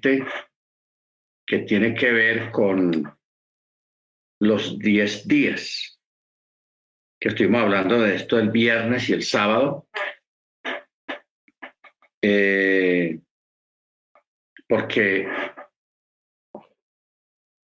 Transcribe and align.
que 0.00 1.58
tiene 1.60 1.94
que 1.94 2.10
ver 2.10 2.50
con 2.50 3.16
los 4.40 4.78
10 4.78 5.28
días, 5.28 6.00
que 7.20 7.28
estuvimos 7.28 7.62
hablando 7.62 8.00
de 8.00 8.16
esto 8.16 8.38
el 8.38 8.50
viernes 8.50 9.08
y 9.08 9.12
el 9.12 9.22
sábado, 9.22 9.88
eh, 12.22 13.20
porque 14.68 15.28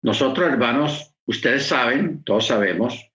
nosotros 0.02 0.48
hermanos, 0.48 1.14
ustedes 1.26 1.66
saben, 1.66 2.22
todos 2.24 2.46
sabemos, 2.46 3.10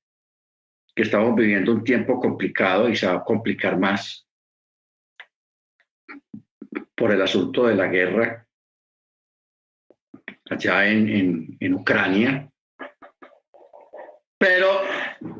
que 0.96 1.04
estamos 1.04 1.36
viviendo 1.36 1.72
un 1.72 1.84
tiempo 1.84 2.20
complicado 2.20 2.88
y 2.88 2.96
se 2.96 3.08
va 3.08 3.16
a 3.16 3.24
complicar 3.24 3.80
más 3.80 4.28
por 6.96 7.12
el 7.12 7.22
asunto 7.22 7.66
de 7.66 7.76
la 7.76 7.88
guerra 7.88 8.48
allá 10.50 10.88
en, 10.88 11.58
en, 11.60 11.74
Ucrania, 11.74 12.50
pero 14.38 14.82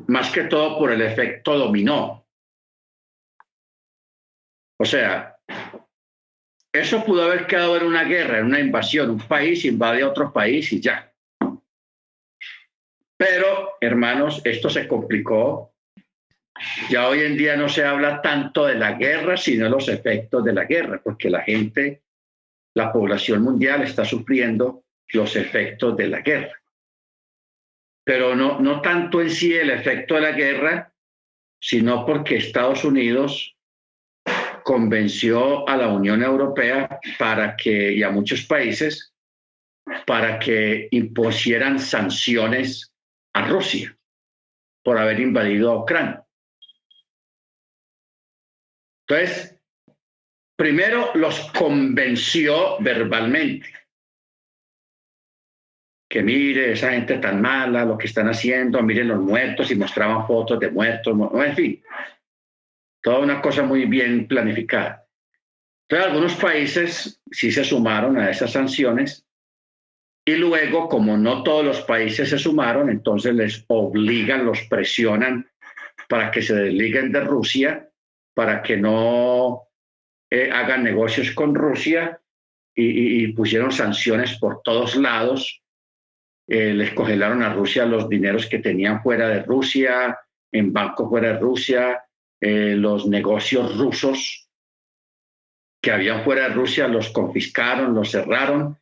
más 0.08 0.30
que 0.30 0.44
todo 0.44 0.78
por 0.78 0.92
el 0.92 1.02
efecto 1.02 1.58
dominó. 1.58 2.26
O 4.78 4.84
sea, 4.84 5.36
eso 6.72 7.04
pudo 7.04 7.24
haber 7.24 7.46
quedado 7.46 7.76
en 7.76 7.84
una 7.84 8.04
guerra, 8.04 8.38
en 8.38 8.46
una 8.46 8.60
invasión. 8.60 9.10
Un 9.10 9.20
país 9.20 9.64
invade 9.64 10.02
a 10.02 10.08
otro 10.08 10.32
país 10.32 10.72
y 10.72 10.80
ya. 10.80 11.12
Pero, 13.16 13.74
hermanos, 13.80 14.40
esto 14.44 14.68
se 14.68 14.88
complicó. 14.88 15.72
Ya 16.88 17.08
hoy 17.08 17.20
en 17.20 17.36
día 17.36 17.56
no 17.56 17.68
se 17.68 17.84
habla 17.84 18.22
tanto 18.22 18.66
de 18.66 18.74
la 18.74 18.92
guerra, 18.92 19.36
sino 19.36 19.64
de 19.64 19.70
los 19.70 19.88
efectos 19.88 20.44
de 20.44 20.52
la 20.52 20.64
guerra, 20.64 21.00
porque 21.02 21.30
la 21.30 21.42
gente, 21.42 22.02
la 22.74 22.92
población 22.92 23.42
mundial 23.42 23.82
está 23.82 24.04
sufriendo 24.04 24.83
los 25.12 25.36
efectos 25.36 25.96
de 25.96 26.08
la 26.08 26.20
guerra. 26.20 26.60
Pero 28.04 28.34
no, 28.34 28.60
no 28.60 28.80
tanto 28.80 29.20
en 29.20 29.30
sí 29.30 29.54
el 29.54 29.70
efecto 29.70 30.14
de 30.14 30.20
la 30.20 30.32
guerra, 30.32 30.92
sino 31.60 32.04
porque 32.04 32.36
Estados 32.36 32.84
Unidos 32.84 33.56
convenció 34.62 35.68
a 35.68 35.76
la 35.76 35.88
Unión 35.88 36.22
Europea 36.22 36.98
para 37.18 37.56
que, 37.56 37.92
y 37.92 38.02
a 38.02 38.10
muchos 38.10 38.44
países, 38.44 39.14
para 40.06 40.38
que 40.38 40.88
impusieran 40.90 41.78
sanciones 41.78 42.92
a 43.34 43.46
Rusia 43.46 43.96
por 44.82 44.98
haber 44.98 45.20
invadido 45.20 45.70
a 45.70 45.82
Ucrania. 45.82 46.26
Entonces, 49.06 49.58
primero 50.56 51.10
los 51.14 51.50
convenció 51.52 52.78
verbalmente. 52.80 53.68
Que 56.14 56.22
mire 56.22 56.70
esa 56.70 56.92
gente 56.92 57.18
tan 57.18 57.42
mala, 57.42 57.84
lo 57.84 57.98
que 57.98 58.06
están 58.06 58.28
haciendo, 58.28 58.80
miren 58.84 59.08
los 59.08 59.18
muertos 59.18 59.72
y 59.72 59.74
mostraban 59.74 60.24
fotos 60.28 60.60
de 60.60 60.70
muertos, 60.70 61.12
en 61.44 61.56
fin, 61.56 61.82
toda 63.02 63.18
una 63.18 63.42
cosa 63.42 63.64
muy 63.64 63.86
bien 63.86 64.28
planificada. 64.28 65.08
Entonces, 65.88 66.06
algunos 66.06 66.34
países 66.36 67.20
sí 67.32 67.50
se 67.50 67.64
sumaron 67.64 68.16
a 68.16 68.30
esas 68.30 68.52
sanciones 68.52 69.26
y 70.24 70.36
luego, 70.36 70.88
como 70.88 71.16
no 71.16 71.42
todos 71.42 71.64
los 71.64 71.80
países 71.80 72.30
se 72.30 72.38
sumaron, 72.38 72.90
entonces 72.90 73.34
les 73.34 73.64
obligan, 73.66 74.46
los 74.46 74.60
presionan 74.68 75.50
para 76.08 76.30
que 76.30 76.42
se 76.42 76.54
desliguen 76.54 77.10
de 77.10 77.22
Rusia, 77.22 77.90
para 78.34 78.62
que 78.62 78.76
no 78.76 79.64
eh, 80.30 80.48
hagan 80.52 80.84
negocios 80.84 81.32
con 81.32 81.56
Rusia 81.56 82.20
y, 82.72 83.26
pusieron 83.32 83.72
sanciones 83.72 84.38
por 84.38 84.62
todos 84.62 84.94
lados. 84.94 85.63
Eh, 86.46 86.74
les 86.74 86.92
congelaron 86.92 87.42
a 87.42 87.54
Rusia 87.54 87.86
los 87.86 88.08
dineros 88.08 88.46
que 88.46 88.58
tenían 88.58 89.02
fuera 89.02 89.28
de 89.28 89.42
Rusia, 89.42 90.18
en 90.52 90.72
bancos 90.72 91.08
fuera 91.08 91.32
de 91.32 91.38
Rusia, 91.38 92.04
eh, 92.40 92.74
los 92.76 93.06
negocios 93.06 93.76
rusos 93.78 94.48
que 95.80 95.90
habían 95.90 96.24
fuera 96.24 96.48
de 96.48 96.54
Rusia 96.54 96.88
los 96.88 97.10
confiscaron, 97.10 97.94
los 97.94 98.10
cerraron 98.10 98.78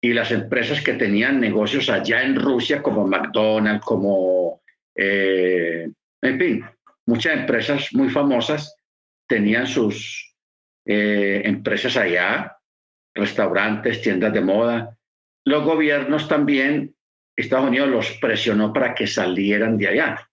y 0.00 0.12
las 0.12 0.30
empresas 0.30 0.82
que 0.82 0.94
tenían 0.94 1.40
negocios 1.40 1.88
allá 1.88 2.22
en 2.22 2.40
Rusia, 2.40 2.82
como 2.82 3.06
McDonald's, 3.06 3.84
como, 3.84 4.62
eh, 4.94 5.88
en 6.22 6.38
fin, 6.38 6.64
muchas 7.06 7.34
empresas 7.34 7.88
muy 7.92 8.10
famosas 8.10 8.76
tenían 9.28 9.66
sus 9.66 10.34
eh, 10.84 11.42
empresas 11.44 11.96
allá, 11.96 12.56
restaurantes, 13.14 14.02
tiendas 14.02 14.32
de 14.32 14.40
moda. 14.40 14.98
Los 15.44 15.64
gobiernos 15.64 16.28
también, 16.28 16.95
Estados 17.36 17.68
Unidos 17.68 17.88
los 17.88 18.12
presionó 18.12 18.72
para 18.72 18.94
que 18.94 19.06
salieran 19.06 19.76
de 19.76 19.88
allá, 19.88 20.30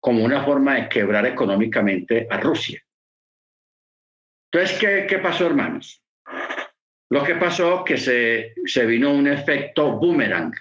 como 0.00 0.22
una 0.22 0.44
forma 0.44 0.74
de 0.74 0.88
quebrar 0.88 1.24
económicamente 1.26 2.26
a 2.30 2.38
Rusia. 2.38 2.82
Entonces, 4.52 4.78
¿qué, 4.78 5.18
pasó, 5.18 5.46
hermanos? 5.46 6.02
Lo 7.10 7.24
que 7.24 7.36
pasó 7.36 7.84
que 7.84 7.96
se, 7.96 8.54
se 8.66 8.84
vino 8.84 9.12
un 9.12 9.26
efecto 9.26 9.92
boomerang. 9.98 10.52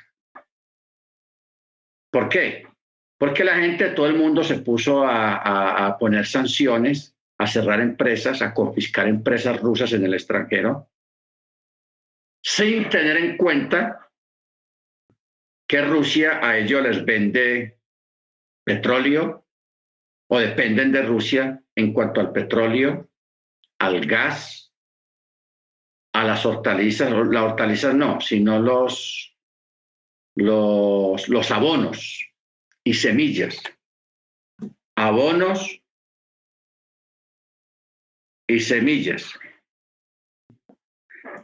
¿Por 2.11 2.29
qué? 2.29 2.67
Porque 3.17 3.43
la 3.43 3.55
gente, 3.55 3.89
todo 3.89 4.07
el 4.07 4.15
mundo 4.15 4.43
se 4.43 4.59
puso 4.59 5.03
a, 5.03 5.87
a 5.87 5.97
poner 5.97 6.25
sanciones, 6.25 7.15
a 7.37 7.47
cerrar 7.47 7.81
empresas, 7.81 8.41
a 8.41 8.53
confiscar 8.53 9.07
empresas 9.07 9.59
rusas 9.59 9.91
en 9.93 10.05
el 10.05 10.13
extranjero, 10.13 10.89
sin 12.41 12.89
tener 12.89 13.17
en 13.17 13.37
cuenta 13.37 14.04
que 15.67 15.81
Rusia 15.81 16.39
a 16.43 16.57
ellos 16.57 16.83
les 16.83 17.05
vende 17.05 17.79
petróleo 18.63 19.45
o 20.29 20.39
dependen 20.39 20.91
de 20.91 21.01
Rusia 21.01 21.63
en 21.75 21.93
cuanto 21.93 22.19
al 22.21 22.31
petróleo, 22.31 23.09
al 23.79 24.05
gas, 24.05 24.73
a 26.13 26.23
las 26.23 26.45
hortalizas, 26.45 27.11
las 27.11 27.43
hortalizas 27.43 27.93
no, 27.93 28.21
sino 28.21 28.59
los, 28.59 29.37
los, 30.35 31.27
los 31.27 31.51
abonos 31.51 32.31
y 32.83 32.93
semillas. 32.93 33.61
Abonos 34.95 35.81
y 38.47 38.59
semillas. 38.59 39.37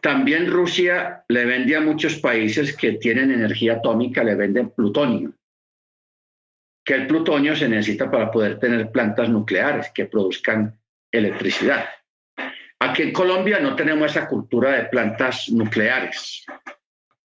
También 0.02 0.50
Rusia 0.50 1.24
le 1.28 1.46
vende 1.46 1.76
a 1.76 1.82
muchos 1.82 2.16
países 2.16 2.76
que 2.76 2.94
tienen 2.94 3.32
energía 3.32 3.74
atómica, 3.74 4.24
le 4.24 4.34
venden 4.34 4.72
plutonio, 4.72 5.32
que 6.84 6.96
el 6.96 7.08
plutonio 7.08 7.56
se 7.56 7.70
necesita 7.70 8.10
para 8.10 8.32
poder 8.32 8.60
tener 8.60 8.92
plantas 8.92 9.30
nucleares 9.30 9.92
que 9.94 10.06
produzcan 10.06 10.76
electricidad. 11.12 11.86
Aquí 12.80 13.04
en 13.04 13.14
Colombia 13.14 13.60
no 13.60 13.76
tenemos 13.76 14.10
esa 14.10 14.28
cultura 14.28 14.72
de 14.72 14.86
plantas 14.86 15.50
nucleares. 15.50 16.46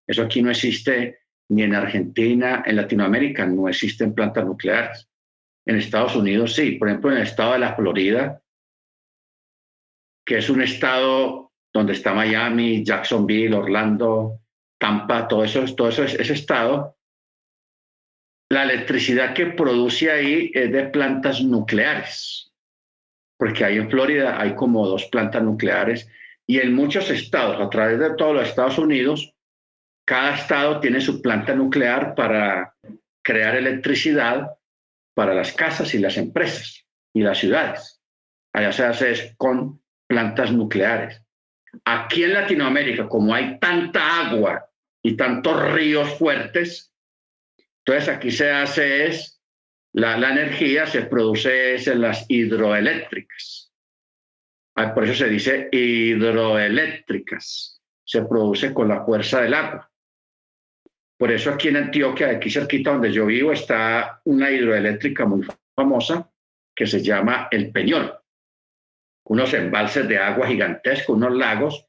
Eso 0.06 0.22
aquí 0.22 0.42
no 0.42 0.50
existe 0.50 1.20
ni 1.48 1.62
en 1.62 1.74
Argentina, 1.74 2.62
en 2.66 2.76
Latinoamérica 2.76 3.46
no 3.46 3.70
existen 3.70 4.14
plantas 4.14 4.44
nucleares. 4.44 5.08
En 5.64 5.76
Estados 5.76 6.14
Unidos 6.14 6.54
sí, 6.54 6.72
por 6.72 6.88
ejemplo 6.88 7.10
en 7.10 7.16
el 7.16 7.22
estado 7.22 7.54
de 7.54 7.60
la 7.60 7.74
Florida, 7.74 8.42
que 10.26 10.38
es 10.38 10.50
un 10.50 10.60
estado 10.60 11.45
donde 11.76 11.92
está 11.92 12.14
Miami, 12.14 12.84
Jacksonville, 12.84 13.54
Orlando, 13.54 14.40
Tampa, 14.78 15.28
todo 15.28 15.44
eso, 15.44 15.64
todo 15.74 15.88
eso 15.88 16.04
ese 16.04 16.32
estado, 16.32 16.96
la 18.50 18.64
electricidad 18.64 19.34
que 19.34 19.46
produce 19.46 20.10
ahí 20.10 20.50
es 20.54 20.72
de 20.72 20.84
plantas 20.84 21.42
nucleares 21.42 22.46
porque 23.36 23.64
ahí 23.64 23.76
en 23.76 23.90
Florida 23.90 24.40
hay 24.40 24.54
como 24.54 24.86
dos 24.86 25.06
plantas 25.06 25.42
nucleares 25.42 26.08
y 26.46 26.58
en 26.58 26.74
muchos 26.74 27.10
estados, 27.10 27.60
a 27.60 27.68
través 27.68 27.98
de 27.98 28.14
todos 28.14 28.34
los 28.34 28.48
Estados 28.48 28.78
Unidos, 28.78 29.34
cada 30.06 30.36
estado 30.36 30.80
tiene 30.80 31.00
su 31.00 31.20
planta 31.20 31.54
nuclear 31.54 32.14
para 32.14 32.74
crear 33.22 33.56
electricidad 33.56 34.52
para 35.14 35.34
las 35.34 35.52
casas 35.52 35.92
y 35.94 35.98
las 35.98 36.16
empresas 36.16 36.86
y 37.12 37.22
las 37.22 37.38
ciudades. 37.38 38.00
Allá 38.52 38.72
se 38.72 38.84
hace 38.84 39.34
con 39.36 39.82
plantas 40.06 40.52
nucleares. 40.52 41.22
Aquí 41.84 42.24
en 42.24 42.34
Latinoamérica, 42.34 43.08
como 43.08 43.34
hay 43.34 43.58
tanta 43.58 44.28
agua 44.28 44.68
y 45.02 45.16
tantos 45.16 45.72
ríos 45.72 46.18
fuertes, 46.18 46.92
entonces 47.84 48.08
aquí 48.08 48.30
se 48.30 48.50
hace 48.50 49.06
es 49.06 49.36
la, 49.96 50.16
energía 50.16 50.86
se 50.86 51.02
produce 51.02 51.76
en 51.76 52.00
las 52.02 52.26
hidroeléctricas. 52.28 53.72
Ah, 54.76 54.92
por 54.92 55.04
eso 55.04 55.14
se 55.14 55.30
dice 55.30 55.70
hidroeléctricas. 55.72 57.80
Se 58.04 58.20
produce 58.22 58.74
con 58.74 58.88
la 58.88 59.04
fuerza 59.04 59.40
del 59.40 59.54
agua. 59.54 59.90
Por 61.18 61.32
eso 61.32 61.50
aquí 61.50 61.68
en 61.68 61.78
Antioquia, 61.78 62.28
aquí 62.28 62.50
cerquita 62.50 62.92
donde 62.92 63.10
yo 63.10 63.24
vivo, 63.24 63.52
está 63.52 64.20
una 64.24 64.50
hidroeléctrica 64.50 65.24
muy 65.24 65.46
famosa 65.74 66.30
que 66.74 66.86
se 66.86 67.02
llama 67.02 67.48
El 67.50 67.72
Peñol. 67.72 68.12
Unos 69.28 69.52
embalses 69.54 70.08
de 70.08 70.18
agua 70.18 70.46
gigantescos, 70.46 71.16
unos 71.16 71.34
lagos 71.34 71.86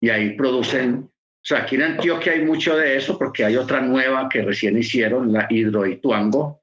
y 0.00 0.10
ahí 0.10 0.34
producen, 0.36 1.10
o 1.10 1.42
sea, 1.42 1.58
aquí 1.60 1.76
en 1.76 1.82
Antioquia 1.82 2.32
hay 2.32 2.44
mucho 2.44 2.76
de 2.76 2.96
eso 2.96 3.18
porque 3.18 3.44
hay 3.44 3.56
otra 3.56 3.80
nueva 3.80 4.28
que 4.28 4.42
recién 4.42 4.78
hicieron, 4.78 5.32
la 5.32 5.46
Hidroituango, 5.48 6.62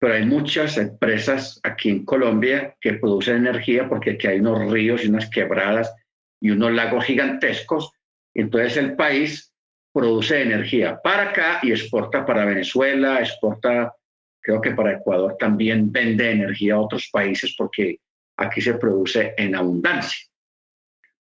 pero 0.00 0.14
hay 0.14 0.24
muchas 0.24 0.78
empresas 0.78 1.60
aquí 1.62 1.90
en 1.90 2.04
Colombia 2.04 2.76
que 2.80 2.94
producen 2.94 3.36
energía 3.36 3.88
porque 3.88 4.12
aquí 4.12 4.28
hay 4.28 4.40
unos 4.40 4.70
ríos 4.70 5.04
y 5.04 5.08
unas 5.08 5.28
quebradas 5.28 5.92
y 6.40 6.50
unos 6.50 6.72
lagos 6.72 7.04
gigantescos. 7.04 7.92
Entonces 8.34 8.76
el 8.76 8.94
país 8.94 9.52
produce 9.92 10.42
energía 10.42 11.00
para 11.02 11.30
acá 11.30 11.58
y 11.62 11.72
exporta 11.72 12.24
para 12.24 12.44
Venezuela, 12.44 13.18
exporta, 13.18 13.92
creo 14.40 14.60
que 14.60 14.70
para 14.70 14.92
Ecuador 14.92 15.36
también 15.38 15.90
vende 15.90 16.30
energía 16.30 16.74
a 16.74 16.80
otros 16.80 17.08
países 17.10 17.54
porque 17.58 17.98
aquí 18.38 18.60
se 18.60 18.74
produce 18.74 19.34
en 19.36 19.54
abundancia. 19.54 20.26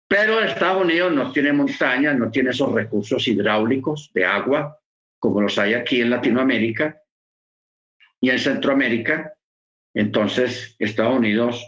Pero 0.06 0.42
Estados 0.42 0.82
Unidos 0.82 1.12
no 1.12 1.32
tiene 1.32 1.52
montañas, 1.52 2.16
no 2.16 2.30
tiene 2.30 2.50
esos 2.50 2.72
recursos 2.72 3.26
hidráulicos 3.26 4.10
de 4.12 4.24
agua 4.24 4.78
como 5.24 5.40
los 5.40 5.58
hay 5.58 5.72
aquí 5.72 6.02
en 6.02 6.10
Latinoamérica 6.10 7.00
y 8.20 8.28
en 8.28 8.38
Centroamérica. 8.38 9.32
Entonces, 9.94 10.76
Estados 10.78 11.16
Unidos 11.16 11.66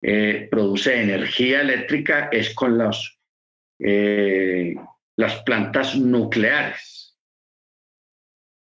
eh, 0.00 0.46
produce 0.48 1.02
energía 1.02 1.62
eléctrica 1.62 2.28
es 2.30 2.54
con 2.54 2.78
los, 2.78 3.18
eh, 3.80 4.76
las 5.16 5.42
plantas 5.42 5.96
nucleares. 5.96 7.18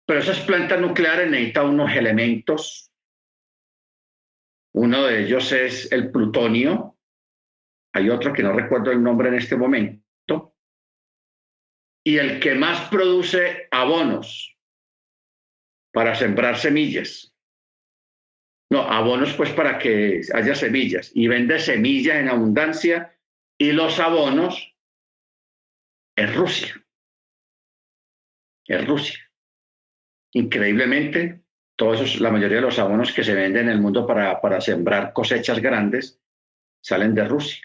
Pero 0.06 0.20
esas 0.20 0.40
plantas 0.40 0.82
nucleares 0.82 1.31
necesitan 1.31 1.70
unos 1.70 1.96
elementos. 1.96 2.90
Uno 4.76 5.05
de 5.05 5.25
ellos 5.25 5.50
es 5.52 5.90
el 5.90 6.11
plutonio. 6.11 6.99
Hay 7.94 8.11
otro 8.11 8.32
que 8.32 8.43
no 8.43 8.52
recuerdo 8.52 8.93
el 8.93 9.02
nombre 9.02 9.28
en 9.28 9.34
este 9.34 9.56
momento. 9.56 10.55
Y 12.05 12.19
el 12.19 12.38
que 12.38 12.55
más 12.55 12.88
produce 12.88 13.69
abonos 13.70 14.56
para 15.93 16.14
sembrar 16.14 16.58
semillas 16.58 17.37
no, 18.70 18.81
abonos 18.81 19.32
pues 19.34 19.52
para 19.52 19.78
que 19.78 20.23
haya 20.34 20.55
semillas 20.55 21.12
y 21.14 21.29
vende 21.29 21.58
semillas 21.58 22.17
en 22.17 22.29
abundancia 22.29 23.17
y 23.58 23.72
los 23.72 24.00
abonos 24.00 24.76
en 26.17 26.34
Rusia. 26.34 26.84
En 28.67 28.87
Rusia. 28.87 29.20
Increíblemente, 30.32 31.44
todos 31.76 32.20
la 32.20 32.31
mayoría 32.31 32.56
de 32.56 32.62
los 32.62 32.78
abonos 32.78 33.12
que 33.12 33.23
se 33.23 33.34
venden 33.34 33.67
en 33.67 33.73
el 33.73 33.81
mundo 33.81 34.06
para, 34.06 34.40
para 34.40 34.61
sembrar 34.61 35.12
cosechas 35.12 35.61
grandes 35.61 36.20
salen 36.82 37.14
de 37.14 37.25
Rusia. 37.25 37.62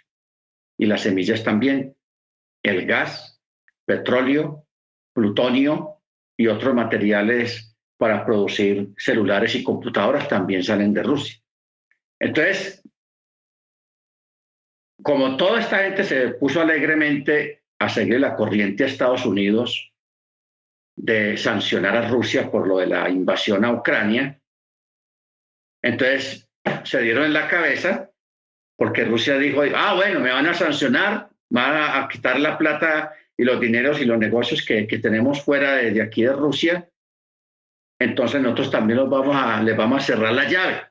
Y 0.77 0.85
las 0.85 1.01
semillas 1.01 1.43
también. 1.43 1.95
El 2.63 2.85
gas, 2.85 3.41
petróleo, 3.85 4.67
plutonio 5.13 6.01
y 6.37 6.47
otros 6.47 6.73
materiales 6.73 7.75
para 7.97 8.25
producir 8.25 8.89
celulares 8.97 9.55
y 9.55 9.63
computadoras 9.63 10.27
también 10.27 10.63
salen 10.63 10.93
de 10.93 11.03
Rusia. 11.03 11.41
Entonces, 12.19 12.83
como 15.01 15.37
toda 15.37 15.59
esta 15.59 15.79
gente 15.79 16.03
se 16.03 16.29
puso 16.29 16.61
alegremente 16.61 17.63
a 17.79 17.89
seguir 17.89 18.19
la 18.19 18.35
corriente 18.35 18.83
a 18.83 18.87
Estados 18.87 19.25
Unidos 19.25 19.90
de 20.95 21.37
sancionar 21.37 21.95
a 21.95 22.09
Rusia 22.09 22.51
por 22.51 22.67
lo 22.67 22.77
de 22.77 22.87
la 22.87 23.09
invasión 23.09 23.65
a 23.65 23.71
Ucrania, 23.71 24.39
entonces 25.81 26.49
se 26.83 27.01
dieron 27.01 27.25
en 27.25 27.33
la 27.33 27.47
cabeza 27.47 28.09
porque 28.77 29.05
Rusia 29.05 29.37
dijo, 29.37 29.61
ah, 29.75 29.93
bueno, 29.95 30.19
me 30.19 30.31
van 30.31 30.47
a 30.47 30.53
sancionar, 30.53 31.29
van 31.49 32.03
a, 32.03 32.07
quitar 32.07 32.39
la 32.39 32.57
plata 32.57 33.13
y 33.37 33.43
los 33.43 33.59
dineros 33.59 33.99
y 33.99 34.05
los 34.05 34.17
negocios 34.17 34.65
que, 34.65 34.85
tenemos 35.01 35.43
fuera 35.43 35.75
de, 35.75 36.01
aquí 36.01 36.23
de 36.23 36.33
Rusia 36.33 36.87
entonces 38.01 38.41
nosotros 38.41 38.71
también 38.71 38.97
los 38.97 39.09
vamos 39.09 39.35
a, 39.35 39.61
les 39.61 39.77
vamos 39.77 40.01
a 40.01 40.05
cerrar 40.05 40.33
la 40.33 40.49
llave. 40.49 40.81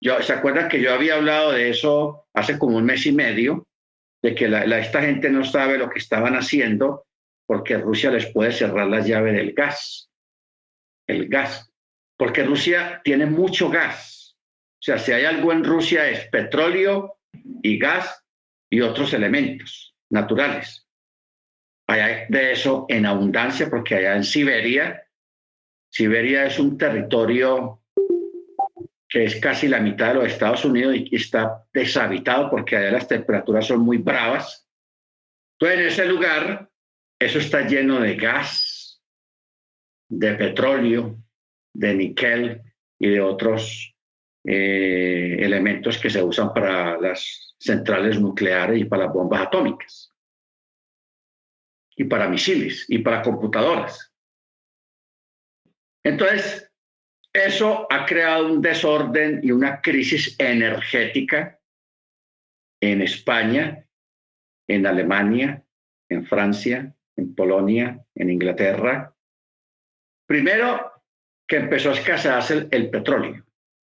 Yo, 0.00 0.20
¿Se 0.22 0.34
acuerdan 0.34 0.68
que 0.68 0.80
yo 0.80 0.92
había 0.92 1.14
hablado 1.14 1.52
de 1.52 1.70
eso 1.70 2.26
hace 2.34 2.58
como 2.58 2.76
un 2.76 2.84
mes 2.84 3.06
y 3.06 3.12
medio? 3.12 3.66
De 4.22 4.34
que 4.34 4.46
la, 4.46 4.78
esta 4.78 5.00
gente 5.00 5.30
no 5.30 5.42
sabe 5.42 5.78
lo 5.78 5.88
que 5.88 5.98
estaban 5.98 6.34
haciendo 6.34 7.06
porque 7.48 7.78
Rusia 7.78 8.10
les 8.10 8.26
puede 8.26 8.52
cerrar 8.52 8.86
la 8.88 9.00
llave 9.00 9.32
del 9.32 9.54
gas. 9.54 10.10
El 11.06 11.28
gas. 11.28 11.72
Porque 12.18 12.44
Rusia 12.44 13.00
tiene 13.02 13.24
mucho 13.24 13.70
gas. 13.70 14.36
O 14.74 14.82
sea, 14.82 14.98
si 14.98 15.12
hay 15.12 15.24
algo 15.24 15.50
en 15.50 15.64
Rusia 15.64 16.08
es 16.10 16.28
petróleo 16.28 17.18
y 17.62 17.78
gas 17.78 18.22
y 18.70 18.82
otros 18.82 19.14
elementos 19.14 19.96
naturales. 20.10 20.86
Hay 21.86 22.26
de 22.28 22.52
eso 22.52 22.84
en 22.90 23.06
abundancia 23.06 23.70
porque 23.70 23.94
allá 23.94 24.16
en 24.16 24.24
Siberia 24.24 25.02
Siberia 25.90 26.44
es 26.44 26.58
un 26.58 26.76
territorio 26.76 27.82
que 29.08 29.24
es 29.24 29.40
casi 29.40 29.68
la 29.68 29.80
mitad 29.80 30.08
de 30.08 30.14
los 30.14 30.26
Estados 30.26 30.66
Unidos 30.66 30.96
y 30.96 31.16
está 31.16 31.64
deshabitado 31.72 32.50
porque 32.50 32.76
allá 32.76 32.92
las 32.92 33.08
temperaturas 33.08 33.66
son 33.66 33.80
muy 33.80 33.96
bravas. 33.96 34.68
Entonces, 35.58 35.80
en 35.80 35.86
ese 35.86 36.04
lugar, 36.04 36.67
eso 37.18 37.38
está 37.38 37.66
lleno 37.66 38.00
de 38.00 38.14
gas, 38.14 39.02
de 40.08 40.34
petróleo, 40.34 41.18
de 41.74 41.94
níquel 41.94 42.62
y 42.98 43.08
de 43.08 43.20
otros 43.20 43.94
eh, 44.44 45.36
elementos 45.40 45.98
que 45.98 46.10
se 46.10 46.22
usan 46.22 46.52
para 46.54 46.98
las 46.98 47.56
centrales 47.58 48.20
nucleares 48.20 48.80
y 48.80 48.84
para 48.84 49.04
las 49.04 49.12
bombas 49.12 49.42
atómicas, 49.42 50.14
y 51.96 52.04
para 52.04 52.28
misiles 52.28 52.86
y 52.88 52.98
para 52.98 53.22
computadoras. 53.22 54.12
Entonces, 56.04 56.72
eso 57.32 57.86
ha 57.90 58.06
creado 58.06 58.46
un 58.46 58.62
desorden 58.62 59.40
y 59.42 59.50
una 59.50 59.80
crisis 59.80 60.36
energética 60.38 61.60
en 62.80 63.02
España, 63.02 63.84
en 64.68 64.86
Alemania, 64.86 65.64
en 66.08 66.24
Francia, 66.24 66.94
en 67.18 67.34
Polonia, 67.34 68.00
en 68.14 68.30
Inglaterra. 68.30 69.12
Primero, 70.26 70.92
que 71.46 71.56
empezó 71.56 71.90
a 71.90 71.94
escasearse 71.94 72.68
el, 72.70 72.90
petróleo, 72.90 73.44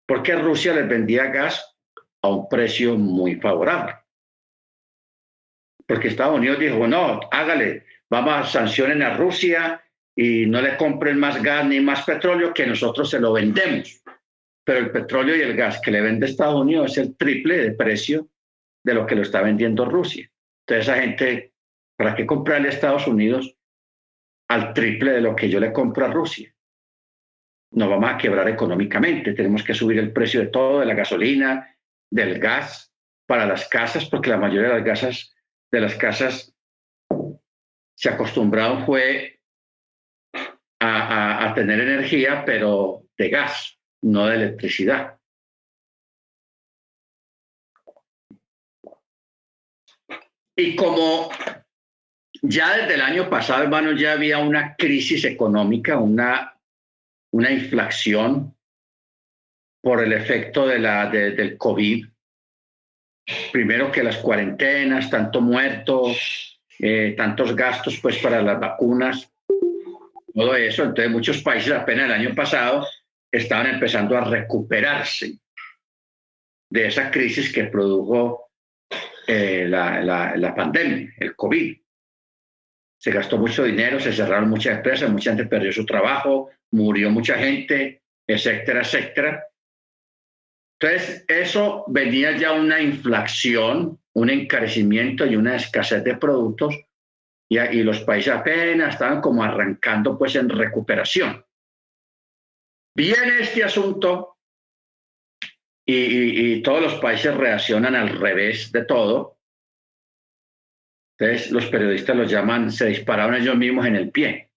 porque 0.06 0.34
Rusia 0.34 0.74
les 0.74 0.88
vendía 0.88 1.26
gas 1.26 1.76
a 2.22 2.28
un 2.28 2.48
precio 2.48 2.96
muy 2.96 3.36
favorable. 3.36 3.94
Porque 5.86 6.08
Estados 6.08 6.38
Unidos 6.38 6.58
dijo, 6.58 6.86
no, 6.86 7.20
hágale, 7.30 7.86
vamos 8.10 8.34
a 8.34 8.44
sancionar 8.44 9.12
a 9.12 9.16
Rusia 9.16 9.82
y 10.16 10.46
no 10.46 10.60
le 10.60 10.76
compren 10.76 11.18
más 11.18 11.42
gas 11.42 11.66
ni 11.66 11.80
más 11.80 12.04
petróleo 12.04 12.52
que 12.52 12.66
nosotros 12.66 13.10
se 13.10 13.20
lo 13.20 13.32
vendemos. 13.32 14.02
Pero 14.64 14.80
el 14.80 14.90
petróleo 14.90 15.36
y 15.36 15.42
el 15.42 15.56
gas 15.56 15.80
que 15.80 15.90
le 15.90 16.00
vende 16.00 16.26
Estados 16.26 16.60
Unidos 16.60 16.92
es 16.92 16.98
el 16.98 17.16
triple 17.16 17.58
de 17.58 17.72
precio 17.72 18.28
de 18.84 18.94
lo 18.94 19.06
que 19.06 19.14
lo 19.14 19.22
está 19.22 19.42
vendiendo 19.42 19.84
Rusia. 19.84 20.30
Entonces 20.66 20.88
esa 20.88 21.00
gente, 21.00 21.49
¿para 22.00 22.14
qué 22.14 22.24
comprarle 22.24 22.68
a 22.68 22.70
Estados 22.70 23.06
Unidos 23.06 23.54
al 24.48 24.72
triple 24.72 25.12
de 25.12 25.20
lo 25.20 25.36
que 25.36 25.50
yo 25.50 25.60
le 25.60 25.70
compro 25.70 26.06
a 26.06 26.08
Rusia? 26.08 26.50
Nos 27.72 27.90
vamos 27.90 28.10
a 28.10 28.16
quebrar 28.16 28.48
económicamente, 28.48 29.34
tenemos 29.34 29.62
que 29.62 29.74
subir 29.74 29.98
el 29.98 30.10
precio 30.10 30.40
de 30.40 30.46
todo, 30.46 30.80
de 30.80 30.86
la 30.86 30.94
gasolina, 30.94 31.76
del 32.10 32.38
gas 32.38 32.90
para 33.26 33.44
las 33.44 33.68
casas, 33.68 34.06
porque 34.06 34.30
la 34.30 34.38
mayoría 34.38 34.70
de 34.70 34.76
las 34.76 34.84
casas, 34.86 35.36
de 35.70 35.80
las 35.82 35.94
casas 35.96 36.56
se 37.94 38.08
acostumbraron 38.08 38.86
fue 38.86 39.38
a, 40.80 41.52
tener 41.54 41.80
energía, 41.80 42.46
pero 42.46 43.02
de 43.18 43.28
gas, 43.28 43.78
no 44.00 44.24
de 44.24 44.36
electricidad. 44.36 45.18
Y 50.56 50.74
como 50.76 51.28
ya 52.42 52.76
desde 52.76 52.94
el 52.94 53.02
año 53.02 53.28
pasado, 53.28 53.62
hermano, 53.62 53.92
ya 53.92 54.12
había 54.12 54.38
una 54.38 54.74
crisis 54.76 55.24
económica, 55.24 55.98
una, 55.98 56.56
una 57.32 57.50
inflación 57.50 58.54
por 59.82 60.02
el 60.02 60.12
efecto 60.12 60.66
de 60.66 60.78
la, 60.78 61.08
del 61.10 61.56
COVID. 61.56 62.06
Primero 63.52 63.92
que 63.92 64.02
las 64.02 64.18
cuarentenas, 64.18 65.10
tanto 65.10 65.40
muertos, 65.40 66.60
eh, 66.78 67.14
tantos 67.16 67.54
gastos 67.54 67.98
pues 68.00 68.18
para 68.18 68.42
las 68.42 68.58
vacunas 68.58 69.30
todo 70.34 70.56
eso. 70.56 70.84
Entonces 70.84 71.10
muchos 71.10 71.42
países 71.42 71.72
apenas 71.72 72.06
el 72.06 72.12
año 72.12 72.34
pasado 72.34 72.86
estaban 73.30 73.66
empezando 73.66 74.16
a 74.16 74.24
recuperarse 74.24 75.38
de 76.70 76.86
esa 76.86 77.10
crisis 77.10 77.52
que 77.52 77.64
produjo 77.64 78.50
eh, 79.26 79.66
la, 79.68 80.00
la, 80.36 80.54
pandemia, 80.54 81.12
el 81.18 81.34
COVID. 81.36 81.76
Se 83.00 83.10
gastó 83.10 83.38
mucho 83.38 83.64
dinero, 83.64 83.98
se 83.98 84.12
cerraron 84.12 84.50
muchas 84.50 84.76
empresas, 84.76 85.10
mucha 85.10 85.30
gente 85.30 85.46
perdió 85.46 85.72
su 85.72 85.86
trabajo, 85.86 86.50
murió 86.72 87.10
mucha 87.10 87.36
gente, 87.36 88.02
etcétera, 88.26 88.82
etcétera. 88.82 89.44
Entonces, 90.78 91.24
eso 91.28 91.84
venía 91.88 92.36
ya 92.36 92.52
una 92.52 92.80
inflación, 92.80 93.98
un 94.14 94.30
encarecimiento 94.30 95.26
y 95.26 95.36
una 95.36 95.56
escasez 95.56 96.04
de 96.04 96.16
productos 96.16 96.74
y, 97.48 97.58
y 97.58 97.82
los 97.82 98.00
países 98.00 98.32
apenas 98.34 98.94
estaban 98.94 99.20
como 99.20 99.42
arrancando 99.42 100.18
pues 100.18 100.36
en 100.36 100.48
recuperación. 100.48 101.44
Viene 102.94 103.40
este 103.40 103.64
asunto 103.64 104.36
y, 105.86 106.62
todos 106.62 106.82
los 106.82 106.94
países 106.96 107.34
reaccionan 107.34 107.94
al 107.94 108.10
revés 108.18 108.70
de 108.72 108.84
todo. 108.84 109.38
Entonces 111.20 111.50
los 111.50 111.66
periodistas 111.66 112.16
los 112.16 112.30
llaman, 112.30 112.72
se 112.72 112.86
dispararon 112.86 113.34
ellos 113.34 113.54
mismos 113.54 113.84
en 113.84 113.96
el 113.96 114.10
pie. 114.10 114.48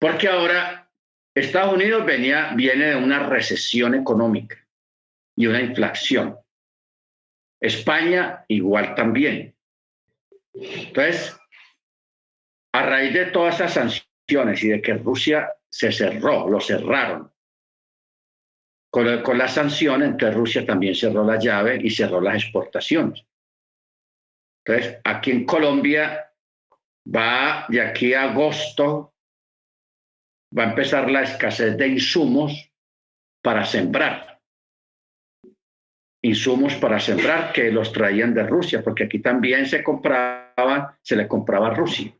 Porque 0.00 0.26
ahora 0.26 0.90
Estados 1.34 1.74
Unidos 1.74 2.06
venía, 2.06 2.54
viene 2.54 2.86
de 2.86 2.96
una 2.96 3.28
recesión 3.28 3.94
económica 3.94 4.56
y 5.36 5.46
una 5.46 5.60
inflación. 5.60 6.38
España 7.60 8.42
igual 8.48 8.94
también. 8.94 9.54
Entonces, 10.54 11.36
a 12.72 12.82
raíz 12.82 13.12
de 13.12 13.26
todas 13.26 13.56
esas 13.56 13.74
sanciones 13.74 14.64
y 14.64 14.68
de 14.68 14.80
que 14.80 14.94
Rusia 14.94 15.52
se 15.68 15.92
cerró, 15.92 16.48
lo 16.48 16.58
cerraron, 16.58 17.30
con, 18.90 19.22
con 19.22 19.36
la 19.36 19.48
sanción, 19.48 20.02
entonces 20.02 20.36
Rusia 20.36 20.66
también 20.66 20.94
cerró 20.94 21.22
la 21.22 21.38
llave 21.38 21.78
y 21.82 21.90
cerró 21.90 22.20
las 22.20 22.42
exportaciones. 22.42 23.26
Entonces, 24.64 25.00
aquí 25.04 25.30
en 25.32 25.44
Colombia 25.44 26.30
va 27.04 27.66
de 27.68 27.80
aquí 27.80 28.14
a 28.14 28.30
agosto, 28.30 29.14
va 30.56 30.64
a 30.64 30.68
empezar 30.70 31.10
la 31.10 31.22
escasez 31.22 31.76
de 31.76 31.88
insumos 31.88 32.72
para 33.42 33.64
sembrar. 33.64 34.40
Insumos 36.24 36.76
para 36.76 37.00
sembrar 37.00 37.52
que 37.52 37.72
los 37.72 37.92
traían 37.92 38.32
de 38.32 38.44
Rusia, 38.44 38.82
porque 38.82 39.04
aquí 39.04 39.18
también 39.18 39.66
se 39.66 39.82
compraba, 39.82 40.96
se 41.02 41.16
le 41.16 41.26
compraba 41.26 41.68
a 41.68 41.74
Rusia. 41.74 42.16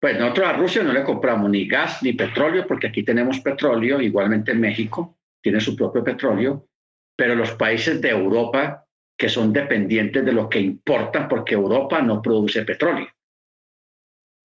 Pues 0.00 0.18
nosotros 0.18 0.48
a 0.48 0.52
Rusia 0.54 0.82
no 0.82 0.94
le 0.94 1.04
compramos 1.04 1.50
ni 1.50 1.68
gas 1.68 2.02
ni 2.02 2.14
petróleo, 2.14 2.66
porque 2.66 2.86
aquí 2.86 3.02
tenemos 3.02 3.40
petróleo, 3.40 4.00
igualmente 4.00 4.54
México 4.54 5.18
tiene 5.42 5.60
su 5.60 5.76
propio 5.76 6.02
petróleo, 6.02 6.66
pero 7.14 7.34
los 7.34 7.52
países 7.52 8.00
de 8.00 8.08
Europa 8.08 8.86
que 9.20 9.28
son 9.28 9.52
dependientes 9.52 10.24
de 10.24 10.32
lo 10.32 10.48
que 10.48 10.58
importan, 10.58 11.28
porque 11.28 11.52
Europa 11.52 12.00
no 12.00 12.22
produce 12.22 12.64
petróleo. 12.64 13.06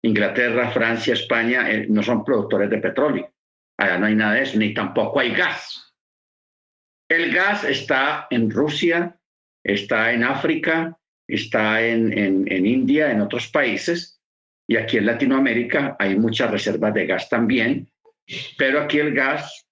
Inglaterra, 0.05 0.71
Francia, 0.71 1.15
España 1.15 1.71
eh, 1.71 1.87
no 1.89 2.03
son 2.03 2.23
productores 2.23 2.69
de 2.69 2.77
petróleo. 2.77 3.33
Allá 3.79 3.97
no 3.97 4.05
hay 4.05 4.15
nada 4.15 4.35
de 4.35 4.43
eso, 4.43 4.59
ni 4.59 4.75
tampoco 4.75 5.19
hay 5.19 5.33
gas. 5.33 5.95
El 7.09 7.33
gas 7.33 7.65
está 7.65 8.27
en 8.29 8.51
Rusia, 8.51 9.19
está 9.65 10.13
en 10.13 10.25
África, 10.25 10.95
está 11.27 11.81
en, 11.81 12.13
en 12.13 12.67
India, 12.67 13.11
en 13.11 13.23
otros 13.23 13.49
países, 13.49 14.21
y 14.69 14.77
aquí 14.77 14.99
en 14.99 15.07
Latinoamérica 15.07 15.97
hay 15.99 16.19
muchas 16.19 16.51
reservas 16.51 16.93
de 16.93 17.07
gas 17.07 17.31
también, 17.31 17.91
pero 18.59 18.83
aquí 18.83 18.99
el 18.99 19.15
gas 19.15 19.67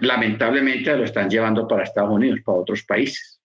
lamentablemente 0.00 0.96
lo 0.96 1.04
están 1.04 1.30
llevando 1.30 1.68
para 1.68 1.84
Estados 1.84 2.10
Unidos, 2.10 2.40
para 2.44 2.58
otros 2.58 2.82
países. 2.82 3.37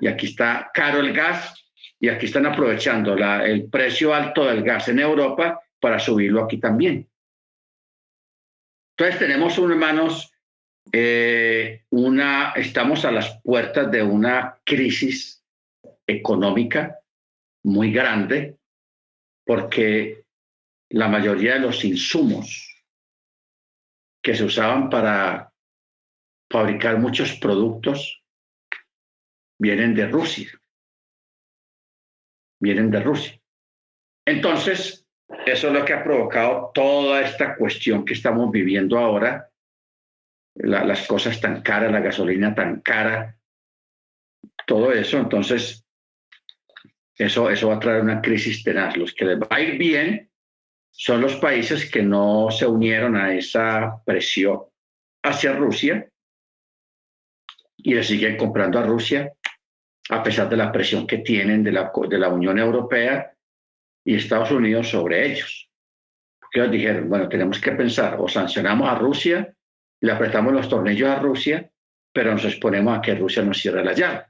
Y 0.00 0.08
aquí 0.08 0.26
está 0.26 0.70
caro 0.72 1.00
el 1.00 1.12
gas 1.12 1.54
y 1.98 2.08
aquí 2.08 2.26
están 2.26 2.46
aprovechando 2.46 3.14
el 3.14 3.68
precio 3.68 4.14
alto 4.14 4.46
del 4.46 4.62
gas 4.62 4.88
en 4.88 5.00
Europa 5.00 5.60
para 5.78 5.98
subirlo 5.98 6.44
aquí 6.44 6.58
también. 6.58 7.08
Entonces 8.96 9.18
tenemos, 9.18 9.56
hermanos, 9.58 10.32
eh, 10.92 11.84
una, 11.90 12.52
estamos 12.52 13.04
a 13.04 13.12
las 13.12 13.40
puertas 13.42 13.90
de 13.90 14.02
una 14.02 14.58
crisis 14.64 15.44
económica 16.06 16.98
muy 17.62 17.92
grande 17.92 18.58
porque 19.44 20.24
la 20.90 21.08
mayoría 21.08 21.54
de 21.54 21.60
los 21.60 21.84
insumos 21.84 22.66
que 24.22 24.34
se 24.34 24.44
usaban 24.44 24.90
para 24.90 25.52
fabricar 26.50 26.98
muchos 26.98 27.32
productos 27.34 28.19
vienen 29.60 29.94
de 29.94 30.06
Rusia. 30.06 30.50
Vienen 32.60 32.90
de 32.90 33.00
Rusia. 33.00 33.40
Entonces, 34.26 35.06
eso 35.46 35.68
es 35.68 35.72
lo 35.72 35.84
que 35.84 35.92
ha 35.92 36.02
provocado 36.02 36.70
toda 36.74 37.20
esta 37.20 37.56
cuestión 37.56 38.04
que 38.04 38.14
estamos 38.14 38.50
viviendo 38.50 38.98
ahora, 38.98 39.50
las 40.54 41.06
cosas 41.06 41.40
tan 41.40 41.62
caras, 41.62 41.92
la 41.92 42.00
gasolina 42.00 42.54
tan 42.54 42.80
cara, 42.80 43.38
todo 44.66 44.92
eso. 44.92 45.18
Entonces, 45.18 45.84
eso, 47.16 47.50
eso 47.50 47.68
va 47.68 47.76
a 47.76 47.80
traer 47.80 48.02
una 48.02 48.22
crisis 48.22 48.64
tenaz. 48.64 48.96
Los 48.96 49.12
que 49.14 49.26
les 49.26 49.38
va 49.38 49.48
a 49.50 49.60
ir 49.60 49.78
bien 49.78 50.30
son 50.90 51.20
los 51.20 51.36
países 51.36 51.90
que 51.90 52.02
no 52.02 52.50
se 52.50 52.66
unieron 52.66 53.14
a 53.14 53.34
esa 53.34 54.02
presión 54.04 54.62
hacia 55.22 55.52
Rusia 55.52 56.10
y 57.76 57.94
le 57.94 58.02
siguen 58.02 58.36
comprando 58.36 58.78
a 58.78 58.82
Rusia 58.82 59.32
a 60.10 60.22
pesar 60.22 60.48
de 60.48 60.56
la 60.56 60.72
presión 60.72 61.06
que 61.06 61.18
tienen 61.18 61.62
de 61.62 61.72
la, 61.72 61.92
de 62.08 62.18
la 62.18 62.28
Unión 62.28 62.58
Europea 62.58 63.32
y 64.04 64.16
Estados 64.16 64.50
Unidos 64.50 64.88
sobre 64.88 65.30
ellos. 65.30 65.70
Porque 66.40 66.60
ellos 66.60 66.72
dijeron, 66.72 67.08
bueno, 67.08 67.28
tenemos 67.28 67.60
que 67.60 67.72
pensar, 67.72 68.16
o 68.18 68.28
sancionamos 68.28 68.88
a 68.88 68.96
Rusia, 68.96 69.54
le 70.00 70.12
apretamos 70.12 70.52
los 70.52 70.68
tornillos 70.68 71.08
a 71.08 71.20
Rusia, 71.20 71.70
pero 72.12 72.32
nos 72.32 72.44
exponemos 72.44 72.98
a 72.98 73.00
que 73.00 73.14
Rusia 73.14 73.42
nos 73.42 73.58
cierre 73.58 73.84
la 73.84 73.92
llave 73.92 74.24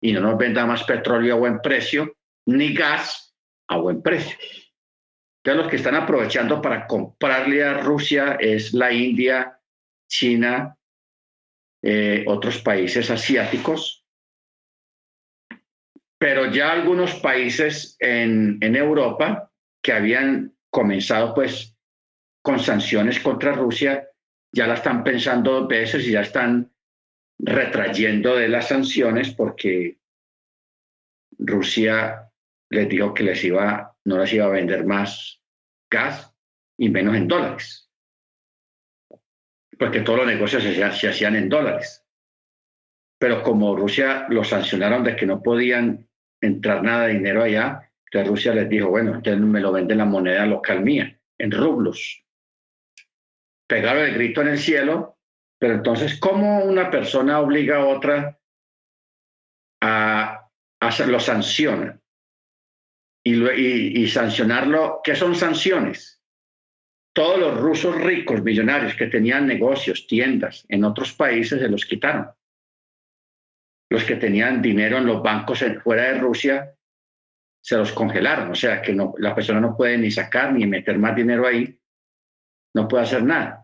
y 0.00 0.12
no 0.12 0.20
nos 0.20 0.38
venda 0.38 0.64
más 0.64 0.82
petróleo 0.84 1.34
a 1.34 1.38
buen 1.38 1.60
precio 1.60 2.16
ni 2.46 2.72
gas 2.72 3.34
a 3.68 3.76
buen 3.76 4.00
precio. 4.02 4.36
Entonces 5.44 5.62
los 5.62 5.70
que 5.70 5.76
están 5.76 5.94
aprovechando 5.94 6.62
para 6.62 6.86
comprarle 6.86 7.64
a 7.64 7.80
Rusia 7.80 8.38
es 8.40 8.72
la 8.72 8.92
India, 8.92 9.60
China, 10.08 10.76
eh, 11.82 12.24
otros 12.26 12.62
países 12.62 13.10
asiáticos, 13.10 14.01
pero 16.22 16.52
ya 16.52 16.70
algunos 16.70 17.16
países 17.16 17.96
en, 17.98 18.56
en 18.60 18.76
Europa 18.76 19.50
que 19.82 19.92
habían 19.92 20.56
comenzado 20.70 21.34
pues 21.34 21.76
con 22.44 22.60
sanciones 22.60 23.18
contra 23.18 23.50
Rusia, 23.50 24.08
ya 24.52 24.68
la 24.68 24.74
están 24.74 25.02
pensando 25.02 25.50
dos 25.50 25.66
veces 25.66 26.06
y 26.06 26.12
ya 26.12 26.20
están 26.20 26.72
retrayendo 27.40 28.36
de 28.36 28.46
las 28.46 28.68
sanciones 28.68 29.34
porque 29.34 29.98
Rusia 31.40 32.30
les 32.70 32.88
dijo 32.88 33.12
que 33.14 33.24
les 33.24 33.42
iba, 33.42 33.96
no 34.04 34.18
les 34.18 34.32
iba 34.32 34.44
a 34.44 34.50
vender 34.50 34.86
más 34.86 35.42
gas 35.90 36.32
y 36.78 36.88
menos 36.88 37.16
en 37.16 37.26
dólares. 37.26 37.90
Porque 39.76 40.02
todos 40.02 40.20
los 40.20 40.28
negocios 40.28 40.62
se, 40.62 41.08
hacían 41.08 41.34
en 41.34 41.48
dólares. 41.48 42.06
Pero 43.18 43.42
como 43.42 43.74
Rusia 43.74 44.26
los 44.28 44.50
sancionaron 44.50 45.02
de 45.02 45.16
que 45.16 45.26
no 45.26 45.42
podían 45.42 46.08
entrar 46.42 46.82
nada 46.82 47.06
de 47.06 47.14
dinero 47.14 47.42
allá, 47.42 47.90
entonces 48.04 48.28
Rusia 48.28 48.54
les 48.54 48.68
dijo, 48.68 48.90
bueno, 48.90 49.12
ustedes 49.12 49.38
me 49.38 49.60
lo 49.60 49.72
venden 49.72 49.98
la 49.98 50.04
moneda 50.04 50.44
local 50.44 50.82
mía, 50.82 51.18
en 51.38 51.50
rublos. 51.50 52.22
Pegaron 53.66 54.04
el 54.04 54.14
grito 54.14 54.42
en 54.42 54.48
el 54.48 54.58
cielo 54.58 55.12
pero 55.62 55.74
entonces, 55.74 56.18
¿cómo 56.18 56.64
una 56.64 56.90
persona 56.90 57.38
obliga 57.38 57.76
a 57.76 57.86
otra 57.86 58.36
a, 59.80 60.48
hacerlo, 60.80 61.20
sanciona? 61.20 62.00
Y, 63.24 64.02
y, 64.02 64.08
sancionarlo, 64.08 65.00
¿qué 65.04 65.14
son 65.14 65.36
sanciones? 65.36 66.20
Todos 67.14 67.38
los 67.38 67.60
rusos 67.60 67.94
ricos, 67.94 68.42
millonarios 68.42 68.96
que 68.96 69.06
tenían 69.06 69.46
negocios, 69.46 70.08
tiendas 70.08 70.66
en 70.68 70.82
otros 70.82 71.12
países, 71.12 71.60
se 71.60 71.68
los 71.68 71.86
quitaron. 71.86 72.26
Los 73.92 74.04
que 74.04 74.16
tenían 74.16 74.60
dinero 74.60 74.98
en 74.98 75.06
los 75.06 75.22
bancos 75.22 75.64
fuera 75.82 76.04
de 76.04 76.18
Rusia, 76.18 76.74
se 77.60 77.76
los 77.76 77.92
congelaron. 77.92 78.50
O 78.50 78.54
sea 78.54 78.82
que 78.82 78.92
no, 78.92 79.14
la 79.18 79.34
persona 79.34 79.60
no 79.60 79.76
puede 79.76 79.98
ni 79.98 80.10
sacar 80.10 80.52
ni 80.52 80.66
meter 80.66 80.98
más 80.98 81.14
dinero 81.14 81.46
ahí, 81.46 81.78
no 82.74 82.88
puede 82.88 83.04
hacer 83.04 83.22
nada 83.22 83.62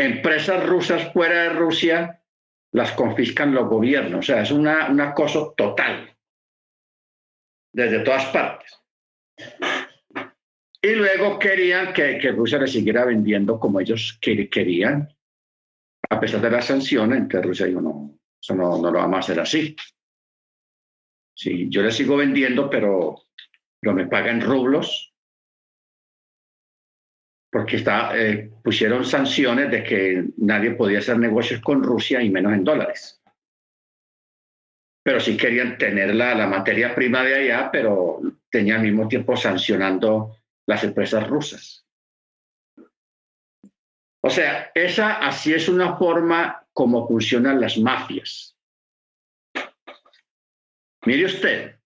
empresas 0.00 0.66
rusas 0.66 1.12
fuera 1.12 1.42
de 1.42 1.48
Rusia 1.50 2.22
las 2.72 2.92
confiscan 2.92 3.54
los 3.54 3.68
gobiernos. 3.68 4.20
O 4.20 4.22
sea, 4.22 4.42
es 4.42 4.50
una, 4.50 4.88
un 4.88 5.00
acoso 5.00 5.54
total, 5.56 6.16
desde 7.72 8.00
todas 8.00 8.26
partes. 8.26 8.78
Y 10.82 10.94
luego 10.94 11.38
querían 11.38 11.92
que, 11.92 12.18
que 12.18 12.32
Rusia 12.32 12.58
le 12.58 12.66
siguiera 12.66 13.04
vendiendo 13.04 13.60
como 13.60 13.80
ellos 13.80 14.18
querían, 14.20 15.14
a 16.08 16.18
pesar 16.18 16.40
de 16.40 16.50
las 16.50 16.66
sanciones. 16.66 17.18
Entonces 17.18 17.46
Rusia 17.46 17.66
dijo, 17.66 17.82
no, 17.82 18.18
eso 18.42 18.54
no, 18.54 18.80
no 18.80 18.90
lo 18.90 18.98
vamos 18.98 19.16
a 19.16 19.20
hacer 19.20 19.40
así. 19.40 19.76
Sí, 21.34 21.68
yo 21.70 21.82
le 21.82 21.90
sigo 21.90 22.16
vendiendo, 22.16 22.68
pero, 22.68 23.22
pero 23.80 23.94
me 23.94 24.06
pagan 24.06 24.40
rublos 24.40 25.14
porque 27.52 27.76
está, 27.76 28.16
eh, 28.16 28.50
pusieron 28.62 29.04
sanciones 29.04 29.70
de 29.70 29.82
que 29.82 30.24
nadie 30.36 30.72
podía 30.72 31.00
hacer 31.00 31.18
negocios 31.18 31.60
con 31.60 31.82
Rusia 31.82 32.22
y 32.22 32.30
menos 32.30 32.52
en 32.52 32.64
dólares. 32.64 33.20
pero 35.02 35.18
sí 35.18 35.36
querían 35.36 35.78
tener 35.78 36.14
la, 36.14 36.34
la 36.34 36.46
materia 36.46 36.94
prima 36.94 37.22
de 37.22 37.34
allá, 37.34 37.70
pero 37.72 38.20
tenían 38.50 38.78
al 38.78 38.86
mismo 38.86 39.08
tiempo 39.08 39.36
sancionando 39.36 40.36
las 40.66 40.84
empresas 40.84 41.26
rusas. 41.26 41.86
O 44.22 44.28
sea, 44.28 44.70
esa 44.74 45.14
así 45.14 45.54
es 45.54 45.68
una 45.68 45.96
forma 45.96 46.66
como 46.80 47.06
funcionan 47.06 47.60
las 47.60 47.76
mafias. 47.76 48.56
Mire 51.04 51.26
usted, 51.26 51.76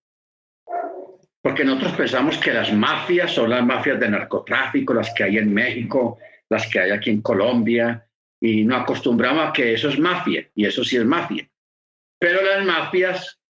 porque 1.42 1.64
nosotros 1.64 1.94
pensamos 1.94 2.38
que 2.38 2.52
las 2.52 2.72
mafias 2.72 3.32
son 3.32 3.50
las 3.50 3.66
mafias 3.66 3.98
de 3.98 4.08
narcotráfico, 4.08 4.94
las 4.94 5.12
que 5.12 5.24
hay 5.24 5.38
en 5.38 5.52
México, 5.52 6.20
las 6.48 6.68
que 6.68 6.78
hay 6.78 6.92
aquí 6.92 7.10
en 7.10 7.22
Colombia, 7.22 8.08
y 8.40 8.62
nos 8.62 8.82
acostumbramos 8.82 9.48
a 9.48 9.52
que 9.52 9.74
eso 9.74 9.88
es 9.88 9.98
mafia, 9.98 10.48
y 10.54 10.64
eso 10.64 10.84
sí 10.84 10.96
es 10.96 11.04
mafia. 11.04 11.44
Pero 12.20 12.40
las 12.40 12.64
mafias 12.64 13.40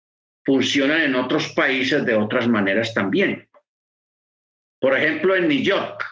funcionan 0.46 1.02
en 1.02 1.14
otros 1.14 1.52
países 1.52 2.06
de 2.06 2.14
otras 2.14 2.48
maneras 2.48 2.94
también. 2.94 3.46
Por 4.80 4.96
ejemplo, 4.96 5.36
en 5.36 5.48
New 5.48 5.62
York. 5.62 6.02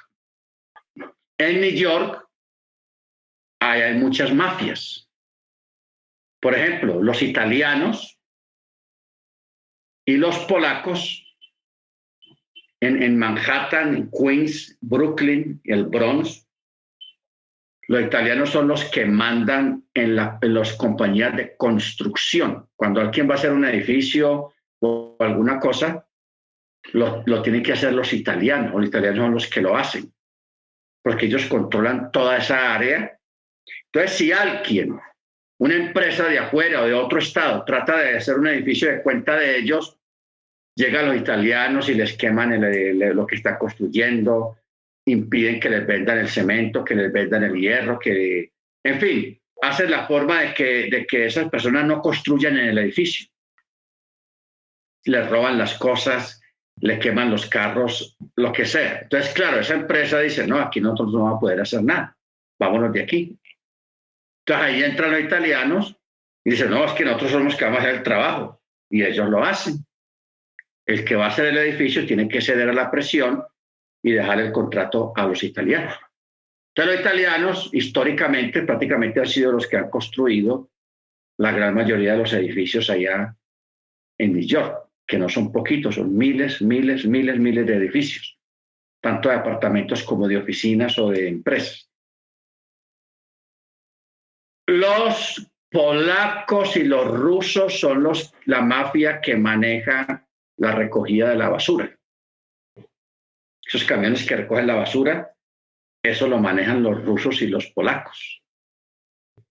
En 1.39 1.63
New 1.63 1.73
York 1.73 2.23
hay, 3.61 3.95
muchas 3.95 4.31
mafias. 4.35 5.09
Por 6.43 6.57
ejemplo, 6.57 7.01
los 7.01 7.23
italianos 7.23 8.19
y 10.05 10.17
los 10.17 10.37
polacos 10.41 11.25
en, 12.81 13.17
Manhattan, 13.17 14.11
Queens, 14.11 14.77
Brooklyn, 14.81 15.61
el 15.63 15.87
Bronx, 15.87 16.49
los 17.87 18.03
italianos 18.03 18.51
son 18.51 18.67
los 18.67 18.85
que 18.87 19.07
mandan 19.07 19.85
en, 19.95 20.17
las 20.17 20.73
compañías 20.73 21.37
de 21.37 21.57
construcción. 21.57 22.69
Cuando 22.75 23.01
alguien 23.01 23.31
va 23.31 23.35
a 23.35 23.39
hacer 23.39 23.53
un 23.53 23.65
edificio 23.65 24.53
o 24.81 25.17
alguna 25.21 25.61
cosa, 25.61 26.09
lo, 26.93 27.23
lo 27.25 27.41
tienen 27.43 27.63
que 27.63 27.75
hacer 27.75 27.93
los 27.93 28.13
italianos, 28.13 28.75
los 28.75 28.89
italianos 28.89 29.19
son 29.19 29.35
los 29.35 29.47
que 29.47 29.63
lo 29.63 29.77
hacen, 29.77 30.13
porque 31.05 31.27
ellos 31.27 31.47
controlan 31.47 32.11
toda 32.11 32.39
esa 32.39 32.75
área. 32.75 33.17
Entonces, 33.93 34.19
si 34.19 34.33
alguien, 34.33 34.99
una 35.63 35.77
empresa 35.77 36.27
de 36.27 36.41
afuera 36.41 36.83
o 36.83 36.87
de 36.87 36.93
otro 36.93 37.21
estado, 37.21 37.65
trata 37.65 37.97
de 37.97 38.17
hacer 38.17 38.37
un 38.37 38.49
edificio 38.49 38.91
de 38.91 39.01
cuenta 39.01 39.37
de 39.37 39.59
ellos, 39.59 39.97
llegan 40.75 41.07
los 41.07 41.17
italianos 41.17 41.89
y 41.89 41.95
les 41.95 42.17
queman 42.17 42.61
lo 43.15 43.25
que 43.25 43.37
está 43.37 43.57
construyendo, 43.57 44.57
impiden 45.07 45.61
que 45.61 45.71
les 45.71 45.87
vendan 45.87 46.19
el 46.19 46.29
cemento, 46.29 46.85
que 46.85 46.97
les 46.97 47.13
vendan 47.13 47.45
el 47.45 47.55
hierro, 47.55 47.97
que, 47.97 48.51
en 48.83 49.01
fin, 49.01 49.41
hacen 49.63 49.93
la 49.93 50.05
forma 50.09 50.41
de 50.41 50.53
que, 50.53 50.89
de 50.91 51.07
que 51.07 51.27
esas 51.27 51.49
personas 51.49 51.87
no 51.87 52.01
construyan 52.01 52.59
en 52.59 52.71
el 52.71 52.79
edificio. 52.79 53.29
Les 55.05 55.31
roban 55.31 55.59
las 55.59 55.79
cosas, 55.79 56.43
les 56.81 56.99
queman 56.99 57.31
los 57.31 57.47
carros, 57.47 58.17
lo 58.35 58.53
que 58.53 58.65
sea. 58.65 59.03
Entonces, 59.03 59.33
claro, 59.33 59.61
esa 59.61 59.75
empresa 59.75 60.19
dice, 60.19 60.45
no, 60.45 60.59
aquí 60.59 60.81
nosotros 60.81 61.13
no 61.13 61.23
vamos 61.23 61.37
a 61.37 61.41
poder 61.41 61.61
hacer 61.61 61.85
nada, 61.85 62.17
vámonos 62.59 62.93
de 62.93 63.03
aquí. 63.03 63.39
Entonces 64.45 64.67
ahí 64.67 64.83
entran 64.83 65.13
los 65.13 65.21
italianos 65.21 65.97
y 66.45 66.51
dicen, 66.51 66.71
no, 66.71 66.85
es 66.85 66.93
que 66.93 67.05
nosotros 67.05 67.31
somos 67.31 67.55
que 67.55 67.65
vamos 67.65 67.79
a 67.79 67.83
hacer 67.83 67.95
el 67.97 68.03
trabajo. 68.03 68.61
Y 68.91 69.05
ellos 69.05 69.29
lo 69.29 69.43
hacen. 69.43 69.85
El 70.85 71.05
que 71.05 71.15
va 71.15 71.27
a 71.27 71.29
hacer 71.29 71.47
el 71.47 71.59
edificio 71.59 72.05
tiene 72.05 72.29
que 72.29 72.41
ceder 72.41 72.69
a 72.69 72.73
la 72.73 72.91
presión 72.91 73.45
y 74.03 74.13
dejar 74.13 74.41
el 74.41 74.53
contrato 74.53 75.13
a 75.15 75.27
los 75.27 75.43
italianos. 75.45 75.95
Entonces 76.75 76.95
los 76.95 77.01
italianos 77.01 77.71
históricamente 77.73 78.63
prácticamente 78.63 79.21
han 79.21 79.27
sido 79.27 79.53
los 79.53 79.67
que 79.69 79.77
han 79.77 79.91
construido 79.91 80.71
la 81.39 81.53
gran 81.53 81.75
mayoría 81.75 82.13
de 82.13 82.19
los 82.19 82.33
edificios 82.33 82.91
allá 82.91 83.37
en 84.19 84.33
New 84.33 84.43
York, 84.43 84.89
que 85.07 85.19
no 85.19 85.29
son 85.29 85.53
poquitos, 85.53 85.95
son 85.97 86.17
miles, 86.17 86.63
miles, 86.63 87.07
miles, 87.07 87.39
miles 87.39 87.67
de 87.67 87.77
edificios, 87.77 88.39
tanto 89.01 89.29
de 89.29 89.37
apartamentos 89.37 90.03
como 90.03 90.27
de 90.27 90.39
oficinas 90.39 90.99
o 90.99 91.11
de 91.11 91.29
empresas. 91.29 91.92
Los 94.67 95.51
polacos 95.71 96.77
y 96.77 96.85
los 96.85 97.07
rusos 97.07 97.81
son 97.81 98.03
los, 98.03 98.35
la 98.45 98.61
mafia 98.61 99.21
que 99.21 99.37
maneja 99.37 100.27
la 100.59 100.73
recogida 100.73 101.31
de 101.31 101.37
la 101.37 101.49
basura. 101.49 101.99
Esos 103.65 103.85
camiones 103.85 104.27
que 104.27 104.37
recogen 104.37 104.67
la 104.67 104.75
basura, 104.75 105.35
eso 106.05 106.29
lo 106.29 106.39
manejan 106.39 106.83
los 106.83 107.05
rusos 107.05 107.41
y 107.43 107.47
los 107.47 107.69
polacos, 107.69 108.43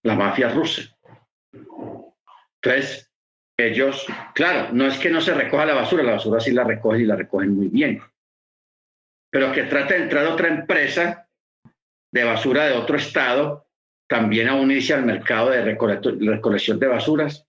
la 0.04 0.15
mafia 0.15 0.50
rusa. 0.50 0.84
Entonces, 2.62 3.12
ellos, 3.58 4.06
claro, 4.34 4.69
no 4.74 4.86
es 4.86 4.97
que 5.00 5.10
no 5.10 5.21
se 5.21 5.34
recoja 5.34 5.65
la 5.65 5.74
basura, 5.74 6.04
la 6.04 6.13
basura 6.13 6.39
sí 6.39 6.52
la 6.52 6.63
recogen 6.63 7.02
y 7.02 7.06
la 7.06 7.15
recogen 7.15 7.56
muy 7.56 7.67
bien, 7.67 8.02
pero 9.32 9.52
que 9.52 9.63
trate 9.63 9.95
de 9.95 10.04
entrar 10.04 10.28
otra 10.28 10.50
empresa 10.50 11.28
de 12.12 12.24
basura 12.24 12.65
de 12.65 12.74
otro 12.74 12.97
estado, 12.97 13.67
también 14.12 14.50
a 14.50 14.56
unirse 14.56 14.93
al 14.93 15.06
mercado 15.06 15.52
de 15.52 15.63
recolección 15.63 16.78
de 16.78 16.88
basuras. 16.88 17.47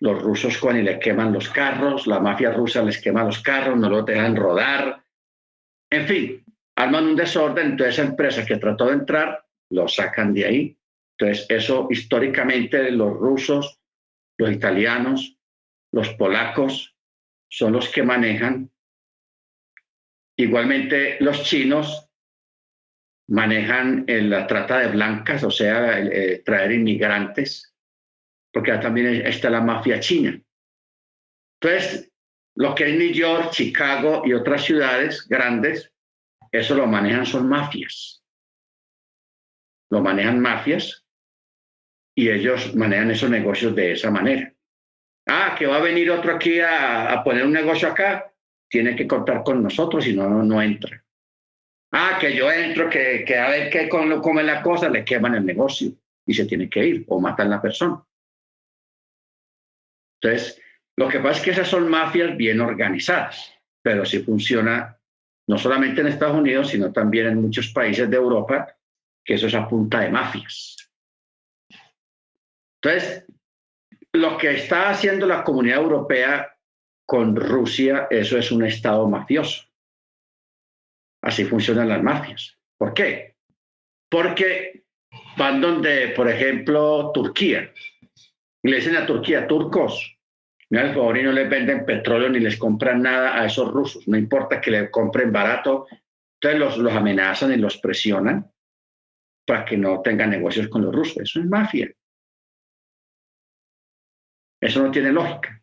Los 0.00 0.22
rusos 0.22 0.56
con 0.56 0.78
y 0.78 0.82
le 0.82 0.98
queman 0.98 1.30
los 1.30 1.50
carros, 1.50 2.06
la 2.06 2.20
mafia 2.20 2.52
rusa 2.52 2.82
les 2.82 3.02
quema 3.02 3.22
los 3.22 3.42
carros, 3.42 3.76
no 3.76 3.90
lo 3.90 4.02
dejan 4.02 4.34
rodar, 4.34 5.04
en 5.90 6.06
fin, 6.06 6.44
arman 6.74 7.08
un 7.08 7.16
desorden, 7.16 7.72
entonces 7.72 7.98
esa 7.98 8.08
empresa 8.08 8.46
que 8.46 8.56
trató 8.56 8.86
de 8.86 8.94
entrar, 8.94 9.44
lo 9.72 9.86
sacan 9.88 10.32
de 10.32 10.46
ahí. 10.46 10.78
Entonces, 11.18 11.44
eso 11.50 11.86
históricamente 11.90 12.90
los 12.90 13.12
rusos, 13.12 13.78
los 14.38 14.50
italianos, 14.50 15.36
los 15.92 16.08
polacos 16.14 16.96
son 17.50 17.74
los 17.74 17.90
que 17.90 18.02
manejan. 18.02 18.70
Igualmente 20.38 21.18
los 21.20 21.42
chinos 21.42 22.05
manejan 23.28 24.04
la 24.06 24.46
trata 24.46 24.78
de 24.78 24.88
blancas, 24.88 25.42
o 25.44 25.50
sea, 25.50 26.00
eh, 26.00 26.42
traer 26.44 26.72
inmigrantes, 26.72 27.74
porque 28.52 28.72
también 28.78 29.26
está 29.26 29.50
la 29.50 29.60
mafia 29.60 30.00
china. 30.00 30.40
Entonces, 31.60 32.10
lo 32.56 32.74
que 32.74 32.90
es 32.90 32.98
New 32.98 33.12
York, 33.12 33.50
Chicago 33.50 34.22
y 34.24 34.32
otras 34.32 34.64
ciudades 34.64 35.26
grandes, 35.28 35.92
eso 36.52 36.74
lo 36.74 36.86
manejan 36.86 37.26
son 37.26 37.48
mafias. 37.48 38.22
Lo 39.90 40.00
manejan 40.00 40.40
mafias 40.40 41.04
y 42.16 42.30
ellos 42.30 42.74
manejan 42.74 43.10
esos 43.10 43.30
negocios 43.30 43.74
de 43.74 43.92
esa 43.92 44.10
manera. 44.10 44.52
Ah, 45.26 45.54
que 45.58 45.66
va 45.66 45.76
a 45.76 45.82
venir 45.82 46.10
otro 46.10 46.34
aquí 46.34 46.60
a, 46.60 47.20
poner 47.24 47.44
un 47.44 47.52
negocio 47.52 47.88
acá, 47.88 48.32
tiene 48.68 48.96
que 48.96 49.06
contar 49.06 49.42
con 49.42 49.62
nosotros, 49.62 50.04
si 50.04 50.14
no, 50.14 50.42
no, 50.42 50.62
entra. 50.62 51.04
Ah, 51.98 52.18
que 52.20 52.36
yo 52.36 52.52
entro, 52.52 52.90
que, 52.90 53.24
que 53.26 53.38
a 53.38 53.48
ver 53.48 53.70
qué 53.70 53.88
come 53.88 54.42
la 54.42 54.60
cosa, 54.60 54.90
le 54.90 55.02
queman 55.02 55.34
el 55.34 55.46
negocio 55.46 55.92
y 56.26 56.34
se 56.34 56.44
tiene 56.44 56.68
que 56.68 56.86
ir 56.86 57.04
o 57.08 57.18
matan 57.18 57.46
a 57.46 57.56
la 57.56 57.62
persona. 57.62 58.04
Entonces, 60.20 60.60
lo 60.94 61.08
que 61.08 61.20
pasa 61.20 61.38
es 61.38 61.40
que 61.42 61.50
esas 61.52 61.68
son 61.68 61.88
mafias 61.88 62.36
bien 62.36 62.60
organizadas, 62.60 63.50
pero 63.80 64.04
sí 64.04 64.18
funciona 64.18 64.98
no 65.48 65.56
solamente 65.56 66.02
en 66.02 66.08
Estados 66.08 66.36
Unidos, 66.36 66.68
sino 66.68 66.92
también 66.92 67.28
en 67.28 67.40
muchos 67.40 67.68
países 67.68 68.10
de 68.10 68.16
Europa, 68.16 68.76
que 69.24 69.32
eso 69.32 69.46
es 69.46 69.54
a 69.54 69.66
punta 69.66 70.00
de 70.00 70.10
mafias. 70.10 70.76
Entonces, 72.82 73.24
lo 74.12 74.36
que 74.36 74.50
está 74.50 74.90
haciendo 74.90 75.26
la 75.26 75.42
comunidad 75.42 75.78
europea 75.78 76.58
con 77.06 77.34
Rusia, 77.34 78.06
eso 78.10 78.36
es 78.36 78.52
un 78.52 78.66
Estado 78.66 79.08
mafioso. 79.08 79.66
Así 81.26 81.44
funcionan 81.44 81.88
las 81.88 82.00
mafias. 82.04 82.56
¿Por 82.78 82.94
qué? 82.94 83.34
Porque 84.08 84.84
van 85.36 85.60
donde, 85.60 86.10
por 86.10 86.28
ejemplo, 86.30 87.10
Turquía, 87.12 87.72
le 88.62 88.76
dicen 88.76 88.94
a 88.94 89.04
Turquía, 89.04 89.48
turcos, 89.48 90.16
favor 90.70 91.18
y 91.18 91.24
no 91.24 91.32
les 91.32 91.50
venden 91.50 91.84
petróleo 91.84 92.28
ni 92.28 92.38
les 92.38 92.56
compran 92.56 93.02
nada 93.02 93.40
a 93.40 93.44
esos 93.44 93.72
rusos. 93.72 94.06
No 94.06 94.16
importa 94.16 94.60
que 94.60 94.70
le 94.70 94.88
compren 94.88 95.32
barato. 95.32 95.88
Entonces 96.40 96.60
los, 96.60 96.78
los 96.78 96.92
amenazan 96.92 97.52
y 97.52 97.56
los 97.56 97.78
presionan 97.78 98.48
para 99.44 99.64
que 99.64 99.76
no 99.76 100.02
tengan 100.02 100.30
negocios 100.30 100.68
con 100.68 100.82
los 100.82 100.94
rusos. 100.94 101.16
Eso 101.18 101.40
es 101.40 101.46
mafia. 101.46 101.92
Eso 104.60 104.80
no 104.80 104.92
tiene 104.92 105.10
lógica. 105.10 105.60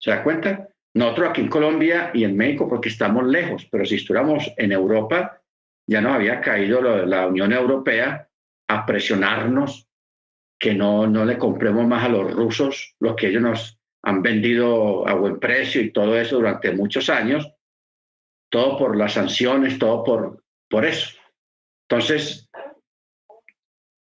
¿Se 0.00 0.10
da 0.10 0.24
cuenta? 0.24 0.67
Nosotros 0.94 1.30
aquí 1.30 1.42
en 1.42 1.48
Colombia 1.48 2.10
y 2.14 2.24
en 2.24 2.36
México, 2.36 2.68
porque 2.68 2.88
estamos 2.88 3.26
lejos, 3.26 3.66
pero 3.70 3.84
si 3.84 3.96
estuviéramos 3.96 4.52
en 4.56 4.72
Europa, 4.72 5.40
ya 5.86 6.00
nos 6.00 6.14
había 6.14 6.40
caído 6.40 6.80
la 6.80 7.26
Unión 7.26 7.52
Europea 7.52 8.28
a 8.68 8.86
presionarnos 8.86 9.88
que 10.58 10.74
no, 10.74 11.06
no 11.06 11.24
le 11.24 11.38
compremos 11.38 11.86
más 11.86 12.04
a 12.04 12.08
los 12.08 12.32
rusos 12.32 12.96
lo 12.98 13.14
que 13.14 13.28
ellos 13.28 13.42
nos 13.42 13.78
han 14.02 14.22
vendido 14.22 15.06
a 15.06 15.14
buen 15.14 15.38
precio 15.38 15.80
y 15.80 15.92
todo 15.92 16.18
eso 16.18 16.36
durante 16.36 16.72
muchos 16.72 17.08
años, 17.08 17.50
todo 18.50 18.76
por 18.76 18.96
las 18.96 19.14
sanciones, 19.14 19.78
todo 19.78 20.04
por, 20.04 20.44
por 20.68 20.84
eso. 20.84 21.16
Entonces, 21.88 22.50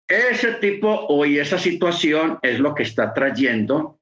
ese 0.08 0.54
tipo 0.56 0.89
o 0.89 1.24
esa 1.26 1.58
situación 1.58 2.38
es 2.41 2.60
lo 2.60 2.76
que 2.76 2.84
está 2.84 3.13
trayendo 3.13 4.01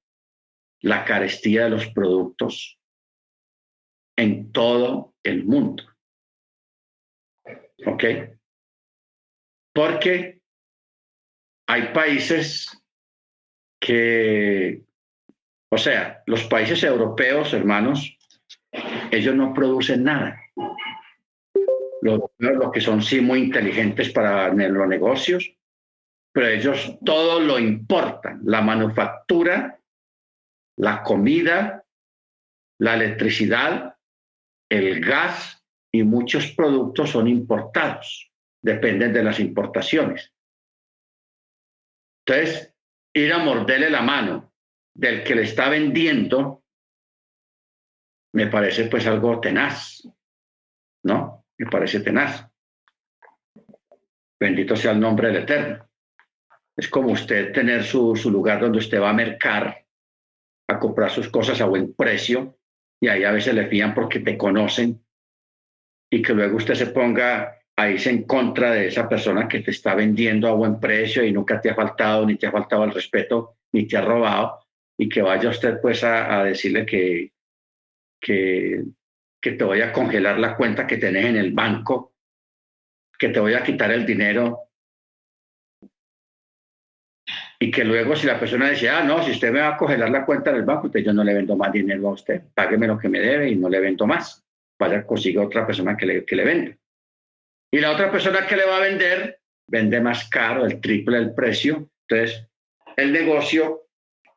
la 0.81 1.05
carestía 1.05 1.65
de 1.65 1.69
los 1.71 1.87
productos 1.87 2.79
en 4.17 4.51
todo 4.51 5.15
el 5.23 5.45
mundo. 5.45 5.83
¿Ok? 7.85 8.03
Porque 9.73 10.41
hay 11.67 11.93
países 11.93 12.67
que, 13.79 14.83
o 15.71 15.77
sea, 15.77 16.21
los 16.25 16.43
países 16.45 16.83
europeos, 16.83 17.53
hermanos, 17.53 18.17
ellos 19.11 19.35
no 19.35 19.53
producen 19.53 20.03
nada. 20.03 20.37
Los, 22.01 22.21
que 22.73 22.81
son 22.81 23.01
sí 23.01 23.21
muy 23.21 23.39
inteligentes 23.39 24.09
para 24.09 24.53
los 24.53 24.87
negocios, 24.87 25.51
pero 26.31 26.47
ellos 26.47 26.97
todo 27.05 27.39
lo 27.39 27.59
importan, 27.59 28.41
la 28.43 28.61
manufactura, 28.61 29.78
la 30.79 31.03
comida, 31.03 31.85
la 32.79 32.93
electricidad, 32.93 33.97
el 34.71 35.03
gas 35.03 35.65
y 35.93 36.03
muchos 36.03 36.53
productos 36.53 37.09
son 37.11 37.27
importados, 37.27 38.31
dependen 38.63 39.11
de 39.11 39.23
las 39.23 39.39
importaciones. 39.41 40.33
Entonces, 42.25 42.73
ir 43.13 43.33
a 43.33 43.39
morderle 43.39 43.89
la 43.89 44.01
mano 44.01 44.53
del 44.95 45.23
que 45.23 45.35
le 45.35 45.41
está 45.43 45.67
vendiendo 45.67 46.63
me 48.33 48.47
parece 48.47 48.85
pues 48.85 49.05
algo 49.07 49.41
tenaz, 49.41 50.07
¿no? 51.03 51.45
Me 51.57 51.65
parece 51.65 51.99
tenaz. 51.99 52.47
Bendito 54.39 54.75
sea 54.77 54.91
el 54.91 54.99
nombre 54.99 55.27
del 55.27 55.43
Eterno. 55.43 55.89
Es 56.77 56.87
como 56.87 57.11
usted 57.11 57.51
tener 57.51 57.83
su, 57.83 58.15
su 58.15 58.31
lugar 58.31 58.61
donde 58.61 58.77
usted 58.77 59.01
va 59.01 59.09
a 59.09 59.13
mercar, 59.13 59.88
a 60.69 60.79
comprar 60.79 61.09
sus 61.09 61.29
cosas 61.29 61.59
a 61.61 61.65
buen 61.65 61.93
precio, 61.93 62.57
y 63.01 63.07
ahí 63.07 63.23
a 63.23 63.31
veces 63.31 63.53
le 63.53 63.67
fían 63.67 63.93
porque 63.93 64.19
te 64.19 64.37
conocen, 64.37 65.01
y 66.11 66.21
que 66.21 66.33
luego 66.33 66.57
usted 66.57 66.75
se 66.75 66.87
ponga 66.87 67.55
a 67.75 67.89
irse 67.89 68.09
en 68.09 68.23
contra 68.23 68.71
de 68.71 68.87
esa 68.87 69.07
persona 69.07 69.47
que 69.47 69.61
te 69.61 69.71
está 69.71 69.95
vendiendo 69.95 70.47
a 70.47 70.53
buen 70.53 70.79
precio 70.79 71.23
y 71.23 71.31
nunca 71.31 71.59
te 71.61 71.69
ha 71.69 71.75
faltado, 71.75 72.25
ni 72.25 72.35
te 72.35 72.47
ha 72.47 72.51
faltado 72.51 72.83
el 72.83 72.93
respeto, 72.93 73.57
ni 73.71 73.87
te 73.87 73.97
ha 73.97 74.01
robado, 74.01 74.59
y 74.97 75.07
que 75.07 75.21
vaya 75.21 75.49
usted 75.49 75.79
pues 75.81 76.03
a, 76.03 76.39
a 76.39 76.43
decirle 76.43 76.85
que, 76.85 77.31
que, 78.19 78.83
que 79.41 79.51
te 79.53 79.63
voy 79.63 79.81
a 79.81 79.93
congelar 79.93 80.39
la 80.39 80.55
cuenta 80.55 80.85
que 80.85 80.97
tenés 80.97 81.25
en 81.25 81.37
el 81.37 81.53
banco, 81.53 82.13
que 83.17 83.29
te 83.29 83.39
voy 83.39 83.53
a 83.53 83.63
quitar 83.63 83.91
el 83.91 84.05
dinero 84.05 84.68
y 87.61 87.71
que 87.71 87.83
luego 87.83 88.15
si 88.15 88.25
la 88.25 88.39
persona 88.39 88.69
dice, 88.69 88.89
ah, 88.89 89.03
no, 89.03 89.21
si 89.21 89.31
usted 89.31 89.51
me 89.51 89.59
va 89.59 89.69
a 89.69 89.77
congelar 89.77 90.09
la 90.09 90.25
cuenta 90.25 90.51
del 90.51 90.63
banco, 90.63 90.85
entonces 90.85 91.05
yo 91.05 91.13
no 91.13 91.25
le 91.25 91.33
vendo 91.33 91.57
más 91.57 91.73
dinero 91.73 92.07
a 92.07 92.13
usted, 92.13 92.41
págueme 92.53 92.87
lo 92.87 92.97
que 92.97 93.09
me 93.09 93.19
debe 93.19 93.49
y 93.49 93.55
no 93.55 93.67
le 93.67 93.81
vendo 93.81 94.07
más. 94.07 94.45
Vaya, 94.79 95.05
consiga 95.05 95.43
otra 95.43 95.67
persona 95.67 95.97
que 95.97 96.05
le, 96.05 96.25
que 96.25 96.37
le 96.37 96.45
venda. 96.45 96.77
Y 97.69 97.79
la 97.79 97.91
otra 97.91 98.09
persona 98.09 98.47
que 98.47 98.55
le 98.55 98.65
va 98.65 98.77
a 98.77 98.81
vender, 98.81 99.41
vende 99.67 99.99
más 99.99 100.29
caro, 100.29 100.65
el 100.65 100.79
triple 100.79 101.17
del 101.17 101.33
precio. 101.33 101.89
Entonces, 102.07 102.47
el 102.95 103.11
negocio 103.11 103.87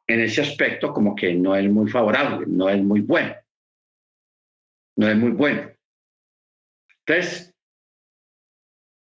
en 0.09 0.21
ese 0.21 0.43
aspecto 0.43 0.93
como 0.93 1.15
que 1.15 1.33
no 1.33 1.55
es 1.55 1.71
muy 1.71 1.89
favorable, 1.89 2.45
no 2.49 2.69
es 2.69 2.83
muy 2.83 3.03
bueno. 3.03 3.37
No 4.97 5.09
es 5.09 5.17
muy 5.17 5.31
bueno. 5.31 5.71
Entonces, 7.07 7.55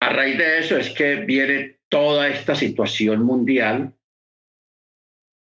a 0.00 0.10
raíz 0.10 0.36
de 0.36 0.58
eso 0.58 0.76
es 0.76 0.90
que 0.90 1.16
viene 1.16 1.78
toda 1.88 2.28
esta 2.28 2.54
situación 2.54 3.22
mundial 3.22 3.94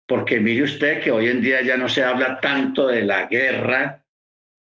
porque 0.09 0.39
mire 0.39 0.63
usted 0.63 1.03
que 1.03 1.11
hoy 1.11 1.27
en 1.27 1.39
día 1.39 1.61
ya 1.61 1.77
no 1.77 1.87
se 1.87 2.03
habla 2.03 2.39
tanto 2.41 2.87
de 2.87 3.03
la 3.03 3.27
guerra, 3.27 4.03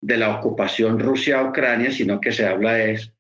de 0.01 0.17
la 0.17 0.39
ocupación 0.39 1.01
Rusia-Ucrania, 1.01 1.91
sino 1.91 2.21
que 2.21 2.31
se 2.31 2.47
habla 2.47 2.79
es 2.79 3.13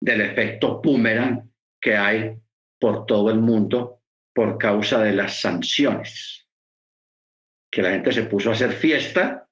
del 0.00 0.22
efecto 0.22 0.82
boomerang 0.82 1.48
que 1.80 1.96
hay 1.96 2.36
por 2.80 3.06
todo 3.06 3.30
el 3.30 3.38
mundo 3.38 4.02
por 4.34 4.58
causa 4.58 5.00
de 5.00 5.12
las 5.12 5.40
sanciones. 5.40 6.48
Que 7.70 7.82
la 7.82 7.92
gente 7.92 8.10
se 8.10 8.24
puso 8.24 8.50
a 8.50 8.54
hacer 8.54 8.72
fiesta 8.72 9.48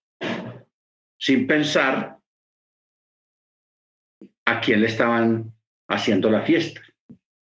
sin 1.16 1.46
pensar 1.46 2.18
a 4.46 4.60
quién 4.60 4.80
le 4.80 4.88
estaban 4.88 5.54
haciendo 5.88 6.28
la 6.28 6.42
fiesta 6.42 6.80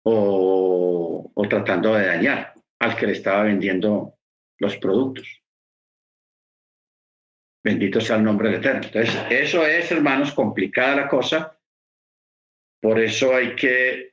o, 0.03 1.29
o 1.33 1.47
tratando 1.49 1.93
de 1.93 2.05
dañar 2.05 2.54
al 2.79 2.95
que 2.95 3.07
le 3.07 3.13
estaba 3.13 3.43
vendiendo 3.43 4.15
los 4.59 4.77
productos. 4.77 5.41
Bendito 7.63 7.99
sea 7.99 8.17
el 8.17 8.23
nombre 8.23 8.49
de 8.49 8.57
Eterno. 8.57 8.81
Entonces, 8.83 9.17
eso 9.29 9.65
es, 9.65 9.91
hermanos, 9.91 10.33
complicada 10.33 10.95
la 10.95 11.07
cosa. 11.07 11.57
Por 12.79 12.99
eso 12.99 13.35
hay 13.35 13.55
que 13.55 14.11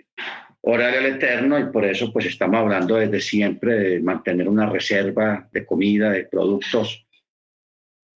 orar 0.62 0.94
al 0.94 1.06
Eterno 1.06 1.58
y 1.58 1.64
por 1.70 1.84
eso 1.84 2.12
pues 2.12 2.26
estamos 2.26 2.60
hablando 2.60 2.96
desde 2.96 3.20
siempre 3.20 3.74
de 3.74 4.00
mantener 4.00 4.48
una 4.48 4.70
reserva 4.70 5.48
de 5.52 5.66
comida, 5.66 6.10
de 6.10 6.24
productos, 6.24 7.06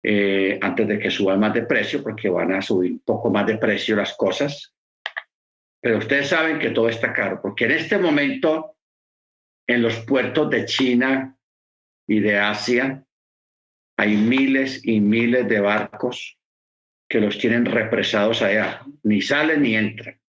eh, 0.02 0.58
antes 0.60 0.88
de 0.88 0.98
que 0.98 1.10
suban 1.10 1.38
más 1.38 1.54
de 1.54 1.62
precio, 1.62 2.02
porque 2.02 2.28
van 2.28 2.52
a 2.52 2.60
subir 2.60 2.92
un 2.92 2.98
poco 3.00 3.30
más 3.30 3.46
de 3.46 3.58
precio 3.58 3.94
las 3.94 4.14
cosas. 4.14 4.74
Pero 5.80 5.98
ustedes 5.98 6.28
saben 6.28 6.58
que 6.58 6.70
todo 6.70 6.88
está 6.88 7.12
caro, 7.12 7.40
porque 7.40 7.64
en 7.64 7.72
este 7.72 7.98
momento 7.98 8.76
en 9.66 9.82
los 9.82 9.96
puertos 10.00 10.50
de 10.50 10.64
China 10.64 11.38
y 12.06 12.20
de 12.20 12.38
Asia 12.38 13.04
hay 13.96 14.16
miles 14.16 14.84
y 14.86 15.00
miles 15.00 15.48
de 15.48 15.60
barcos 15.60 16.38
que 17.08 17.20
los 17.20 17.38
tienen 17.38 17.66
represados 17.66 18.42
allá, 18.42 18.82
ni 19.02 19.20
salen 19.20 19.62
ni 19.62 19.76
entran. 19.76 20.20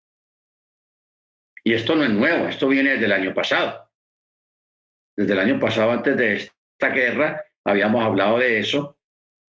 Y 1.65 1.75
esto 1.75 1.95
no 1.95 2.05
es 2.05 2.11
nuevo, 2.11 2.49
esto 2.49 2.69
viene 2.69 2.91
desde 2.91 3.07
el 3.07 3.13
año 3.13 3.35
pasado. 3.35 3.89
Desde 5.17 5.33
el 5.33 5.39
año 5.39 5.61
pasado, 5.61 5.93
antes 5.93 6.17
de 6.17 6.35
esta 6.35 6.89
guerra, 6.89 7.45
habíamos 7.65 8.05
hablado 8.05 8.39
de 8.39 8.59
eso, 8.59 8.99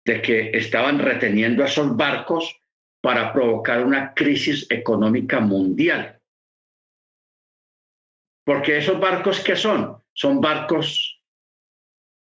de 0.04 0.22
que 0.22 0.50
estaban 0.54 1.00
reteniendo 1.00 1.64
a 1.64 1.66
esos 1.66 1.96
barcos 1.96 2.60
para 3.02 3.32
provocar 3.32 3.84
una 3.84 4.14
crisis 4.14 4.66
económica 4.70 5.40
mundial. 5.40 6.15
Porque 8.46 8.78
esos 8.78 9.00
barcos, 9.00 9.40
¿qué 9.40 9.56
son? 9.56 9.96
Son 10.12 10.40
barcos 10.40 11.20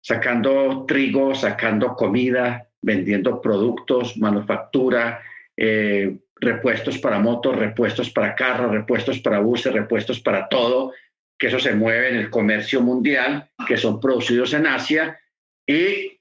sacando 0.01 0.87
trigo, 0.89 1.35
sacando 1.35 1.95
comida, 1.95 2.67
vendiendo 2.81 3.43
productos, 3.43 4.17
manufactura, 4.17 5.21
eh, 5.55 6.17
repuestos 6.37 6.97
para 6.97 7.19
motos, 7.19 7.55
repuestos 7.57 8.09
para 8.09 8.35
carros, 8.35 8.73
repuestos 8.73 9.19
para 9.21 9.41
buses, 9.41 9.75
repuestos 9.75 10.19
para 10.19 10.49
todo, 10.49 10.95
que 11.39 11.49
eso 11.49 11.59
se 11.59 11.75
mueve 11.75 12.09
en 12.09 12.17
el 12.17 12.31
comercio 12.31 12.81
mundial, 12.81 13.51
que 13.69 13.77
son 13.77 14.01
producidos 14.01 14.55
en 14.55 14.67
Asia, 14.67 15.21
y 15.67 16.21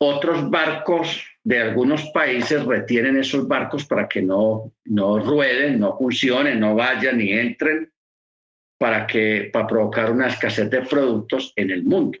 otros 0.00 0.50
barcos 0.50 1.22
de 1.42 1.60
algunos 1.60 2.02
países 2.14 2.64
retienen 2.64 3.18
esos 3.18 3.46
barcos 3.46 3.84
para 3.84 4.08
que 4.08 4.22
no, 4.22 4.72
no 4.86 5.18
rueden, 5.18 5.80
no 5.80 5.98
funcionen, 5.98 6.60
no 6.60 6.74
vayan 6.74 7.18
ni 7.18 7.30
entren, 7.30 7.92
para, 8.78 9.06
que, 9.06 9.50
para 9.52 9.66
provocar 9.66 10.10
una 10.10 10.28
escasez 10.28 10.68
de 10.70 10.82
productos 10.82 11.52
en 11.56 11.70
el 11.70 11.84
mundo. 11.84 12.18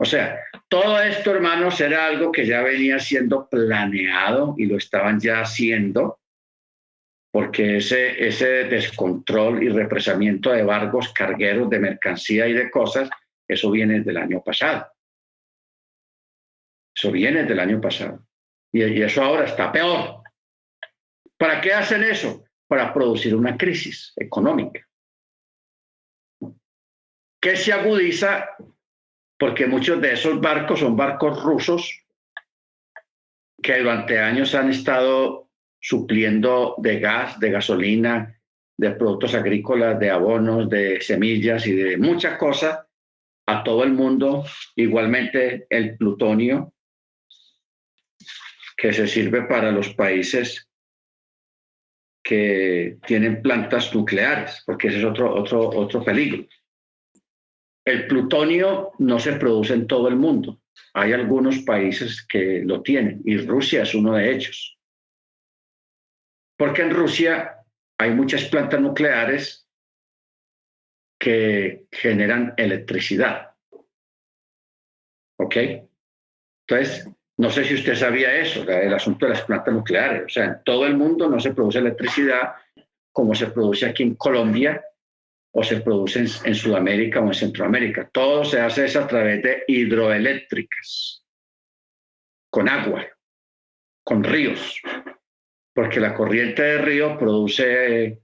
O 0.00 0.04
sea, 0.04 0.40
todo 0.68 1.00
esto, 1.00 1.30
hermanos, 1.30 1.80
era 1.80 2.06
algo 2.06 2.32
que 2.32 2.46
ya 2.46 2.62
venía 2.62 2.98
siendo 2.98 3.48
planeado 3.48 4.54
y 4.58 4.66
lo 4.66 4.76
estaban 4.76 5.20
ya 5.20 5.40
haciendo, 5.40 6.18
porque 7.32 7.76
ese, 7.76 8.26
ese 8.26 8.64
descontrol 8.64 9.62
y 9.62 9.68
represamiento 9.68 10.50
de 10.50 10.62
barcos 10.62 11.12
cargueros 11.12 11.70
de 11.70 11.78
mercancía 11.78 12.48
y 12.48 12.54
de 12.54 12.70
cosas, 12.70 13.08
eso 13.46 13.70
viene 13.70 14.00
del 14.00 14.16
año 14.16 14.42
pasado. 14.42 14.86
Eso 16.96 17.12
viene 17.12 17.44
del 17.44 17.60
año 17.60 17.80
pasado. 17.80 18.26
Y, 18.72 18.84
y 18.84 19.02
eso 19.02 19.22
ahora 19.22 19.44
está 19.44 19.70
peor. 19.70 20.22
¿Para 21.36 21.60
qué 21.60 21.72
hacen 21.72 22.02
eso? 22.02 22.44
Para 22.66 22.92
producir 22.92 23.34
una 23.34 23.56
crisis 23.56 24.12
económica 24.16 24.86
que 27.44 27.58
se 27.58 27.74
agudiza 27.74 28.56
porque 29.38 29.66
muchos 29.66 30.00
de 30.00 30.14
esos 30.14 30.40
barcos 30.40 30.80
son 30.80 30.96
barcos 30.96 31.42
rusos 31.42 32.00
que 33.62 33.80
durante 33.80 34.18
años 34.18 34.54
han 34.54 34.70
estado 34.70 35.50
supliendo 35.78 36.74
de 36.78 37.00
gas, 37.00 37.38
de 37.38 37.50
gasolina, 37.50 38.40
de 38.78 38.92
productos 38.92 39.34
agrícolas, 39.34 40.00
de 40.00 40.08
abonos, 40.08 40.70
de 40.70 41.02
semillas 41.02 41.66
y 41.66 41.72
de 41.72 41.98
muchas 41.98 42.38
cosas 42.38 42.78
a 43.44 43.62
todo 43.62 43.84
el 43.84 43.92
mundo. 43.92 44.46
Igualmente 44.74 45.66
el 45.68 45.98
plutonio, 45.98 46.72
que 48.74 48.90
se 48.94 49.06
sirve 49.06 49.42
para 49.42 49.70
los 49.70 49.92
países 49.92 50.66
que 52.22 52.96
tienen 53.06 53.42
plantas 53.42 53.94
nucleares, 53.94 54.62
porque 54.64 54.88
ese 54.88 55.00
es 55.00 55.04
otro, 55.04 55.34
otro, 55.34 55.68
otro 55.68 56.02
peligro. 56.02 56.46
El 57.84 58.06
plutonio 58.06 58.92
no 58.98 59.18
se 59.18 59.34
produce 59.34 59.74
en 59.74 59.86
todo 59.86 60.08
el 60.08 60.16
mundo, 60.16 60.60
hay 60.94 61.12
algunos 61.12 61.58
países 61.60 62.26
que 62.26 62.62
lo 62.64 62.82
tienen 62.82 63.20
y 63.24 63.36
Rusia 63.38 63.82
es 63.82 63.94
uno 63.94 64.14
de 64.14 64.32
ellos. 64.32 64.78
Porque 66.56 66.82
en 66.82 66.90
Rusia 66.90 67.56
hay 67.98 68.10
muchas 68.10 68.44
plantas 68.44 68.80
nucleares 68.80 69.68
que 71.18 71.86
generan 71.90 72.54
electricidad. 72.56 73.54
¿Ok? 75.38 75.56
Entonces, 76.66 77.08
no 77.36 77.50
sé 77.50 77.64
si 77.64 77.74
usted 77.74 77.96
sabía 77.96 78.36
eso, 78.36 78.62
el 78.68 78.94
asunto 78.94 79.26
de 79.26 79.32
las 79.32 79.42
plantas 79.42 79.74
nucleares. 79.74 80.24
O 80.26 80.28
sea, 80.28 80.44
en 80.44 80.62
todo 80.64 80.86
el 80.86 80.96
mundo 80.96 81.28
no 81.28 81.40
se 81.40 81.52
produce 81.52 81.78
electricidad 81.78 82.54
como 83.12 83.34
se 83.34 83.48
produce 83.48 83.86
aquí 83.86 84.04
en 84.04 84.14
Colombia 84.14 84.82
o 85.56 85.62
se 85.62 85.80
produce 85.80 86.18
en, 86.18 86.54
Sudamérica 86.54 87.20
o 87.20 87.28
en 87.28 87.34
Centroamérica. 87.34 88.10
Todo 88.12 88.44
se 88.44 88.60
hace 88.60 88.98
a 88.98 89.06
través 89.06 89.40
de 89.40 89.62
hidroeléctricas, 89.68 91.24
con 92.50 92.68
agua, 92.68 93.06
con 94.02 94.24
ríos, 94.24 94.82
porque 95.72 96.00
la 96.00 96.12
corriente 96.12 96.60
de 96.60 96.78
río 96.78 97.16
produce 97.16 98.20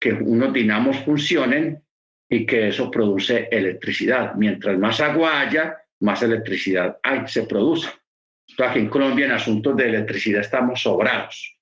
que 0.00 0.12
unos 0.14 0.54
dinamos 0.54 0.96
funcionen 1.00 1.84
y 2.30 2.46
que 2.46 2.68
eso 2.68 2.90
produce 2.90 3.48
electricidad. 3.50 4.34
Mientras 4.36 4.78
más 4.78 5.00
agua 5.00 5.40
haya, 5.40 5.76
más 6.00 6.22
electricidad 6.22 6.98
hay, 7.02 7.28
se 7.28 7.42
produce. 7.42 7.90
aquí 8.58 8.78
en 8.78 8.88
Colombia 8.88 9.26
en 9.26 9.32
asuntos 9.32 9.76
de 9.76 9.84
electricidad 9.84 10.40
estamos 10.40 10.80
sobrados. 10.80 11.58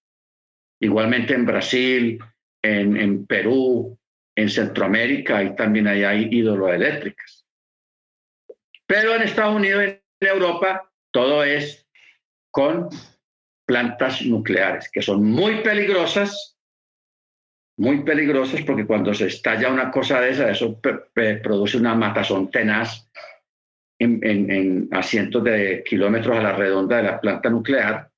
Igualmente 0.80 1.34
en 1.34 1.44
Brasil, 1.44 2.20
en 2.62 3.26
Perú, 3.26 3.97
en 4.38 4.48
Centroamérica 4.48 5.42
y 5.42 5.56
también 5.56 5.88
hay, 5.88 6.04
hay 6.04 6.28
hidroeléctricas. 6.30 7.44
Pero 8.86 9.16
en 9.16 9.22
Estados 9.22 9.56
Unidos, 9.56 9.82
en 9.82 10.00
Europa, 10.20 10.88
todo 11.10 11.42
es 11.42 11.88
con 12.52 12.88
plantas 13.66 14.24
nucleares, 14.24 14.88
que 14.92 15.02
son 15.02 15.24
muy 15.24 15.56
peligrosas, 15.62 16.56
muy 17.78 18.04
peligrosas 18.04 18.62
porque 18.62 18.86
cuando 18.86 19.12
se 19.12 19.26
estalla 19.26 19.72
una 19.72 19.90
cosa 19.90 20.20
de 20.20 20.30
esa, 20.30 20.48
eso 20.48 20.80
produce 21.42 21.76
una 21.76 21.96
matazón 21.96 22.48
tenaz 22.48 23.10
en, 23.98 24.20
en, 24.22 24.88
a 24.92 25.02
cientos 25.02 25.42
de 25.42 25.82
kilómetros 25.84 26.38
a 26.38 26.42
la 26.42 26.52
redonda 26.52 26.98
de 26.98 27.02
la 27.02 27.20
planta 27.20 27.50
nuclear 27.50 28.08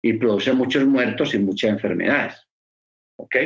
y 0.00 0.12
produce 0.12 0.52
muchos 0.52 0.86
muertos 0.86 1.34
y 1.34 1.40
muchas 1.40 1.70
enfermedades. 1.70 2.46
¿Ok? 3.18 3.36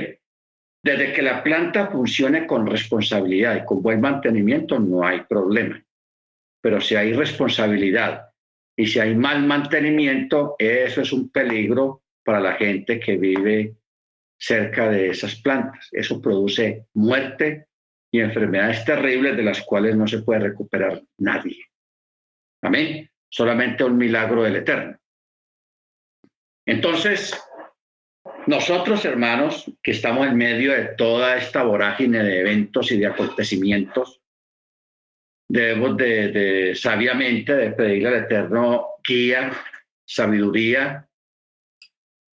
Desde 0.83 1.13
que 1.13 1.23
la 1.23 1.43
planta 1.43 1.89
funcione 1.89 2.47
con 2.47 2.67
responsabilidad 2.67 3.57
y 3.57 3.65
con 3.65 3.83
buen 3.83 4.01
mantenimiento, 4.01 4.79
no 4.79 5.05
hay 5.05 5.23
problema. 5.23 5.83
Pero 6.63 6.81
si 6.81 6.95
hay 6.95 7.13
responsabilidad 7.13 8.29
y 8.77 8.87
si 8.87 9.01
hay 9.01 9.15
mal 9.15 9.45
mantenimiento, 9.45 10.55
eso 10.59 11.01
es 11.01 11.13
un 11.13 11.31
peligro 11.31 12.03
para 12.25 12.41
la 12.41 12.55
gente 12.55 13.01
que 13.01 13.17
vive 13.17 13.75
cerca 14.39 14.89
de 14.89 15.09
esas 15.09 15.35
plantas. 15.37 15.89
Eso 15.93 16.21
produce 16.23 16.87
muerte 16.95 17.67
y 18.13 18.21
enfermedades 18.21 18.85
terribles 18.85 19.37
de 19.37 19.43
las 19.43 19.63
cuales 19.63 19.97
no 19.97 20.07
se 20.07 20.23
puede 20.23 20.41
recuperar 20.41 21.03
nadie. 21.19 21.67
Amén. 22.63 23.11
Solamente 23.31 23.85
un 23.85 23.99
milagro 23.99 24.43
del 24.45 24.57
Eterno. 24.57 24.97
Entonces, 26.67 27.35
nosotros, 28.49 29.05
hermanos, 29.05 29.71
que 29.83 29.91
estamos 29.91 30.27
en 30.27 30.35
medio 30.35 30.73
de 30.73 30.95
toda 30.97 31.37
esta 31.37 31.63
vorágine 31.65 32.25
de 32.25 32.41
eventos 32.41 32.91
y 32.91 32.99
de 32.99 33.07
acontecimientos, 33.07 34.23
debemos 35.47 35.99
de, 35.99 36.73
sabiamente 36.75 37.55
de 37.55 37.73
pedirle 37.73 38.09
al 38.09 38.25
Eterno 38.25 38.87
guía, 39.07 39.53
sabiduría, 40.07 41.07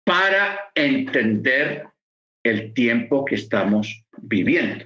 para 0.06 0.72
entender 0.76 1.88
el 2.44 2.76
tiempo 2.76 3.26
que 3.26 3.34
estamos 3.34 4.06
viviendo. 4.16 4.86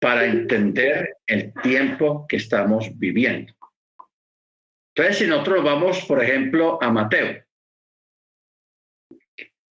Para 0.00 0.24
entender 0.26 1.16
el 1.26 1.52
tiempo 1.54 2.26
que 2.28 2.36
estamos 2.36 2.96
viviendo. 2.96 3.52
Entonces, 4.94 5.18
si 5.18 5.26
nosotros 5.26 5.64
vamos, 5.64 6.04
por 6.04 6.22
ejemplo, 6.22 6.80
a 6.80 6.92
Mateo, 6.92 7.47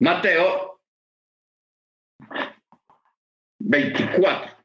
Mateo 0.02 0.82
24. 3.60 4.58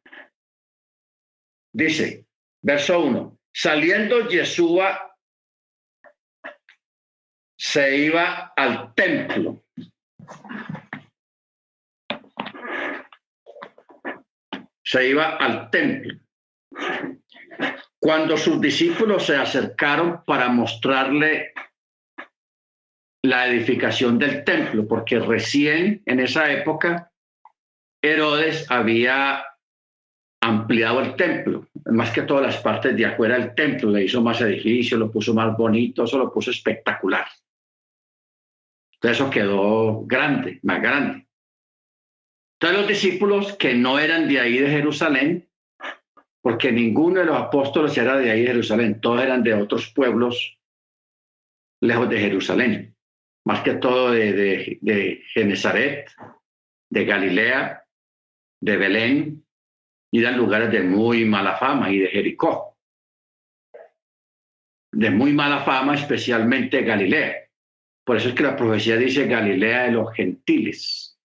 Dice, 1.74 2.26
verso 2.62 3.00
1, 3.00 3.38
saliendo 3.52 4.28
Yeshua 4.30 5.14
se 7.54 7.96
iba 7.98 8.54
al 8.56 8.94
templo. 8.94 9.62
Se 14.82 15.06
iba 15.06 15.36
al 15.36 15.68
templo. 15.68 16.18
Cuando 17.98 18.38
sus 18.38 18.58
discípulos 18.58 19.26
se 19.26 19.36
acercaron 19.36 20.24
para 20.24 20.48
mostrarle 20.48 21.52
la 23.26 23.48
edificación 23.48 24.18
del 24.18 24.44
templo, 24.44 24.86
porque 24.86 25.18
recién 25.18 26.02
en 26.06 26.20
esa 26.20 26.50
época 26.50 27.10
Herodes 28.02 28.70
había 28.70 29.44
ampliado 30.40 31.00
el 31.00 31.16
templo, 31.16 31.66
más 31.86 32.10
que 32.12 32.22
todas 32.22 32.44
las 32.44 32.58
partes 32.58 32.96
de 32.96 33.06
afuera 33.06 33.38
del 33.38 33.54
templo, 33.54 33.90
le 33.90 34.04
hizo 34.04 34.22
más 34.22 34.40
edificio, 34.40 34.96
lo 34.96 35.10
puso 35.10 35.34
más 35.34 35.56
bonito, 35.56 36.04
eso 36.04 36.18
lo 36.18 36.32
puso 36.32 36.50
espectacular. 36.50 37.26
Entonces 38.94 39.20
eso 39.20 39.30
quedó 39.30 40.04
grande, 40.06 40.60
más 40.62 40.80
grande. 40.80 41.26
Entonces 42.54 42.78
los 42.78 42.88
discípulos 42.88 43.54
que 43.54 43.74
no 43.74 43.98
eran 43.98 44.28
de 44.28 44.40
ahí 44.40 44.58
de 44.58 44.70
Jerusalén, 44.70 45.48
porque 46.40 46.70
ninguno 46.70 47.20
de 47.20 47.26
los 47.26 47.36
apóstoles 47.36 47.98
era 47.98 48.16
de 48.16 48.30
ahí 48.30 48.42
de 48.42 48.48
Jerusalén, 48.48 49.00
todos 49.00 49.20
eran 49.20 49.42
de 49.42 49.54
otros 49.54 49.88
pueblos 49.90 50.58
lejos 51.80 52.08
de 52.08 52.20
Jerusalén 52.20 52.95
más 53.46 53.62
que 53.62 53.74
todo 53.74 54.10
de, 54.10 54.32
de, 54.32 54.78
de 54.80 55.22
Genezaret, 55.32 56.10
de 56.90 57.04
Galilea, 57.04 57.84
de 58.60 58.76
Belén, 58.76 59.46
y 60.10 60.20
de 60.20 60.32
lugares 60.32 60.72
de 60.72 60.82
muy 60.82 61.24
mala 61.24 61.56
fama, 61.56 61.90
y 61.90 61.98
de 62.00 62.08
Jericó. 62.08 62.76
De 64.92 65.10
muy 65.10 65.32
mala 65.32 65.60
fama, 65.60 65.94
especialmente 65.94 66.82
Galilea. 66.82 67.48
Por 68.04 68.16
eso 68.16 68.30
es 68.30 68.34
que 68.34 68.42
la 68.42 68.56
profecía 68.56 68.96
dice 68.96 69.28
Galilea 69.28 69.84
de 69.84 69.92
los 69.92 70.12
gentiles, 70.12 71.16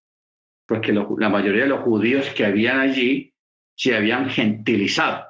porque 0.68 0.94
la 0.94 1.30
mayoría 1.30 1.64
de 1.64 1.70
los 1.70 1.82
judíos 1.82 2.30
que 2.30 2.46
habían 2.46 2.82
allí 2.82 3.34
se 3.76 3.96
habían 3.96 4.30
gentilizado, 4.30 5.26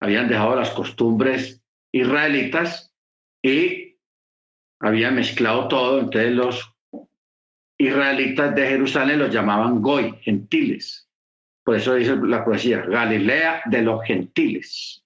habían 0.00 0.28
dejado 0.28 0.56
las 0.56 0.70
costumbres 0.70 1.62
israelitas 1.92 2.94
y 3.42 3.91
había 4.82 5.10
mezclado 5.10 5.68
todo, 5.68 6.00
entonces 6.00 6.32
los 6.32 6.74
israelitas 7.78 8.54
de 8.54 8.66
Jerusalén 8.66 9.20
los 9.20 9.32
llamaban 9.32 9.80
Goy, 9.80 10.16
gentiles. 10.20 11.08
Por 11.64 11.76
eso 11.76 11.94
dice 11.94 12.16
la 12.16 12.44
poesía, 12.44 12.82
Galilea 12.82 13.62
de 13.66 13.82
los 13.82 14.04
gentiles. 14.04 15.04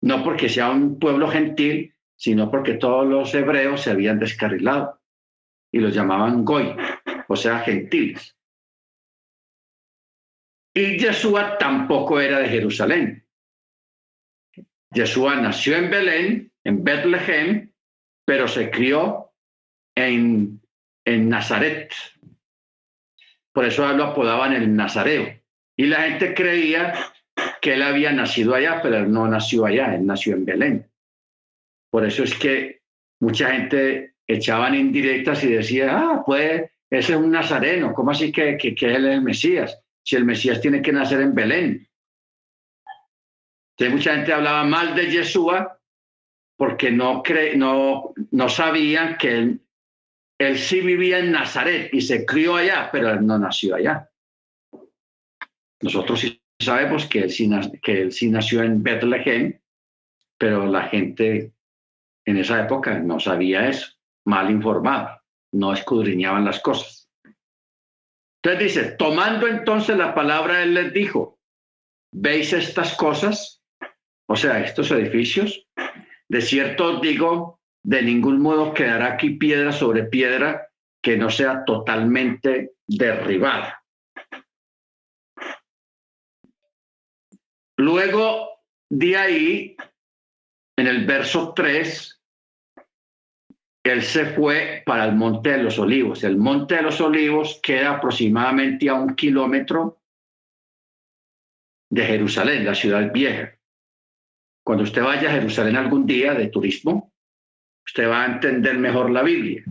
No 0.00 0.22
porque 0.22 0.48
sea 0.48 0.70
un 0.70 0.98
pueblo 0.98 1.28
gentil, 1.28 1.94
sino 2.16 2.50
porque 2.50 2.74
todos 2.74 3.06
los 3.06 3.34
hebreos 3.34 3.82
se 3.82 3.90
habían 3.90 4.18
descarrilado 4.20 5.00
y 5.72 5.80
los 5.80 5.92
llamaban 5.92 6.44
Goy, 6.44 6.76
o 7.26 7.36
sea, 7.36 7.58
gentiles. 7.60 8.36
Y 10.74 10.98
Yeshua 10.98 11.58
tampoco 11.58 12.20
era 12.20 12.38
de 12.38 12.48
Jerusalén. 12.48 13.26
Yeshua 14.92 15.36
nació 15.36 15.76
en 15.76 15.90
Belén, 15.90 16.52
en 16.64 16.84
Bethlehem, 16.84 17.71
pero 18.32 18.48
se 18.48 18.70
crió 18.70 19.30
en, 19.94 20.58
en 21.04 21.28
Nazaret. 21.28 21.92
Por 23.52 23.66
eso 23.66 23.86
lo 23.92 24.04
apodaban 24.04 24.54
el 24.54 24.74
Nazareo. 24.74 25.38
Y 25.76 25.84
la 25.84 26.00
gente 26.04 26.32
creía 26.32 26.94
que 27.60 27.74
él 27.74 27.82
había 27.82 28.10
nacido 28.10 28.54
allá, 28.54 28.80
pero 28.82 28.96
él 28.96 29.12
no 29.12 29.28
nació 29.28 29.66
allá, 29.66 29.94
él 29.94 30.06
nació 30.06 30.34
en 30.34 30.46
Belén. 30.46 30.90
Por 31.90 32.06
eso 32.06 32.24
es 32.24 32.34
que 32.34 32.80
mucha 33.20 33.50
gente 33.50 34.14
echaban 34.26 34.76
indirectas 34.76 35.44
y 35.44 35.48
decía, 35.48 35.90
ah, 35.94 36.22
pues 36.24 36.70
ese 36.88 37.12
es 37.12 37.18
un 37.18 37.32
nazareno, 37.32 37.92
¿cómo 37.92 38.12
así 38.12 38.32
que, 38.32 38.56
que, 38.56 38.74
que 38.74 38.94
él 38.94 39.08
es 39.08 39.12
el 39.12 39.20
Mesías? 39.20 39.78
Si 40.02 40.16
el 40.16 40.24
Mesías 40.24 40.58
tiene 40.58 40.80
que 40.80 40.92
nacer 40.92 41.20
en 41.20 41.34
Belén. 41.34 41.86
Entonces 43.76 43.94
mucha 43.94 44.14
gente 44.16 44.32
hablaba 44.32 44.64
mal 44.64 44.94
de 44.94 45.10
Yeshua 45.10 45.78
porque 46.56 46.90
no, 46.90 47.22
cre 47.22 47.56
no, 47.56 48.12
no 48.30 48.48
sabían 48.48 49.16
que 49.16 49.38
él, 49.38 49.60
él 50.38 50.58
sí 50.58 50.80
vivía 50.80 51.18
en 51.18 51.32
Nazaret 51.32 51.92
y 51.92 52.00
se 52.00 52.24
crió 52.24 52.56
allá, 52.56 52.88
pero 52.92 53.10
él 53.10 53.26
no 53.26 53.38
nació 53.38 53.76
allá. 53.76 54.08
Nosotros 55.80 56.20
sí 56.20 56.40
sabemos 56.60 57.06
que 57.06 57.20
él 57.20 57.30
sí, 57.30 57.50
que 57.82 58.02
él 58.02 58.12
sí 58.12 58.30
nació 58.30 58.62
en 58.62 58.82
Bethlehem, 58.82 59.58
pero 60.38 60.66
la 60.66 60.82
gente 60.82 61.52
en 62.24 62.36
esa 62.36 62.62
época 62.62 62.98
no 62.98 63.18
sabía 63.18 63.68
eso, 63.68 63.92
mal 64.24 64.50
informada, 64.50 65.22
no 65.52 65.72
escudriñaban 65.72 66.44
las 66.44 66.60
cosas. 66.60 67.08
Entonces 68.42 68.74
dice, 68.74 68.90
tomando 68.96 69.46
entonces 69.46 69.96
la 69.96 70.14
palabra, 70.14 70.62
él 70.62 70.74
les 70.74 70.92
dijo, 70.92 71.38
¿veis 72.12 72.52
estas 72.52 72.96
cosas? 72.96 73.62
O 74.26 74.34
sea, 74.34 74.60
estos 74.60 74.90
edificios. 74.90 75.68
De 76.32 76.40
cierto 76.40 76.98
digo, 76.98 77.60
de 77.84 78.00
ningún 78.00 78.40
modo 78.40 78.72
quedará 78.72 79.12
aquí 79.12 79.36
piedra 79.36 79.70
sobre 79.70 80.04
piedra 80.04 80.66
que 81.02 81.18
no 81.18 81.28
sea 81.28 81.62
totalmente 81.66 82.72
derribada. 82.86 83.84
Luego 87.76 88.48
de 88.88 89.14
ahí, 89.14 89.76
en 90.78 90.86
el 90.86 91.04
verso 91.04 91.52
3, 91.52 92.22
él 93.84 94.02
se 94.02 94.24
fue 94.24 94.82
para 94.86 95.04
el 95.04 95.14
Monte 95.14 95.50
de 95.50 95.62
los 95.64 95.78
Olivos. 95.78 96.24
El 96.24 96.38
Monte 96.38 96.76
de 96.76 96.82
los 96.82 96.98
Olivos 97.02 97.60
queda 97.62 97.96
aproximadamente 97.96 98.88
a 98.88 98.94
un 98.94 99.14
kilómetro 99.14 100.00
de 101.90 102.06
Jerusalén, 102.06 102.64
la 102.64 102.74
ciudad 102.74 103.12
vieja. 103.12 103.58
Cuando 104.72 104.84
usted 104.84 105.02
vaya 105.02 105.28
a 105.28 105.34
Jerusalén 105.34 105.76
algún 105.76 106.06
día 106.06 106.32
de 106.32 106.46
turismo, 106.46 107.12
usted 107.86 108.08
va 108.08 108.22
a 108.22 108.26
entender 108.32 108.78
mejor 108.78 109.10
la 109.10 109.22
Biblia. 109.22 109.62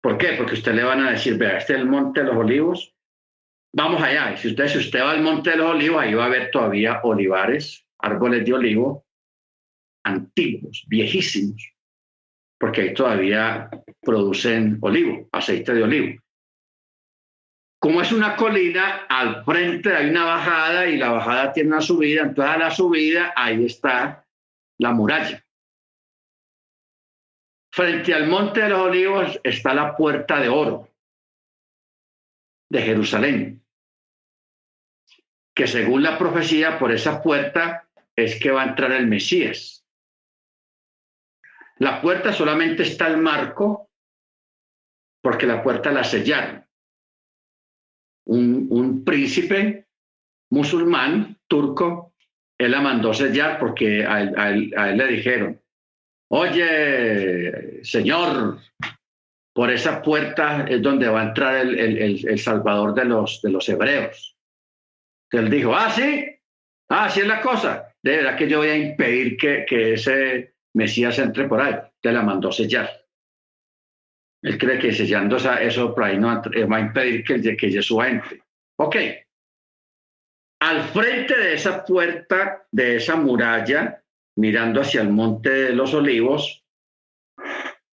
¿Por 0.00 0.18
qué? 0.18 0.34
Porque 0.38 0.54
usted 0.54 0.72
le 0.72 0.84
van 0.84 1.00
a 1.00 1.10
decir, 1.10 1.36
vea, 1.36 1.58
este 1.58 1.72
es 1.72 1.80
el 1.80 1.88
Monte 1.88 2.20
de 2.20 2.26
los 2.26 2.36
Olivos, 2.36 2.94
vamos 3.74 4.00
allá. 4.00 4.32
Y 4.32 4.36
si 4.36 4.50
usted, 4.50 4.68
si 4.68 4.78
usted 4.78 5.00
va 5.00 5.10
al 5.10 5.22
Monte 5.24 5.50
de 5.50 5.56
los 5.56 5.68
Olivos, 5.68 6.00
ahí 6.00 6.14
va 6.14 6.26
a 6.26 6.28
ver 6.28 6.52
todavía 6.52 7.00
olivares, 7.02 7.88
árboles 7.98 8.44
de 8.44 8.52
olivo 8.52 9.04
antiguos, 10.04 10.84
viejísimos 10.86 11.74
porque 12.60 12.82
ahí 12.82 12.94
todavía 12.94 13.68
producen 14.00 14.78
olivo, 14.80 15.28
aceite 15.32 15.74
de 15.74 15.82
olivo. 15.82 16.22
Como 17.84 18.00
es 18.00 18.12
una 18.12 18.34
colina, 18.34 19.04
al 19.10 19.44
frente 19.44 19.94
hay 19.94 20.08
una 20.08 20.24
bajada 20.24 20.86
y 20.86 20.96
la 20.96 21.10
bajada 21.10 21.52
tiene 21.52 21.68
una 21.68 21.82
subida, 21.82 22.22
entonces 22.22 22.54
a 22.54 22.56
la 22.56 22.70
subida 22.70 23.34
ahí 23.36 23.66
está 23.66 24.26
la 24.78 24.92
muralla. 24.92 25.44
Frente 27.70 28.14
al 28.14 28.26
monte 28.26 28.62
de 28.62 28.70
los 28.70 28.80
olivos 28.80 29.38
está 29.44 29.74
la 29.74 29.94
puerta 29.94 30.40
de 30.40 30.48
oro 30.48 30.88
de 32.70 32.80
Jerusalén, 32.80 33.62
que 35.54 35.66
según 35.66 36.02
la 36.02 36.16
profecía 36.16 36.78
por 36.78 36.90
esa 36.90 37.22
puerta 37.22 37.86
es 38.16 38.40
que 38.40 38.50
va 38.50 38.62
a 38.62 38.68
entrar 38.68 38.92
el 38.92 39.08
Mesías. 39.08 39.86
La 41.76 42.00
puerta 42.00 42.32
solamente 42.32 42.84
está 42.84 43.08
el 43.08 43.18
marco 43.18 43.90
porque 45.22 45.46
la 45.46 45.62
puerta 45.62 45.92
la 45.92 46.02
sellaron. 46.02 46.64
Un, 48.26 49.04
príncipe 49.04 49.86
musulmán, 50.50 51.38
turco, 51.46 52.14
él 52.58 52.70
la 52.70 52.80
mandó 52.80 53.12
sellar 53.12 53.58
porque 53.58 54.04
a 54.04 54.50
él, 54.50 54.96
le 54.96 55.06
dijeron, 55.08 55.60
oye, 56.30 57.84
señor, 57.84 58.58
por 59.54 59.70
esa 59.70 60.02
puerta 60.02 60.66
es 60.68 60.80
donde 60.80 61.08
va 61.08 61.22
a 61.22 61.28
entrar 61.28 61.66
el, 61.66 62.38
salvador 62.38 62.94
de 62.94 63.04
los, 63.04 63.42
de 63.42 63.50
los 63.50 63.68
hebreos. 63.68 64.36
Él 65.30 65.50
dijo, 65.50 65.74
ah, 65.74 65.90
sí, 65.90 66.26
ah, 66.90 67.10
sí 67.10 67.20
es 67.20 67.26
la 67.26 67.40
cosa. 67.40 67.92
De 68.02 68.16
verdad 68.16 68.36
que 68.36 68.48
yo 68.48 68.58
voy 68.58 68.68
a 68.68 68.76
impedir 68.76 69.36
que, 69.36 69.64
que 69.66 69.94
ese 69.94 70.54
Mesías 70.74 71.18
entre 71.18 71.48
por 71.48 71.60
ahí, 71.60 71.74
te 72.00 72.12
la 72.12 72.22
mandó 72.22 72.50
sellar. 72.50 73.03
Él 74.44 74.58
cree 74.58 74.78
que 74.78 74.92
sellando 74.92 75.36
eso 75.36 75.94
por 75.94 76.04
ahí 76.04 76.18
no 76.18 76.28
va 76.28 76.76
a 76.76 76.80
impedir 76.80 77.24
que, 77.24 77.56
que 77.56 77.70
Jesús 77.70 78.04
entre. 78.04 78.42
Ok. 78.78 78.96
Al 80.60 80.82
frente 80.84 81.36
de 81.36 81.54
esa 81.54 81.84
puerta, 81.84 82.66
de 82.70 82.96
esa 82.96 83.16
muralla, 83.16 84.02
mirando 84.36 84.80
hacia 84.80 85.02
el 85.02 85.10
monte 85.10 85.50
de 85.50 85.72
los 85.72 85.94
olivos, 85.94 86.64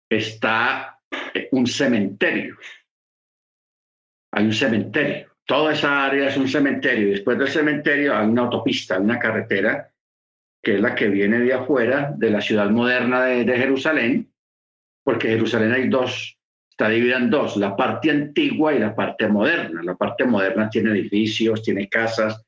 está 0.09 0.99
eh, 1.33 1.49
un 1.51 1.67
cementerio. 1.67 2.57
Hay 4.33 4.45
un 4.45 4.53
cementerio. 4.53 5.27
Toda 5.45 5.73
esa 5.73 6.05
área 6.05 6.27
es 6.27 6.37
un 6.37 6.47
cementerio. 6.47 7.11
Después 7.11 7.37
del 7.37 7.47
cementerio 7.47 8.15
hay 8.15 8.27
una 8.27 8.43
autopista, 8.43 8.99
una 8.99 9.19
carretera 9.19 9.91
que 10.63 10.75
es 10.75 10.81
la 10.81 10.95
que 10.95 11.07
viene 11.07 11.39
de 11.39 11.53
afuera, 11.53 12.13
de 12.17 12.29
la 12.29 12.41
ciudad 12.41 12.69
moderna 12.69 13.23
de, 13.23 13.57
Jerusalén, 13.57 14.29
porque 15.03 15.29
Jerusalén 15.29 15.71
hay 15.71 15.87
dos, 15.87 16.36
está 16.77 16.89
dividida 16.89 17.17
en 17.17 17.31
dos, 17.31 17.57
la 17.57 17.75
parte 17.75 18.11
antigua 18.11 18.71
y 18.71 18.77
la 18.77 18.95
parte 18.95 19.27
moderna. 19.27 19.81
La 19.81 19.95
parte 19.95 20.25
moderna 20.25 20.69
tiene 20.69 20.91
edificios, 20.91 21.63
tiene 21.63 21.89
casas, 21.89 22.45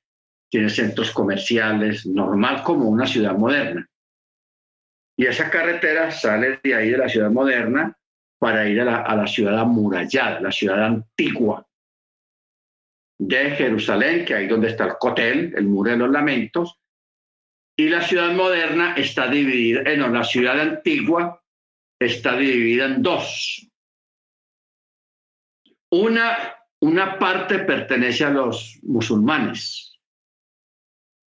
tiene 0.47 0.69
centros 0.69 1.09
comerciales, 1.09 2.05
normal 2.05 2.61
como 2.61 2.87
una 2.87 3.07
ciudad 3.07 3.35
moderna. 3.35 3.89
Y 5.17 5.25
esa 5.25 5.49
carretera 5.49 6.11
sale 6.11 6.59
de 6.63 6.75
ahí 6.75 6.91
de 6.91 6.97
la 6.99 7.09
ciudad 7.09 7.31
moderna 7.31 7.97
para 8.37 8.69
ir 8.69 8.79
a 8.81 8.85
la, 8.85 8.97
a 8.97 9.15
la 9.15 9.25
ciudad 9.25 9.57
amurallada, 9.57 10.39
la 10.39 10.51
ciudad 10.51 10.85
antigua 10.85 11.65
de 13.19 13.49
Jerusalén, 13.51 14.25
que 14.25 14.35
ahí 14.35 14.47
donde 14.47 14.67
está 14.67 14.85
el 14.85 14.93
Cotel, 14.99 15.55
el 15.57 15.65
muro 15.65 15.89
de 15.89 15.97
los 15.97 16.09
lamentos, 16.11 16.79
y 17.75 17.89
la 17.89 18.01
ciudad 18.01 18.31
moderna 18.33 18.93
está 18.95 19.27
dividida, 19.27 19.81
eh, 19.81 19.97
no, 19.97 20.07
la 20.09 20.23
ciudad 20.23 20.59
antigua 20.59 21.41
está 21.99 22.37
dividida 22.37 22.85
en 22.85 23.01
dos. 23.01 23.68
Una, 25.91 26.55
una 26.81 27.17
parte 27.17 27.59
pertenece 27.59 28.25
a 28.25 28.29
los 28.29 28.79
musulmanes, 28.83 29.99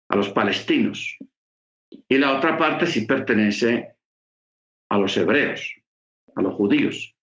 a 0.10 0.16
los 0.16 0.30
palestinos, 0.30 1.18
y 2.08 2.18
la 2.18 2.38
otra 2.38 2.58
parte 2.58 2.86
sí 2.86 3.06
pertenece 3.06 3.96
a 4.90 4.98
los 4.98 5.16
hebreos, 5.18 5.74
a 6.36 6.42
los 6.42 6.54
judíos. 6.56 7.16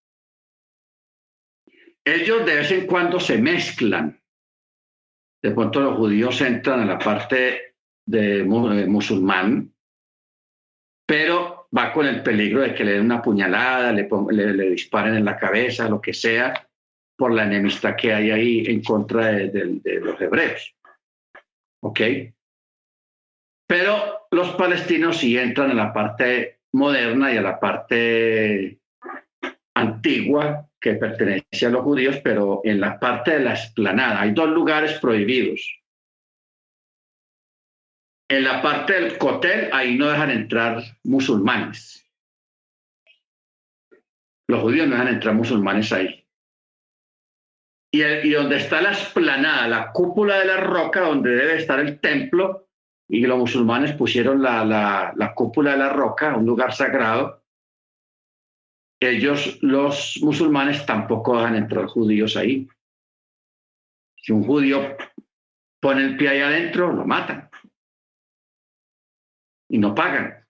Ellos 2.05 2.47
de 2.47 2.57
vez 2.57 2.71
en 2.71 2.87
cuando 2.87 3.21
se 3.21 3.39
mezclan. 3.39 4.19
De 5.43 5.51
pronto 5.53 5.81
los 5.81 5.97
judíos 5.97 6.41
entran 6.41 6.81
en 6.81 6.89
la 6.89 6.99
parte 6.99 7.75
de, 8.07 8.43
musulmán, 8.45 9.73
pero 11.07 11.69
va 11.77 11.93
con 11.93 12.07
el 12.07 12.23
peligro 12.23 12.63
de 12.63 12.75
que 12.75 12.85
le 12.85 12.93
den 12.93 13.05
una 13.05 13.23
puñalada, 13.23 13.93
le, 13.93 14.09
le, 14.33 14.71
disparen 14.71 15.15
en 15.15 15.25
la 15.25 15.37
cabeza, 15.37 15.89
lo 15.89 16.01
que 16.01 16.15
sea, 16.15 16.68
por 17.19 17.35
la 17.35 17.45
enemistad 17.45 17.97
que 17.97 18.15
hay 18.15 18.31
ahí 18.31 18.65
en 18.67 18.81
contra 18.81 19.27
de, 19.33 20.01
los 20.01 20.21
hebreos. 20.21 20.73
¿Ok? 21.83 22.01
Pero 23.67 24.29
los 24.31 24.55
palestinos 24.55 25.19
sí 25.19 25.37
entran 25.37 25.73
en 25.73 25.79
la 25.79 25.93
parte 25.93 26.61
moderna 26.73 27.33
y 27.33 27.37
a 27.37 27.43
la 27.43 27.59
parte 27.59 28.79
antigua 29.75 30.71
que 30.81 30.95
pertenece 30.95 31.67
a 31.67 31.71
los 31.71 31.83
judíos, 31.83 32.19
pero 32.23 32.61
en 32.63 32.81
la 32.81 33.01
parte 33.01 33.33
de 33.33 33.41
la 33.41 33.55
esplanada. 33.55 34.21
Hay 34.21 34.33
dos 34.33 34.49
lugares 34.51 35.01
prohibidos. 35.01 35.61
En 38.31 38.45
la 38.45 38.63
parte 38.63 38.93
del 38.93 39.19
cotel, 39.19 39.71
ahí 39.73 39.97
no 39.97 40.07
dejan 40.07 40.31
entrar 40.31 40.85
musulmanes. 41.03 42.07
Los 44.47 44.63
judíos 44.63 44.87
no 44.87 44.95
dejan 44.95 45.15
entrar 45.15 45.35
musulmanes 45.35 45.93
ahí. 45.93 46.28
Y, 47.91 48.31
donde 48.31 48.57
está 48.57 48.83
la 48.83 48.93
esplanada, 48.93 49.67
la 49.67 49.93
cúpula 49.93 50.39
de 50.39 50.45
la 50.45 50.59
roca, 50.59 51.01
donde 51.01 51.31
debe 51.31 51.57
estar 51.57 51.81
el 51.81 52.01
templo, 52.01 52.69
y 53.09 53.27
los 53.27 53.39
musulmanes 53.39 53.95
pusieron 53.95 54.43
la, 54.43 54.65
la, 54.65 55.13
la 55.17 55.35
cúpula 55.35 55.73
de 55.73 55.79
la 55.79 55.89
roca, 55.89 56.37
un 56.37 56.45
lugar 56.45 56.75
sagrado, 56.75 57.43
ellos, 59.01 59.59
los 59.63 60.19
musulmanes, 60.23 60.85
tampoco 60.85 61.39
dejan 61.39 61.55
entrar 61.55 61.87
judíos 61.87 62.37
ahí. 62.37 62.69
Si 64.17 64.33
un 64.33 64.45
judío 64.45 64.97
pone 65.81 66.05
el 66.05 66.17
pie 66.17 66.29
ahí 66.29 66.41
adentro, 66.41 66.93
lo 66.93 67.07
matan 67.07 67.49
y 69.69 69.79
no 69.79 69.95
pagan. 69.95 70.47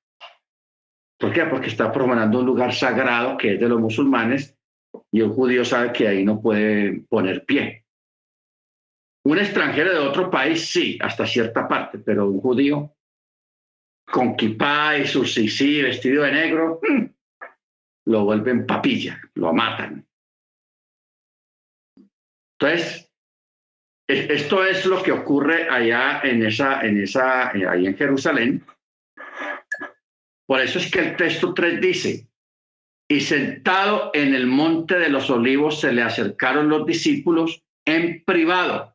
¿Por 1.18 1.32
qué? 1.32 1.44
Porque 1.44 1.68
está 1.68 1.92
profanando 1.92 2.40
un 2.40 2.46
lugar 2.46 2.72
sagrado 2.72 3.36
que 3.36 3.54
es 3.54 3.60
de 3.60 3.68
los 3.68 3.80
musulmanes 3.80 4.57
y 5.10 5.20
el 5.20 5.30
judío 5.30 5.64
sabe 5.64 5.92
que 5.92 6.08
ahí 6.08 6.24
no 6.24 6.40
puede 6.40 7.02
poner 7.08 7.44
pie. 7.44 7.84
Un 9.24 9.38
extranjero 9.38 9.92
de 9.92 9.98
otro 9.98 10.30
país, 10.30 10.68
sí, 10.68 10.98
hasta 11.00 11.26
cierta 11.26 11.66
parte, 11.68 11.98
pero 11.98 12.28
un 12.28 12.40
judío 12.40 12.94
con 14.10 14.36
kipá 14.36 14.96
y 14.98 15.06
su 15.06 15.24
sisí 15.24 15.82
vestido 15.82 16.24
de 16.24 16.32
negro, 16.32 16.80
mm, 16.82 17.04
lo 18.06 18.24
vuelven 18.24 18.66
papilla, 18.66 19.20
lo 19.34 19.52
matan. 19.52 20.06
Entonces, 22.58 23.12
esto 24.08 24.64
es 24.64 24.86
lo 24.86 25.02
que 25.02 25.12
ocurre 25.12 25.68
allá 25.68 26.20
en 26.24 26.44
esa, 26.44 26.80
en 26.80 27.02
esa, 27.02 27.50
ahí 27.50 27.86
en 27.86 27.96
Jerusalén, 27.96 28.64
Por 30.46 30.62
eso 30.62 30.78
es 30.78 30.90
que 30.90 31.00
el 31.00 31.16
texto 31.16 31.52
3 31.52 31.78
dice, 31.78 32.27
y 33.10 33.20
sentado 33.20 34.10
en 34.12 34.34
el 34.34 34.46
monte 34.46 34.98
de 34.98 35.08
los 35.08 35.30
olivos 35.30 35.80
se 35.80 35.92
le 35.92 36.02
acercaron 36.02 36.68
los 36.68 36.84
discípulos 36.84 37.64
en 37.86 38.22
privado 38.24 38.94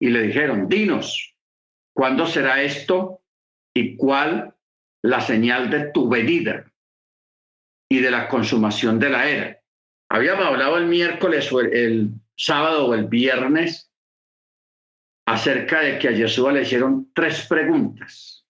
y 0.00 0.10
le 0.10 0.22
dijeron, 0.22 0.68
dinos, 0.68 1.34
¿cuándo 1.92 2.26
será 2.26 2.62
esto 2.62 3.20
y 3.74 3.96
cuál 3.96 4.54
la 5.02 5.20
señal 5.20 5.70
de 5.70 5.90
tu 5.90 6.08
venida 6.08 6.72
y 7.90 7.98
de 7.98 8.10
la 8.12 8.28
consumación 8.28 9.00
de 9.00 9.10
la 9.10 9.28
era? 9.28 9.60
Habíamos 10.08 10.46
hablado 10.46 10.78
el 10.78 10.86
miércoles 10.86 11.52
o 11.52 11.60
el, 11.60 12.12
sábado 12.36 12.86
o 12.86 12.94
el 12.94 13.06
viernes 13.06 13.92
acerca 15.26 15.80
de 15.80 15.98
que 15.98 16.08
a 16.08 16.12
Jesús 16.12 16.50
le 16.52 16.62
hicieron 16.62 17.12
tres 17.12 17.46
preguntas. 17.46 18.46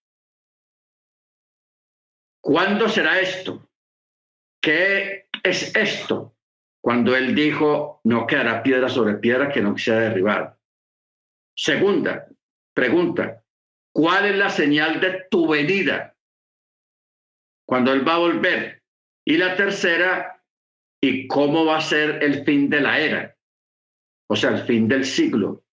¿Cuándo 2.40 2.88
será 2.88 3.18
esto? 3.18 3.70
¿Qué 4.61 5.28
es 5.42 5.74
esto? 5.74 6.36
Cuando 6.82 7.16
él 7.16 7.34
dijo, 7.34 8.00
no 8.04 8.26
quedará 8.26 8.62
piedra 8.62 8.88
sobre 8.88 9.14
piedra 9.14 9.50
que 9.50 9.61
no 9.61 9.76
sea 9.76 10.00
derribada. 10.00 10.58
Segunda 11.56 12.26
pregunta, 12.74 13.44
¿cuál 13.92 14.26
es 14.26 14.36
la 14.36 14.48
señal 14.48 15.00
de 15.00 15.26
tu 15.30 15.48
venida? 15.48 16.16
Cuando 17.66 17.92
él 17.92 18.06
va 18.06 18.14
a 18.14 18.18
volver. 18.18 18.82
Y 19.26 19.36
la 19.36 19.56
tercera, 19.56 20.42
¿y 21.02 21.26
cómo 21.26 21.66
va 21.66 21.76
a 21.76 21.82
ser 21.82 22.22
el 22.22 22.44
fin 22.44 22.70
de 22.70 22.80
la 22.80 22.98
era? 22.98 23.36
O 24.28 24.36
sea, 24.36 24.50
el 24.50 24.64
fin 24.64 24.88
del 24.88 25.04
siglo, 25.04 25.64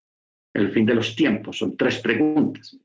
el 0.54 0.72
fin 0.72 0.84
de 0.84 0.94
los 0.94 1.16
tiempos. 1.16 1.58
Son 1.58 1.76
tres 1.76 2.00
preguntas. 2.00 2.76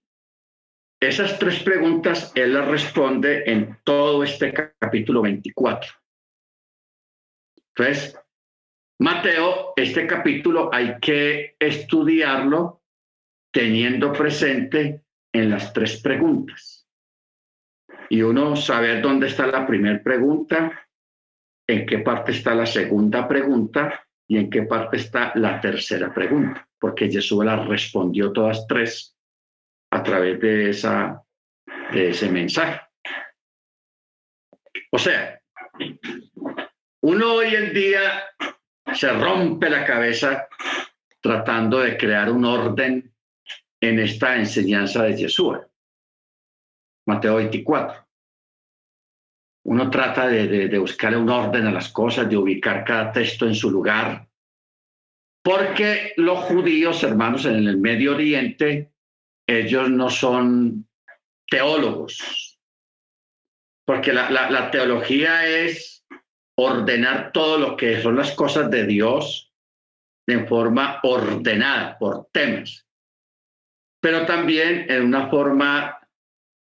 Esas 1.04 1.38
tres 1.38 1.62
preguntas 1.62 2.32
él 2.34 2.54
las 2.54 2.66
responde 2.66 3.44
en 3.46 3.78
todo 3.84 4.24
este 4.24 4.54
capítulo 4.80 5.22
24. 5.24 5.92
Entonces, 7.76 8.18
Mateo, 9.02 9.74
este 9.76 10.08
capítulo 10.08 10.70
hay 10.74 10.96
que 11.02 11.58
estudiarlo 11.60 12.84
teniendo 13.52 14.14
presente 14.14 15.04
en 15.34 15.50
las 15.50 15.74
tres 15.74 16.02
preguntas. 16.02 16.88
Y 18.10 18.22
uno 18.22 18.56
saber 18.56 19.02
dónde 19.02 19.28
está 19.28 19.46
la 19.48 19.68
primera 19.68 20.02
pregunta, 20.02 20.88
en 21.68 21.86
qué 21.86 22.00
parte 22.00 22.32
está 22.32 22.56
la 22.56 22.66
segunda 22.66 23.28
pregunta 23.28 24.08
y 24.26 24.38
en 24.38 24.50
qué 24.50 24.62
parte 24.62 24.96
está 24.96 25.34
la 25.36 25.60
tercera 25.60 26.14
pregunta, 26.14 26.66
porque 26.80 27.12
Jesús 27.12 27.44
las 27.44 27.68
respondió 27.68 28.32
todas 28.32 28.66
tres 28.68 29.13
a 29.94 30.02
través 30.02 30.40
de, 30.40 30.72
esa, 30.72 31.24
de 31.92 32.10
ese 32.10 32.28
mensaje. 32.30 32.82
O 34.92 34.98
sea, 34.98 35.40
uno 37.02 37.34
hoy 37.34 37.54
en 37.54 37.74
día 37.74 38.24
se 38.92 39.14
rompe 39.14 39.70
la 39.70 39.86
cabeza 39.86 40.48
tratando 41.22 41.80
de 41.80 41.96
crear 41.96 42.32
un 42.32 42.44
orden 42.44 43.14
en 43.80 44.00
esta 44.00 44.36
enseñanza 44.36 45.04
de 45.04 45.16
Jesús. 45.16 45.60
Mateo 47.06 47.36
24. 47.36 48.08
Uno 49.66 49.92
trata 49.92 50.28
de, 50.28 50.48
de, 50.48 50.68
de 50.70 50.78
buscarle 50.80 51.18
un 51.18 51.30
orden 51.30 51.68
a 51.68 51.72
las 51.72 51.90
cosas, 51.90 52.28
de 52.28 52.36
ubicar 52.36 52.84
cada 52.84 53.12
texto 53.12 53.46
en 53.46 53.54
su 53.54 53.70
lugar, 53.70 54.28
porque 55.44 56.14
los 56.18 56.40
judíos, 56.40 57.04
hermanos, 57.04 57.46
en 57.46 57.68
el 57.68 57.78
Medio 57.78 58.14
Oriente, 58.14 58.93
ellos 59.48 59.90
no 59.90 60.10
son 60.10 60.88
teólogos, 61.50 62.60
porque 63.86 64.14
la, 64.14 64.72
teología 64.72 65.48
es 65.48 66.06
ordenar 66.56 67.32
todo 67.32 67.58
lo 67.58 67.76
que 67.76 68.02
son 68.02 68.16
las 68.16 68.32
cosas 68.32 68.70
de 68.70 68.86
Dios 68.86 69.52
de 70.26 70.46
forma 70.48 71.00
ordenada 71.04 71.98
por 71.98 72.28
temas 72.32 72.84
pero 74.04 74.26
también 74.26 74.86
en 74.90 75.06
una 75.06 75.30
forma 75.30 75.98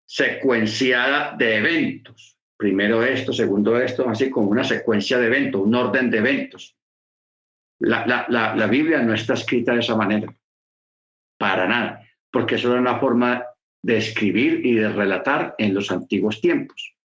secuenciada 0.05 1.35
de 1.35 1.55
eventos. 1.55 2.37
Primero 2.55 3.03
esto, 3.03 3.33
segundo 3.33 3.81
esto, 3.81 4.07
así 4.07 4.29
como 4.29 4.51
una 4.51 4.63
secuencia 4.63 5.17
de 5.17 5.25
eventos, 5.25 5.59
un 5.59 5.73
orden 5.73 6.11
de 6.11 6.19
eventos. 6.19 6.77
La 7.79 8.67
Biblia 8.69 9.01
no 9.01 9.15
está 9.15 9.33
escrita 9.33 9.73
de 9.73 9.79
esa 9.79 9.95
manera, 9.95 10.31
para 11.39 11.67
nada, 11.67 12.00
porque 12.31 12.55
eso 12.55 12.71
era 12.71 12.81
una 12.81 12.99
forma 12.99 13.43
de 13.83 13.97
escribir 13.97 14.65
y 14.65 14.75
de 14.75 14.89
relatar 14.89 15.55
en 15.57 15.73
los 15.73 15.91
antiguos 15.91 16.39
tiempos. 16.39 16.95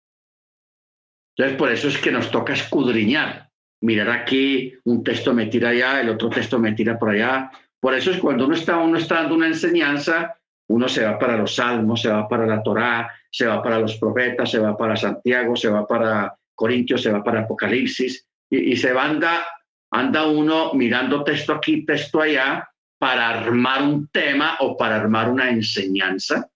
Entonces, 1.37 1.59
por 1.59 1.71
eso 1.71 1.89
es 1.89 1.99
que 1.99 2.13
nos 2.13 2.31
toca 2.31 2.55
escudriñar, 2.55 3.51
mirar 3.83 4.11
aquí, 4.11 4.75
un 4.85 5.03
texto 5.05 5.35
me 5.35 5.47
tira 5.47 5.71
allá, 5.71 6.01
el 6.01 6.09
otro 6.09 6.31
texto 6.31 6.59
me 6.59 6.73
tira 6.73 6.99
por 6.99 7.11
allá, 7.11 7.51
por 7.81 7.95
eso 7.95 8.11
es 8.11 8.19
cuando 8.19 8.47
uno 8.47 8.55
está, 8.55 8.79
uno 8.79 8.99
está 8.99 9.17
dando 9.17 9.35
una 9.35 9.47
enseñanza, 9.47 10.37
uno 10.69 10.89
se 10.89 11.05
va 11.05 11.19
para 11.19 11.37
los 11.37 11.55
salmos, 11.55 12.03
se 12.03 12.09
va 12.09 12.29
para 12.29 12.47
la 12.47 12.63
Torá, 12.63 13.13
se 13.31 13.47
va 13.47 13.63
para 13.63 13.79
los 13.79 13.97
profetas, 13.97 14.51
se 14.51 14.59
va 14.59 14.77
para 14.77 14.97
Santiago, 14.97 15.55
se 15.55 15.69
va 15.69 15.87
para 15.87 16.35
Corintios, 16.55 17.03
se 17.03 17.13
va 17.13 17.23
para 17.23 17.41
Apocalipsis, 17.41 18.27
y, 18.51 18.77
se 18.77 18.93
va 18.93 19.05
anda, 19.05 19.47
anda 19.91 20.27
uno 20.27 20.73
mirando 20.75 21.23
texto 21.23 21.53
aquí, 21.53 21.85
texto 21.85 22.21
allá, 22.21 22.69
para 22.99 23.29
armar 23.29 23.83
un 23.83 24.09
tema 24.09 24.57
o 24.61 24.77
para 24.77 24.97
armar 24.97 25.29
una 25.29 25.51
enseñanza, 25.51 26.51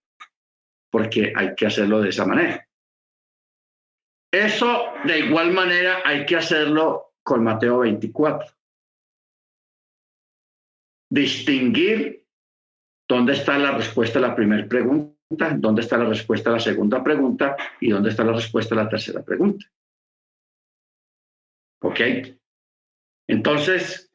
porque 0.89 1.33
hay 1.35 1.55
que 1.55 1.67
hacerlo 1.67 2.01
de 2.01 2.09
esa 2.09 2.25
manera. 2.25 2.67
Eso 4.31 4.93
de 5.03 5.19
igual 5.19 5.51
manera 5.51 6.01
hay 6.05 6.25
que 6.25 6.37
hacerlo 6.37 7.13
con 7.23 7.43
Mateo 7.43 7.79
24 7.79 8.51
distinguir 11.11 12.25
dónde 13.07 13.33
está 13.33 13.57
la 13.57 13.71
respuesta 13.71 14.17
a 14.17 14.21
la 14.21 14.33
primera 14.33 14.65
pregunta, 14.67 15.53
dónde 15.57 15.81
está 15.81 15.97
la 15.97 16.05
respuesta 16.05 16.49
a 16.49 16.53
la 16.53 16.59
segunda 16.59 17.03
pregunta 17.03 17.57
y 17.81 17.89
dónde 17.89 18.09
está 18.09 18.23
la 18.23 18.31
respuesta 18.31 18.73
a 18.73 18.83
la 18.83 18.89
tercera 18.89 19.21
pregunta. 19.21 19.65
¿Ok? 21.81 21.99
Entonces, 23.27 24.10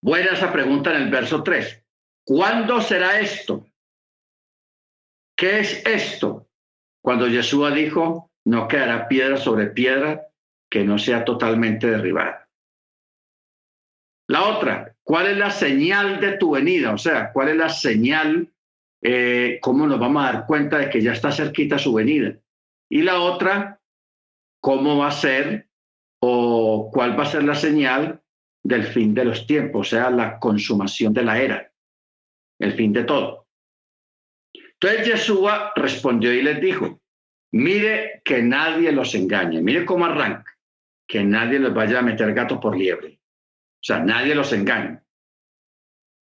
buena 0.00 0.32
esa 0.32 0.52
pregunta 0.52 0.94
en 0.94 1.02
el 1.02 1.10
verso 1.10 1.42
3. 1.42 1.82
¿Cuándo 2.24 2.80
será 2.80 3.20
esto? 3.20 3.66
¿Qué 5.36 5.60
es 5.60 5.84
esto? 5.86 6.48
Cuando 7.02 7.28
Yeshua 7.28 7.70
dijo, 7.70 8.30
no 8.44 8.68
quedará 8.68 9.08
piedra 9.08 9.36
sobre 9.36 9.66
piedra 9.66 10.28
que 10.70 10.84
no 10.84 10.98
sea 10.98 11.24
totalmente 11.24 11.88
derribada. 11.88 12.48
La 14.26 14.44
otra, 14.44 14.94
¿Cuál 15.04 15.26
es 15.26 15.36
la 15.36 15.50
señal 15.50 16.18
de 16.18 16.38
tu 16.38 16.52
venida? 16.52 16.92
O 16.92 16.98
sea, 16.98 17.30
¿cuál 17.30 17.50
es 17.50 17.56
la 17.56 17.68
señal? 17.68 18.50
Eh, 19.02 19.58
¿Cómo 19.60 19.86
nos 19.86 20.00
vamos 20.00 20.22
a 20.22 20.32
dar 20.32 20.46
cuenta 20.46 20.78
de 20.78 20.88
que 20.88 21.02
ya 21.02 21.12
está 21.12 21.30
cerquita 21.30 21.78
su 21.78 21.92
venida? 21.92 22.34
Y 22.88 23.02
la 23.02 23.20
otra, 23.20 23.80
¿cómo 24.60 24.96
va 24.96 25.08
a 25.08 25.12
ser 25.12 25.68
o 26.20 26.90
cuál 26.90 27.18
va 27.18 27.24
a 27.24 27.30
ser 27.30 27.44
la 27.44 27.54
señal 27.54 28.22
del 28.64 28.84
fin 28.84 29.14
de 29.14 29.24
los 29.24 29.46
tiempos? 29.46 29.86
O 29.86 29.90
sea, 29.90 30.10
la 30.10 30.38
consumación 30.40 31.12
de 31.12 31.22
la 31.22 31.40
era, 31.40 31.70
el 32.58 32.72
fin 32.72 32.92
de 32.92 33.04
todo. 33.04 33.46
Entonces 34.80 35.06
Yeshua 35.06 35.72
respondió 35.76 36.32
y 36.32 36.42
les 36.42 36.60
dijo, 36.60 37.00
mire 37.52 38.22
que 38.24 38.42
nadie 38.42 38.90
los 38.90 39.14
engañe, 39.14 39.62
mire 39.62 39.84
cómo 39.84 40.06
arranca, 40.06 40.58
que 41.06 41.22
nadie 41.22 41.58
los 41.58 41.72
vaya 41.72 42.00
a 42.00 42.02
meter 42.02 42.34
gato 42.34 42.58
por 42.58 42.76
liebre. 42.76 43.20
O 43.20 43.86
sea, 43.86 44.00
nadie 44.00 44.34
los 44.34 44.52
engaña. 44.52 45.04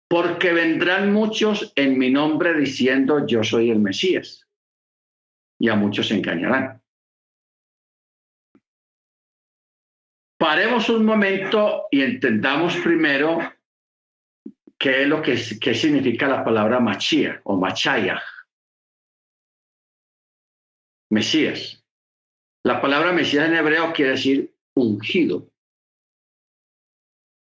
Porque 0.10 0.54
vendrán 0.54 1.14
muchos 1.14 1.72
en 1.76 1.98
mi 1.98 2.12
nombre 2.12 2.54
diciendo 2.54 3.26
yo 3.26 3.44
soy 3.44 3.72
el 3.72 3.80
Mesías. 3.80 4.48
Y 5.60 5.70
a 5.70 5.76
muchos 5.76 6.08
se 6.10 6.16
engañarán. 6.16 6.83
Paremos 10.44 10.90
un 10.90 11.06
momento 11.06 11.88
y 11.90 12.02
entendamos 12.02 12.76
primero 12.84 13.40
qué 14.78 15.04
es 15.04 15.08
lo 15.08 15.22
que 15.22 15.38
significa 15.38 16.28
la 16.28 16.44
palabra 16.44 16.82
machía 16.82 17.40
o 17.46 17.56
machaya. 17.56 18.22
Mesías. 21.10 21.82
La 22.66 22.82
palabra 22.82 23.14
Mesías 23.14 23.48
en 23.48 23.56
hebreo 23.56 23.94
quiere 23.94 24.12
decir 24.12 24.54
ungido 24.76 25.50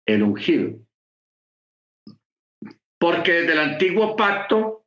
el 0.07 0.23
ungido. 0.23 0.79
Porque 3.01 3.33
desde 3.33 3.53
el 3.55 3.59
antiguo 3.59 4.15
pacto 4.15 4.87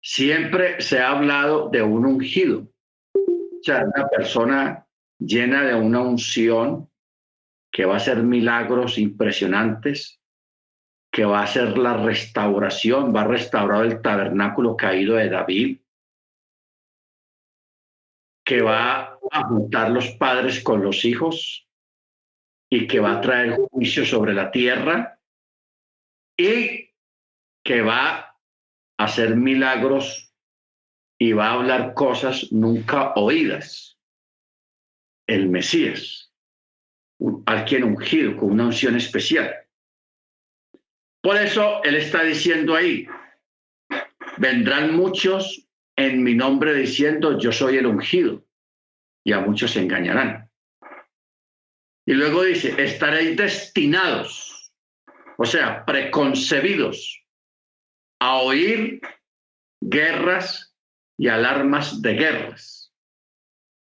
siempre 0.00 0.80
se 0.80 1.00
ha 1.00 1.10
hablado 1.10 1.70
de 1.70 1.82
un 1.82 2.06
ungido. 2.06 2.72
O 3.16 3.62
sea, 3.64 3.84
una 3.84 4.06
persona 4.06 4.86
llena 5.26 5.62
de 5.62 5.74
una 5.74 6.00
unción 6.00 6.90
que 7.70 7.84
va 7.84 7.94
a 7.94 7.96
hacer 7.96 8.22
milagros 8.22 8.98
impresionantes, 8.98 10.20
que 11.10 11.24
va 11.24 11.40
a 11.40 11.44
hacer 11.44 11.78
la 11.78 11.96
restauración, 11.96 13.14
va 13.14 13.22
a 13.22 13.28
restaurar 13.28 13.84
el 13.84 14.00
tabernáculo 14.00 14.76
caído 14.76 15.16
de 15.16 15.28
David, 15.28 15.80
que 18.44 18.62
va 18.62 19.18
a 19.30 19.44
juntar 19.48 19.90
los 19.90 20.10
padres 20.12 20.62
con 20.62 20.82
los 20.82 21.04
hijos 21.04 21.68
y 22.70 22.86
que 22.86 23.00
va 23.00 23.18
a 23.18 23.20
traer 23.20 23.56
juicio 23.70 24.04
sobre 24.04 24.34
la 24.34 24.50
tierra 24.50 25.20
y 26.36 26.90
que 27.64 27.82
va 27.82 28.18
a 28.18 29.04
hacer 29.04 29.36
milagros 29.36 30.34
y 31.18 31.32
va 31.32 31.48
a 31.48 31.52
hablar 31.52 31.94
cosas 31.94 32.50
nunca 32.50 33.12
oídas. 33.14 33.91
El 35.32 35.48
Mesías, 35.48 36.30
alguien 37.46 37.84
ungido 37.84 38.36
con 38.36 38.50
una 38.50 38.66
unción 38.66 38.96
especial. 38.96 39.50
Por 41.22 41.36
eso 41.36 41.82
él 41.84 41.96
está 41.96 42.22
diciendo 42.22 42.74
ahí, 42.74 43.06
vendrán 44.36 44.94
muchos 44.94 45.66
en 45.96 46.22
mi 46.22 46.34
nombre 46.34 46.74
diciendo, 46.74 47.38
yo 47.38 47.50
soy 47.50 47.78
el 47.78 47.86
ungido, 47.86 48.44
y 49.24 49.32
a 49.32 49.40
muchos 49.40 49.70
se 49.70 49.80
engañarán. 49.80 50.50
Y 52.06 52.12
luego 52.12 52.42
dice, 52.42 52.74
estaréis 52.82 53.36
destinados, 53.36 54.74
o 55.38 55.46
sea, 55.46 55.86
preconcebidos 55.86 57.24
a 58.20 58.36
oír 58.36 59.00
guerras 59.80 60.76
y 61.16 61.28
alarmas 61.28 62.02
de 62.02 62.12
guerras. 62.14 62.92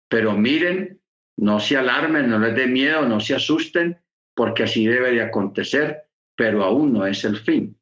Pero 0.09 0.33
miren, 0.33 0.98
no 1.41 1.59
se 1.59 1.77
alarmen, 1.77 2.29
no 2.29 2.37
les 2.37 2.53
dé 2.53 2.67
miedo, 2.67 3.05
no 3.07 3.19
se 3.19 3.33
asusten, 3.33 3.97
porque 4.35 4.63
así 4.63 4.85
debe 4.85 5.11
de 5.11 5.21
acontecer, 5.21 6.09
pero 6.35 6.63
aún 6.63 6.91
no 6.93 7.05
es 7.05 7.23
el 7.23 7.37
fin. 7.37 7.79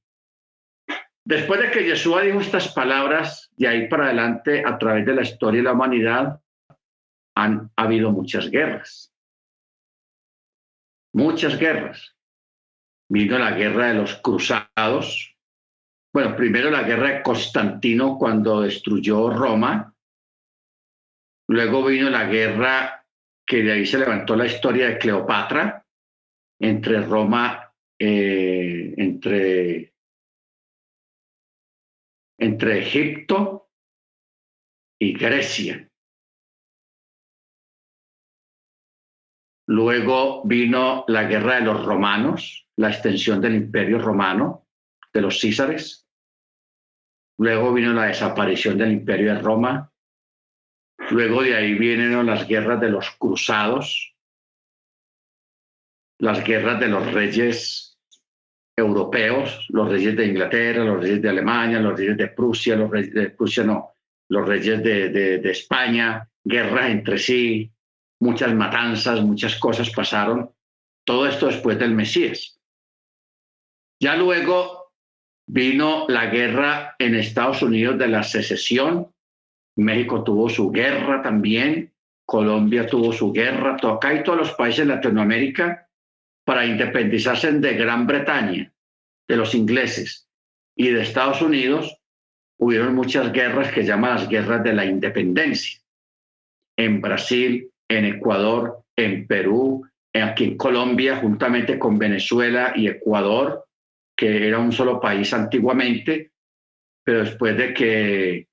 Después 1.25 1.59
de 1.59 1.71
que 1.71 1.83
Jesús 1.83 2.21
dijo 2.21 2.39
estas 2.39 2.71
palabras, 2.73 3.49
de 3.57 3.67
ahí 3.67 3.87
para 3.87 4.05
adelante, 4.05 4.63
a 4.65 4.77
través 4.77 5.05
de 5.05 5.15
la 5.15 5.23
historia 5.23 5.59
de 5.59 5.65
la 5.65 5.73
humanidad, 5.73 6.41
han 7.35 7.71
habido 7.75 8.11
muchas 8.11 8.49
guerras. 8.49 9.13
Muchas 11.13 11.57
guerras. 11.57 12.15
Vino 13.09 13.39
la 13.39 13.51
guerra 13.51 13.87
de 13.87 13.95
los 13.95 14.15
cruzados. 14.17 15.35
Bueno, 16.13 16.35
primero 16.35 16.69
la 16.69 16.83
guerra 16.83 17.09
de 17.09 17.23
Constantino 17.23 18.17
cuando 18.17 18.61
destruyó 18.61 19.31
Roma. 19.31 19.93
Luego 21.49 21.85
vino 21.85 22.09
la 22.09 22.25
guerra 22.25 22.96
que 23.47 23.63
de 23.63 23.71
ahí 23.71 23.85
se 23.85 23.97
levantó 23.97 24.35
la 24.35 24.45
historia 24.45 24.89
de 24.89 24.97
Cleopatra 24.97 25.85
entre 26.59 27.01
Roma, 27.01 27.73
eh, 27.97 28.93
entre 28.97 29.93
entre 32.39 32.79
Egipto 32.79 33.71
y 34.99 35.13
Grecia. 35.17 35.89
Luego 39.69 40.43
vino 40.45 41.03
la 41.07 41.23
guerra 41.23 41.55
de 41.55 41.61
los 41.61 41.83
romanos, 41.85 42.69
la 42.77 42.89
extensión 42.89 43.41
del 43.41 43.55
imperio 43.55 43.99
romano, 43.99 44.67
de 45.11 45.21
los 45.21 45.39
Césares. 45.39 46.07
Luego 47.39 47.73
vino 47.73 47.91
la 47.93 48.05
desaparición 48.05 48.77
del 48.77 48.93
imperio 48.93 49.33
de 49.33 49.41
Roma. 49.41 49.91
Luego 51.09 51.41
de 51.41 51.55
ahí 51.55 51.73
vienen 51.73 52.25
las 52.25 52.47
guerras 52.47 52.81
de 52.81 52.89
los 52.89 53.09
cruzados, 53.11 54.13
las 56.19 56.43
guerras 56.43 56.79
de 56.79 56.87
los 56.87 57.13
reyes 57.13 57.97
europeos, 58.75 59.65
los 59.69 59.89
reyes 59.89 60.15
de 60.15 60.27
Inglaterra, 60.27 60.83
los 60.83 61.01
reyes 61.01 61.21
de 61.21 61.29
Alemania, 61.29 61.79
los 61.79 61.97
reyes 61.97 62.17
de 62.17 62.27
Prusia, 62.27 62.75
los 62.75 62.91
reyes 62.91 63.13
de 63.13 63.29
Prusia 63.31 63.63
no, 63.63 63.93
los 64.29 64.47
reyes 64.47 64.83
de, 64.83 65.35
España, 65.49 66.29
guerras 66.43 66.89
entre 66.89 67.17
sí, 67.17 67.71
muchas 68.19 68.53
matanzas, 68.53 69.21
muchas 69.21 69.55
cosas 69.57 69.89
pasaron. 69.89 70.51
Todo 71.05 71.27
esto 71.27 71.47
después 71.47 71.79
del 71.79 71.95
Mesías. 71.95 72.59
Ya 73.99 74.15
luego 74.15 74.93
vino 75.47 76.05
la 76.09 76.27
guerra 76.27 76.95
en 76.99 77.15
Estados 77.15 77.61
Unidos 77.61 77.97
de 77.97 78.07
la 78.07 78.23
secesión. 78.23 79.11
México 79.77 80.23
tuvo 80.23 80.49
su 80.49 80.71
guerra 80.71 81.21
también. 81.21 81.93
Colombia 82.25 82.85
tuvo 82.87 83.13
su 83.13 83.31
guerra. 83.31 83.77
Acá 83.81 84.13
y 84.13 84.23
todos 84.23 84.39
los 84.39 84.51
países 84.53 84.85
de 84.85 84.93
Latinoamérica 84.93 85.87
para 86.45 86.65
independizarse 86.65 87.51
de 87.51 87.73
Gran 87.73 88.07
Bretaña, 88.07 88.71
de 89.27 89.35
los 89.35 89.53
ingleses 89.53 90.27
y 90.75 90.89
de 90.89 91.01
Estados 91.01 91.41
Unidos, 91.41 91.97
hubieron 92.59 92.95
muchas 92.95 93.31
guerras 93.31 93.71
que 93.71 93.83
llaman 93.83 94.15
las 94.15 94.29
guerras 94.29 94.63
de 94.63 94.73
la 94.73 94.85
independencia. 94.85 95.79
En 96.77 97.01
Brasil, 97.01 97.69
en 97.87 98.05
Ecuador, 98.05 98.83
en 98.95 99.27
Perú, 99.27 99.87
aquí 100.13 100.45
en 100.45 100.57
Colombia, 100.57 101.17
juntamente 101.17 101.77
con 101.77 101.97
Venezuela 101.97 102.73
y 102.75 102.87
Ecuador, 102.87 103.65
que 104.15 104.47
era 104.47 104.59
un 104.59 104.71
solo 104.71 104.99
país 104.99 105.33
antiguamente, 105.33 106.31
pero 107.03 107.19
después 107.19 107.57
de 107.57 107.73
que 107.73 108.46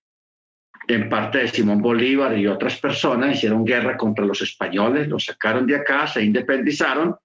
en 0.87 1.09
parte 1.09 1.39
de 1.39 1.49
Simón 1.49 1.81
Bolívar 1.81 2.37
y 2.39 2.47
otras 2.47 2.79
personas 2.79 3.37
hicieron 3.37 3.65
guerra 3.65 3.97
contra 3.97 4.25
los 4.25 4.41
españoles, 4.43 5.09
los 5.09 5.25
sacaron 5.25 5.67
de 5.67 5.77
acá, 5.77 6.07
se 6.07 6.23
independizaron. 6.23 7.17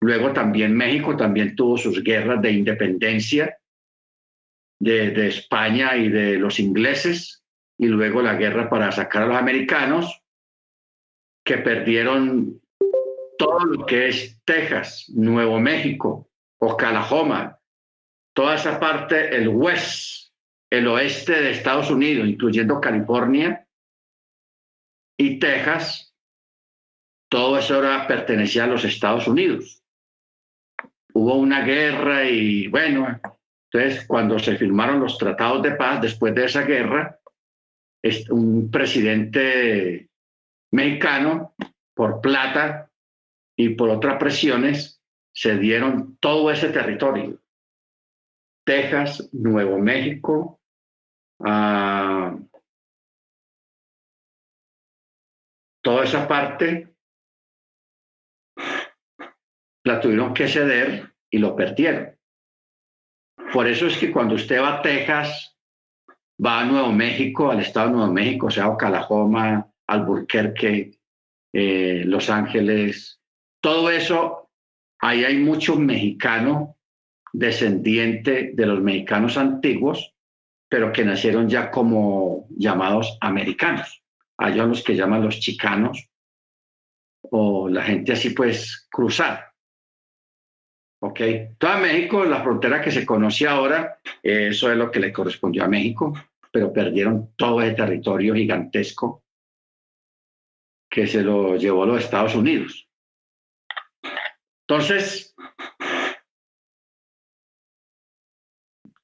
Luego 0.00 0.32
también 0.32 0.76
México 0.76 1.16
también 1.16 1.56
tuvo 1.56 1.76
sus 1.78 2.02
guerras 2.02 2.40
de 2.42 2.52
independencia 2.52 3.56
de, 4.80 5.26
España 5.26 5.96
y 5.96 6.08
de 6.08 6.38
los 6.38 6.60
ingleses, 6.60 7.42
y 7.78 7.86
luego 7.86 8.22
la 8.22 8.34
guerra 8.34 8.68
para 8.68 8.92
sacar 8.92 9.24
a 9.24 9.26
los 9.26 9.36
americanos, 9.36 10.22
que 11.44 11.58
perdieron 11.58 12.60
todo 13.38 13.64
lo 13.64 13.86
que 13.86 14.08
es 14.08 14.40
Texas, 14.44 15.10
Nuevo 15.14 15.58
México, 15.58 16.28
Oklahoma, 16.58 17.58
toda 18.34 18.56
esa 18.56 18.78
parte, 18.78 19.34
el 19.34 19.48
west, 19.48 20.27
el 20.70 20.86
oeste 20.86 21.32
de 21.32 21.50
Estados 21.50 21.90
Unidos, 21.90 22.28
incluyendo 22.28 22.80
California 22.80 23.66
y 25.16 25.38
Texas, 25.38 26.14
todo 27.30 27.58
eso 27.58 27.74
ahora 27.74 28.06
pertenecía 28.06 28.64
a 28.64 28.68
los 28.68 28.84
Estados 28.84 29.26
Unidos 29.26 29.78
hubo 31.18 31.34
una 31.34 31.64
guerra 31.64 32.24
y 32.24 32.68
bueno, 32.68 33.20
entonces 33.70 34.06
cuando 34.06 34.38
se 34.38 34.56
firmaron 34.56 35.00
los 35.00 35.18
tratados 35.18 35.62
de 35.62 35.72
paz 35.72 36.00
después 36.00 36.34
de 36.34 36.44
esa 36.44 36.62
guerra, 36.62 37.18
un 38.30 38.70
presidente 38.70 40.08
mexicano 40.70 41.54
por 41.94 42.20
plata 42.20 42.90
y 43.56 43.70
por 43.70 43.90
otras 43.90 44.16
presiones 44.18 45.02
se 45.34 45.58
dieron 45.58 46.16
todo 46.18 46.52
ese 46.52 46.68
territorio. 46.68 47.40
Texas, 48.64 49.28
Nuevo 49.32 49.78
México, 49.78 50.57
ah, 51.40 52.36
toda 55.82 56.04
esa 56.04 56.28
parte 56.28 56.94
la 59.84 60.00
tuvieron 60.00 60.34
que 60.34 60.48
ceder 60.48 61.14
y 61.30 61.38
lo 61.38 61.56
perdieron. 61.56 62.16
Por 63.52 63.66
eso 63.66 63.86
es 63.86 63.96
que 63.96 64.12
cuando 64.12 64.34
usted 64.34 64.60
va 64.60 64.74
a 64.74 64.82
Texas, 64.82 65.56
va 66.44 66.60
a 66.60 66.64
Nuevo 66.64 66.92
México, 66.92 67.50
al 67.50 67.60
estado 67.60 67.88
de 67.88 67.94
Nuevo 67.94 68.12
México, 68.12 68.46
o 68.46 68.50
sea, 68.50 68.68
Oklahoma, 68.68 69.66
Albuquerque, 69.86 70.98
eh, 71.52 72.02
Los 72.04 72.28
Ángeles, 72.28 73.20
todo 73.62 73.90
eso, 73.90 74.50
ahí 75.00 75.24
hay 75.24 75.38
mucho 75.38 75.76
mexicano 75.76 76.76
descendiente 77.32 78.52
de 78.54 78.66
los 78.66 78.80
mexicanos 78.80 79.36
antiguos, 79.36 80.14
pero 80.68 80.92
que 80.92 81.04
nacieron 81.04 81.48
ya 81.48 81.70
como 81.70 82.46
llamados 82.50 83.16
americanos. 83.20 84.02
Hay 84.36 84.54
los 84.54 84.82
que 84.82 84.94
llaman 84.94 85.24
los 85.24 85.40
chicanos 85.40 86.08
o 87.22 87.68
la 87.68 87.82
gente 87.82 88.12
así 88.12 88.30
pues 88.30 88.86
cruzar. 88.90 89.52
¿ok? 91.00 91.20
Toda 91.58 91.78
México, 91.78 92.24
la 92.24 92.42
frontera 92.42 92.80
que 92.80 92.90
se 92.90 93.06
conoce 93.06 93.46
ahora, 93.46 93.98
eso 94.22 94.70
es 94.70 94.76
lo 94.76 94.90
que 94.90 95.00
le 95.00 95.12
correspondió 95.12 95.64
a 95.64 95.68
México, 95.68 96.12
pero 96.50 96.72
perdieron 96.72 97.34
todo 97.36 97.62
ese 97.62 97.74
territorio 97.74 98.34
gigantesco 98.34 99.24
que 100.90 101.06
se 101.06 101.22
lo 101.22 101.56
llevó 101.56 101.84
a 101.84 101.86
los 101.86 102.04
Estados 102.04 102.34
Unidos. 102.34 102.88
Entonces, 104.66 105.34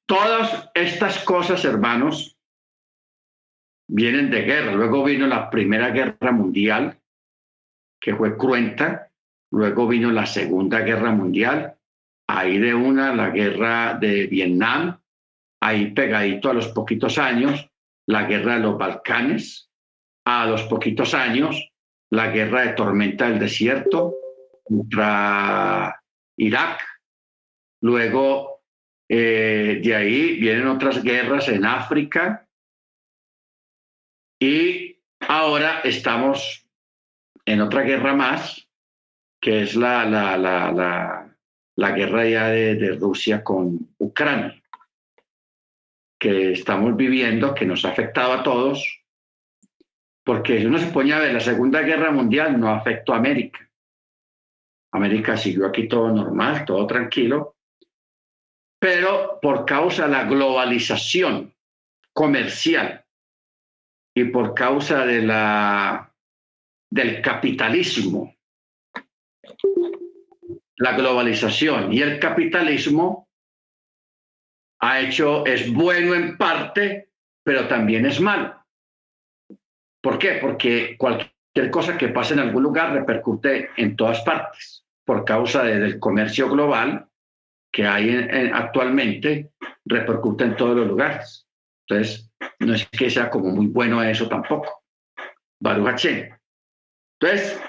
todas 0.07 0.70
estas 0.74 1.22
cosas, 1.24 1.64
hermanos, 1.64 2.36
vienen 3.88 4.30
de 4.30 4.42
guerra. 4.42 4.72
Luego 4.72 5.05
vino 5.05 5.26
la 5.26 5.50
Primera 5.50 5.90
Guerra 5.90 6.32
Mundial, 6.32 6.98
que 8.00 8.14
fue 8.14 8.36
cruenta. 8.36 9.11
Luego 9.50 9.86
vino 9.86 10.11
la 10.11 10.26
Segunda 10.26 10.80
Guerra 10.80 11.12
Mundial, 11.12 11.76
ahí 12.28 12.59
de 12.59 12.74
una 12.74 13.14
la 13.14 13.30
guerra 13.30 13.94
de 13.94 14.26
Vietnam, 14.26 15.00
ahí 15.62 15.92
pegadito 15.92 16.50
a 16.50 16.55
los 16.55 16.68
poquitos 16.68 17.18
años, 17.18 17.70
la 18.07 18.24
guerra 18.24 18.55
de 18.55 18.61
los 18.61 18.76
Balcanes, 18.76 19.70
a 20.26 20.46
los 20.46 20.62
poquitos 20.64 21.14
años 21.14 21.70
la 22.14 22.28
guerra 22.28 22.62
de 22.62 22.72
tormenta 22.74 23.28
del 23.28 23.38
desierto 23.38 24.14
contra 24.62 26.00
Irak. 26.36 26.80
Luego, 27.82 28.53
eh, 29.17 29.81
de 29.81 29.95
ahí 29.95 30.41
vienen 30.41 30.67
otras 30.67 31.03
guerras 31.05 31.47
en 31.49 31.65
África. 31.65 32.49
Y 34.41 34.99
ahora 35.21 35.81
estamos 35.85 36.67
en 37.45 37.61
otra 37.61 37.83
guerra 37.83 38.12
más, 38.15 38.69
que 39.41 39.62
es 39.62 39.77
la, 39.77 40.05
la, 40.05 40.37
la, 40.37 40.73
la, 40.73 41.37
la 41.77 41.91
guerra 41.93 42.27
ya 42.27 42.49
de, 42.49 42.97
Rusia 43.01 43.45
con 43.45 43.95
Ucrania, 43.99 44.61
que 46.19 46.51
estamos 46.51 46.97
viviendo, 46.97 47.55
que 47.55 47.67
nos 47.67 47.85
ha 47.85 47.91
afectado 47.91 48.33
a 48.33 48.43
todos, 48.43 49.01
porque 50.25 50.59
si 50.59 50.67
uno 50.67 50.79
se 50.79 50.91
pone 50.91 51.12
a 51.12 51.21
ver, 51.21 51.35
la 51.35 51.41
Segunda 51.41 51.83
Guerra 51.83 52.11
Mundial 52.11 52.59
no 52.59 52.69
afectó 52.71 53.15
a 53.15 53.19
América. 53.19 53.61
América 54.93 55.37
siguió 55.37 55.67
aquí 55.67 55.87
todo 55.87 56.11
normal, 56.11 56.65
todo 56.65 56.85
tranquilo, 56.87 57.53
pero 58.79 59.39
por 59.41 59.64
causa 59.64 60.05
de 60.05 60.12
la 60.12 60.25
globalización 60.25 61.55
comercial 62.12 63.05
y 64.14 64.25
por 64.25 64.55
causa 64.55 65.05
de 65.05 65.22
la, 65.22 66.12
del 66.91 67.20
capitalismo, 67.20 68.35
la 70.77 70.97
globalización 70.97 71.93
y 71.93 72.03
el 72.03 72.18
capitalismo 72.18 73.29
ha 74.81 75.01
hecho, 75.01 75.47
es 75.47 75.72
bueno 75.72 76.14
en 76.14 76.37
parte, 76.37 77.11
pero 77.43 77.66
también 77.66 78.07
es 78.07 78.20
malo. 78.20 78.62
¿Por 80.03 80.18
qué? 80.18 80.35
Porque 80.35 80.97
cualquier 80.99 81.70
cosa 81.70 81.97
que 81.97 82.09
pase 82.09 82.35
en 82.35 82.41
algún 82.41 82.62
lugar 82.62 82.93
repercute 82.93 83.70
en 83.77 83.97
todas 83.97 84.20
partes 84.20 84.85
por 85.05 85.25
causa 85.25 85.62
del 85.62 85.99
comercio 85.99 86.51
global 86.51 87.09
que 87.75 87.85
hay 87.85 88.51
actualmente, 88.53 89.51
repercute 89.85 90.45
en 90.45 90.57
todos 90.57 90.77
los 90.77 90.87
lugares. 90.87 91.49
Entonces, 91.89 92.31
no 92.61 92.72
es 92.72 92.89
que 92.89 93.11
sea 93.11 93.29
como 93.29 93.51
muy 93.51 93.66
bueno 93.66 94.01
eso 94.01 94.29
tampoco. 94.29 94.85
Baruch 95.61 96.07
Entonces, 97.20 97.61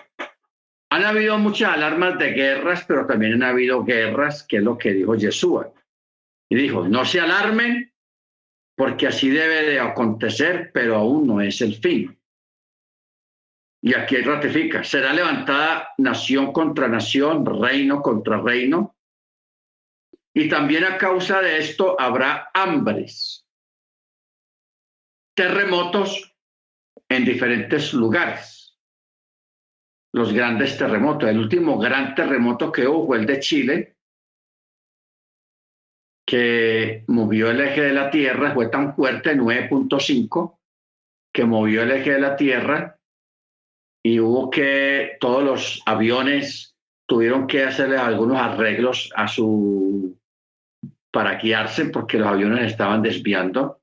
han 0.91 1.03
habido 1.03 1.39
muchas 1.39 1.73
alarmas 1.73 2.19
de 2.19 2.31
guerras, 2.33 2.85
pero 2.87 3.07
también 3.07 3.33
han 3.33 3.43
habido 3.43 3.83
guerras, 3.83 4.45
que 4.47 4.57
es 4.57 4.63
lo 4.63 4.77
que 4.77 4.93
dijo 4.93 5.15
Yeshua. 5.15 5.73
Y 6.51 6.55
dijo, 6.55 6.87
no 6.87 7.03
se 7.03 7.19
alarmen, 7.19 7.91
porque 8.77 9.07
así 9.07 9.29
debe 9.29 9.63
de 9.63 9.79
acontecer, 9.79 10.69
pero 10.71 10.97
aún 10.97 11.25
no 11.25 11.41
es 11.41 11.61
el 11.61 11.75
fin. 11.75 12.15
Y 13.81 13.95
aquí 13.95 14.17
ratifica, 14.17 14.83
será 14.83 15.13
levantada 15.13 15.89
nación 15.97 16.53
contra 16.53 16.87
nación, 16.87 17.43
reino 17.43 18.03
contra 18.03 18.39
reino. 18.39 18.94
Y 20.37 20.49
también 20.49 20.83
a 20.83 20.97
causa 20.97 21.41
de 21.41 21.59
esto 21.59 21.99
habrá 21.99 22.51
hambres, 22.53 23.47
terremotos 25.33 26.35
en 27.07 27.23
diferentes 27.23 27.93
lugares. 27.93 28.77
Los 30.13 30.33
grandes 30.33 30.77
terremotos. 30.77 31.29
El 31.29 31.39
último 31.39 31.79
gran 31.79 32.15
terremoto 32.15 32.69
que 32.69 32.85
hubo 32.85 33.15
el 33.15 33.25
de 33.25 33.39
Chile, 33.39 33.95
que 36.27 37.05
movió 37.07 37.49
el 37.49 37.61
eje 37.61 37.83
de 37.83 37.93
la 37.93 38.09
Tierra, 38.09 38.53
fue 38.53 38.67
tan 38.67 38.93
fuerte, 38.93 39.37
9.5, 39.37 40.59
que 41.33 41.45
movió 41.45 41.83
el 41.83 41.91
eje 41.91 42.11
de 42.11 42.19
la 42.19 42.35
Tierra 42.35 42.99
y 44.03 44.19
hubo 44.19 44.49
que 44.49 45.15
todos 45.21 45.43
los 45.45 45.81
aviones 45.85 46.75
tuvieron 47.07 47.47
que 47.47 47.63
hacerle 47.63 47.97
algunos 47.97 48.37
arreglos 48.37 49.13
a 49.15 49.29
su 49.29 50.19
para 51.15 51.35
guiarse 51.35 51.85
porque 51.85 52.19
los 52.19 52.27
aviones 52.27 52.71
estaban 52.71 53.01
desviando 53.01 53.79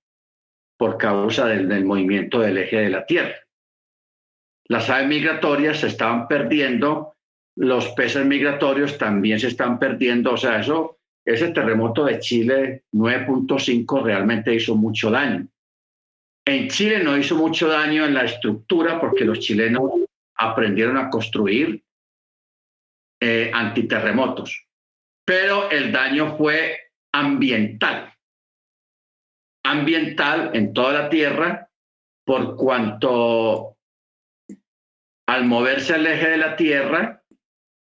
por 0.77 0.99
causa 0.99 1.47
del, 1.47 1.67
del 1.67 1.83
movimiento 1.83 2.41
del 2.41 2.59
eje 2.59 2.77
de 2.77 2.91
la 2.91 3.07
Tierra. 3.07 3.37
Las 4.67 4.91
aves 4.91 5.09
migratorias 5.09 5.81
se 5.81 5.87
estaban 5.87 6.29
perdiendo, 6.29 7.15
los 7.57 7.89
peces 7.93 8.27
migratorios 8.27 8.99
también 8.99 9.41
se 9.41 9.47
están 9.47 9.79
perdiendo, 9.79 10.35
o 10.35 10.37
sea, 10.37 10.61
eso, 10.61 10.99
ese 11.25 11.53
terremoto 11.53 12.05
de 12.05 12.19
Chile 12.19 12.83
9.5 12.93 14.03
realmente 14.03 14.55
hizo 14.55 14.75
mucho 14.75 15.11
daño. 15.11 15.49
En 16.45 16.69
Chile 16.69 17.03
no 17.03 17.17
hizo 17.17 17.35
mucho 17.35 17.67
daño 17.67 18.05
en 18.05 18.13
la 18.13 18.25
estructura 18.25 19.01
porque 19.01 19.25
los 19.25 19.41
chilenos 19.41 19.91
aprendieron 20.35 20.99
a 20.99 21.09
construir 21.09 21.83
eh, 23.23 23.51
antiterremotos, 23.55 24.67
pero 25.25 25.71
el 25.71 25.91
daño 25.93 26.37
fue 26.37 26.92
ambiental, 27.15 28.15
ambiental 29.65 30.51
en 30.55 30.73
toda 30.73 30.93
la 30.93 31.09
Tierra, 31.09 31.71
por 32.25 32.57
cuanto 32.57 33.77
al 35.29 35.45
moverse 35.45 35.97
el 35.97 36.07
eje 36.07 36.31
de 36.31 36.37
la 36.37 36.57
Tierra, 36.57 37.23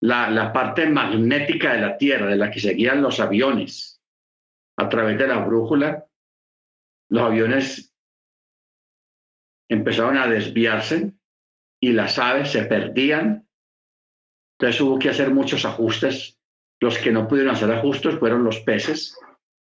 la, 0.00 0.30
la 0.30 0.52
parte 0.52 0.86
magnética 0.88 1.72
de 1.72 1.80
la 1.80 1.98
Tierra, 1.98 2.26
de 2.26 2.36
la 2.36 2.50
que 2.50 2.60
seguían 2.60 3.02
los 3.02 3.20
aviones 3.20 4.00
a 4.78 4.88
través 4.88 5.18
de 5.18 5.26
la 5.26 5.38
brújula, 5.38 6.06
los 7.10 7.22
aviones 7.22 7.94
empezaron 9.68 10.16
a 10.16 10.26
desviarse 10.26 11.12
y 11.80 11.92
las 11.92 12.18
aves 12.18 12.52
se 12.52 12.64
perdían. 12.64 13.48
Entonces 14.58 14.80
hubo 14.80 14.98
que 14.98 15.10
hacer 15.10 15.30
muchos 15.30 15.64
ajustes. 15.64 16.37
Los 16.80 16.98
que 16.98 17.10
no 17.10 17.26
pudieron 17.26 17.54
hacer 17.54 17.70
ajustes 17.70 18.18
fueron 18.18 18.44
los 18.44 18.60
peces 18.60 19.18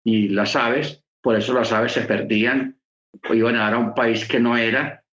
y 0.04 0.28
las 0.28 0.56
aves. 0.56 1.02
Por 1.22 1.36
eso 1.36 1.54
las 1.54 1.72
aves 1.72 1.92
se 1.92 2.02
perdían 2.02 2.78
o 3.28 3.34
iban 3.34 3.56
a 3.56 3.64
dar 3.64 3.74
a 3.74 3.78
un 3.78 3.94
país 3.94 4.26
que 4.26 4.38
no 4.38 4.56
era 4.56 5.04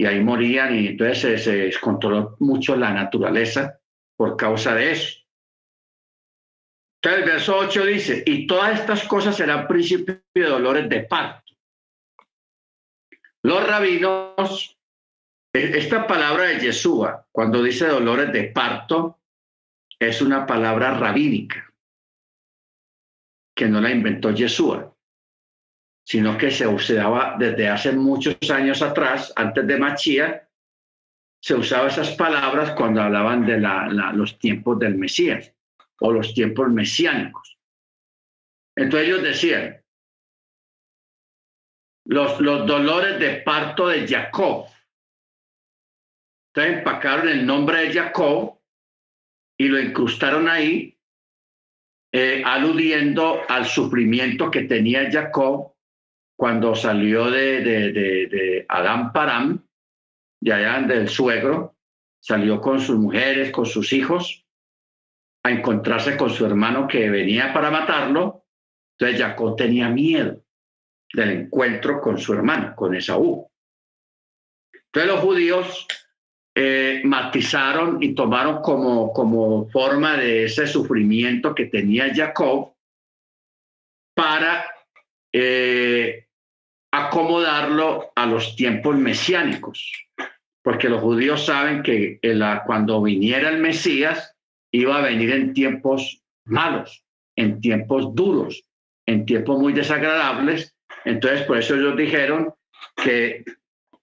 y 0.00 0.06
ahí 0.06 0.22
morían 0.22 0.74
y 0.74 0.86
entonces 0.88 1.44
se, 1.44 1.52
descontroló 1.52 2.36
mucho 2.38 2.74
la 2.74 2.90
naturaleza 2.90 3.80
por 4.16 4.36
causa 4.36 4.74
de 4.74 4.92
eso. 4.92 5.18
Entonces 7.02 7.22
el 7.22 7.30
verso 7.30 7.58
8 7.58 7.84
dice, 7.84 8.22
y 8.24 8.46
todas 8.46 8.80
estas 8.80 9.04
cosas 9.04 9.36
serán 9.36 9.66
principio 9.66 10.22
de 10.34 10.42
dolores 10.42 10.88
de 10.88 11.00
parto. 11.00 11.52
Los 13.42 13.66
rabinos 13.66 14.78
e, 15.52 15.78
esta 15.78 16.06
palabra 16.06 16.44
de 16.44 16.60
Yeshua, 16.60 17.26
cuando 17.32 17.62
dice 17.62 17.86
dolores 17.86 18.32
de 18.32 18.44
parto, 18.44 19.19
es 20.00 20.22
una 20.22 20.46
palabra 20.46 20.98
rabínica, 20.98 21.72
que 23.54 23.68
no 23.68 23.80
la 23.80 23.90
inventó 23.90 24.30
Yeshua, 24.30 24.96
sino 26.06 26.38
que 26.38 26.50
se 26.50 26.66
usaba 26.66 27.36
desde 27.38 27.68
hace 27.68 27.92
muchos 27.92 28.36
años 28.50 28.80
atrás, 28.80 29.32
antes 29.36 29.66
de 29.66 29.78
Machía, 29.78 30.48
se 31.42 31.54
usaba 31.54 31.88
esas 31.88 32.12
palabras 32.12 32.72
cuando 32.72 33.02
hablaban 33.02 33.44
de 33.44 33.58
los 34.14 34.38
tiempos 34.38 34.78
del 34.78 34.96
Mesías 34.96 35.52
o 36.00 36.10
los 36.10 36.32
tiempos 36.32 36.70
mesiánicos. 36.70 37.58
Entonces 38.76 39.08
ellos 39.08 39.22
decían, 39.22 39.82
los, 42.06 42.40
los 42.40 42.66
dolores 42.66 43.18
de 43.20 43.42
parto 43.42 43.88
de 43.88 44.08
Jacob, 44.08 44.66
entonces 46.48 46.78
empacaron 46.78 47.28
el 47.28 47.46
nombre 47.46 47.82
de 47.82 47.92
Jacob 47.92 48.59
y 49.60 49.68
lo 49.68 49.78
incrustaron 49.78 50.48
ahí, 50.48 50.98
eh, 52.12 52.42
aludiendo 52.46 53.42
al 53.46 53.66
sufrimiento 53.66 54.50
que 54.50 54.62
tenía 54.62 55.10
Jacob 55.12 55.74
cuando 56.34 56.74
salió 56.74 57.30
de, 57.30 57.60
de, 57.60 57.92
de, 57.92 58.26
de 58.28 58.66
Adán 58.66 59.12
Param, 59.12 59.62
de 60.40 60.52
allá 60.54 60.80
del 60.86 61.10
suegro, 61.10 61.76
salió 62.20 62.58
con 62.58 62.80
sus 62.80 62.96
mujeres, 62.96 63.52
con 63.52 63.66
sus 63.66 63.92
hijos, 63.92 64.46
a 65.44 65.50
encontrarse 65.50 66.16
con 66.16 66.30
su 66.30 66.46
hermano 66.46 66.88
que 66.88 67.10
venía 67.10 67.52
para 67.52 67.70
matarlo. 67.70 68.46
Entonces 68.98 69.20
Jacob 69.20 69.56
tenía 69.56 69.90
miedo 69.90 70.42
del 71.12 71.32
encuentro 71.32 72.00
con 72.00 72.16
su 72.16 72.32
hermano, 72.32 72.74
con 72.74 72.94
Esaú. 72.94 73.46
Entonces 74.72 75.12
los 75.12 75.20
judíos 75.20 75.86
eh, 76.54 77.00
matizaron 77.04 78.02
y 78.02 78.14
tomaron 78.14 78.60
como, 78.60 79.12
como 79.12 79.68
forma 79.70 80.16
de 80.16 80.44
ese 80.44 80.66
sufrimiento 80.66 81.54
que 81.54 81.66
tenía 81.66 82.12
Jacob 82.14 82.74
para 84.14 84.66
eh, 85.32 86.26
acomodarlo 86.92 88.12
a 88.16 88.26
los 88.26 88.56
tiempos 88.56 88.96
mesiánicos, 88.96 89.92
porque 90.62 90.88
los 90.88 91.00
judíos 91.00 91.46
saben 91.46 91.82
que 91.82 92.18
cuando 92.66 93.00
viniera 93.00 93.48
el 93.48 93.58
Mesías 93.58 94.36
iba 94.72 94.98
a 94.98 95.02
venir 95.02 95.30
en 95.30 95.54
tiempos 95.54 96.22
malos, 96.44 97.04
en 97.36 97.60
tiempos 97.60 98.14
duros, 98.14 98.64
en 99.06 99.24
tiempos 99.24 99.58
muy 99.58 99.72
desagradables. 99.72 100.74
Entonces, 101.04 101.42
por 101.42 101.58
eso 101.58 101.76
ellos 101.76 101.96
dijeron 101.96 102.52
que 102.96 103.44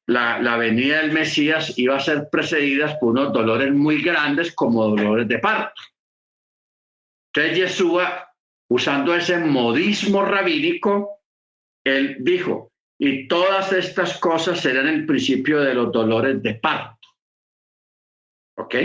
la, 0.08 0.40
la 0.40 0.58
venida 0.58 1.02
del 1.02 1.12
Mesías 1.12 1.78
iba 1.78 1.98
a 1.98 2.00
ser 2.00 2.30
precedida 2.30 2.98
por 3.00 3.12
unos 3.12 3.34
dolores 3.34 3.74
muy 3.74 4.02
grandes 4.02 4.54
como 4.56 4.88
dolores 4.88 5.28
de 5.28 5.40
parto. 5.40 5.82
Entonces 7.34 7.58
Yeshua, 7.58 8.34
usando 8.70 9.14
ese 9.14 9.38
modismo 9.38 10.24
rabínico, 10.24 11.22
él 11.86 12.18
dijo, 12.22 12.72
y 13.00 13.28
todas 13.28 13.72
estas 13.74 14.18
cosas 14.18 14.60
serán 14.60 14.88
el 14.88 15.06
principio 15.06 15.62
de 15.62 15.74
los 15.74 15.92
dolores 15.92 16.42
de 16.42 16.56
parto. 16.56 17.08
¿Ok? 18.58 18.76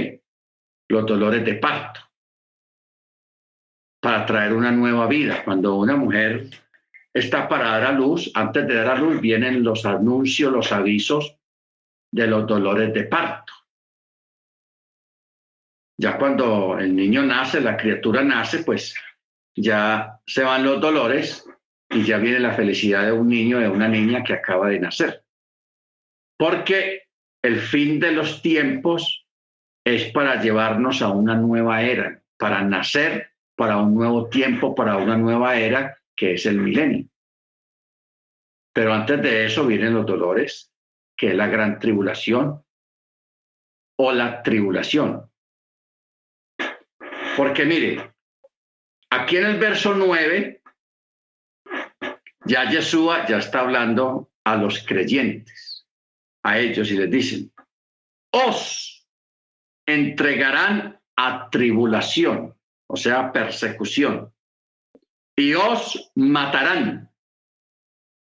Los 0.91 1.07
dolores 1.07 1.45
de 1.45 1.55
parto. 1.55 2.01
Para 4.03 4.27
traer 4.27 4.53
una 4.53 4.71
nueva 4.71 5.07
vida. 5.07 5.43
Cuando 5.45 5.77
una 5.77 5.97
mujer 5.97 6.51
está 7.15 7.49
para 7.49 7.71
dar 7.71 7.85
a 7.85 7.93
luz, 7.93 8.31
antes 8.35 8.67
de 8.67 8.75
dar 8.75 8.89
a 8.89 8.99
luz 8.99 9.21
vienen 9.21 9.63
los 9.63 9.85
anuncios, 9.85 10.53
los 10.53 10.73
avisos 10.73 11.37
de 12.13 12.27
los 12.27 12.47
dolores 12.47 12.93
de 12.93 13.05
parto. 13.05 13.53
Ya 15.99 16.19
cuando 16.19 16.79
el 16.79 16.95
niño 16.97 17.23
nace, 17.23 17.61
la 17.61 17.77
criatura 17.77 18.23
nace, 18.23 18.65
pues 18.65 18.95
ya 19.57 20.21
se 20.27 20.43
van 20.43 20.65
los 20.65 20.81
dolores 20.81 21.47
y 21.91 22.03
ya 22.05 22.19
viene 22.19 22.41
la 22.41 22.55
felicidad 22.55 23.05
de 23.05 23.13
un 23.13 23.29
niño, 23.29 23.59
de 23.59 23.69
una 23.69 23.89
niña 23.89 24.25
que 24.25 24.33
acaba 24.33 24.69
de 24.69 24.81
nacer. 24.81 25.25
Porque 26.39 27.03
el 27.43 27.61
fin 27.61 28.01
de 28.01 28.13
los 28.13 28.43
tiempos 28.43 29.27
es 29.85 30.11
para 30.13 30.41
llevarnos 30.41 31.03
a 31.03 31.09
una 31.09 31.37
nueva 31.37 31.83
era, 31.83 32.23
para 32.37 32.63
nacer 32.63 33.33
para 33.57 33.77
un 33.77 33.95
nuevo 33.95 34.29
tiempo, 34.29 34.75
para 34.75 34.97
una 34.97 35.17
nueva 35.17 35.57
era 35.57 35.97
que 36.23 36.35
es 36.35 36.47
el 36.47 36.59
milenio. 36.59 37.09
Pero 38.73 38.95
antes 38.95 39.21
de 39.21 39.45
eso 39.45 39.67
vienen 39.67 39.93
los 39.93 40.07
dolores, 40.07 40.73
que 41.17 41.31
es 41.31 41.35
la 41.35 41.49
gran 41.49 41.81
tribulación 41.81 42.65
o 43.99 44.13
la 44.13 44.41
tribulación. 44.41 45.29
Porque 47.37 47.65
mire, 47.65 48.15
aquí 49.11 49.37
en 49.39 49.47
el 49.47 49.59
verso 49.59 49.95
9, 49.95 50.63
ya 52.45 52.71
Yeshua 52.71 53.27
ya 53.27 53.39
está 53.39 53.59
hablando 53.59 54.31
a 54.45 54.55
los 54.55 54.87
creyentes, 54.87 55.89
a 56.45 56.61
ellos 56.61 56.89
y 56.93 56.99
les 56.99 57.11
dicen, 57.11 57.53
os 58.31 59.09
entregarán 59.89 61.01
a 61.17 61.51
tribulación, 61.51 62.57
o 62.87 62.97
sea, 62.97 63.33
persecución, 63.33 64.33
y 65.37 65.55
os 65.55 66.13
matarán 66.15 67.11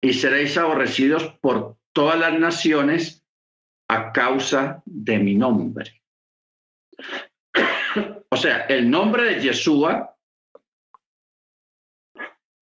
y 0.01 0.13
seréis 0.13 0.57
aborrecidos 0.57 1.23
por 1.41 1.77
todas 1.93 2.19
las 2.19 2.37
naciones 2.39 3.25
a 3.89 4.11
causa 4.11 4.81
de 4.85 5.19
mi 5.19 5.35
nombre. 5.35 6.01
O 8.29 8.35
sea, 8.35 8.65
el 8.65 8.91
nombre 8.91 9.23
de 9.23 9.41
Yeshua 9.41 10.15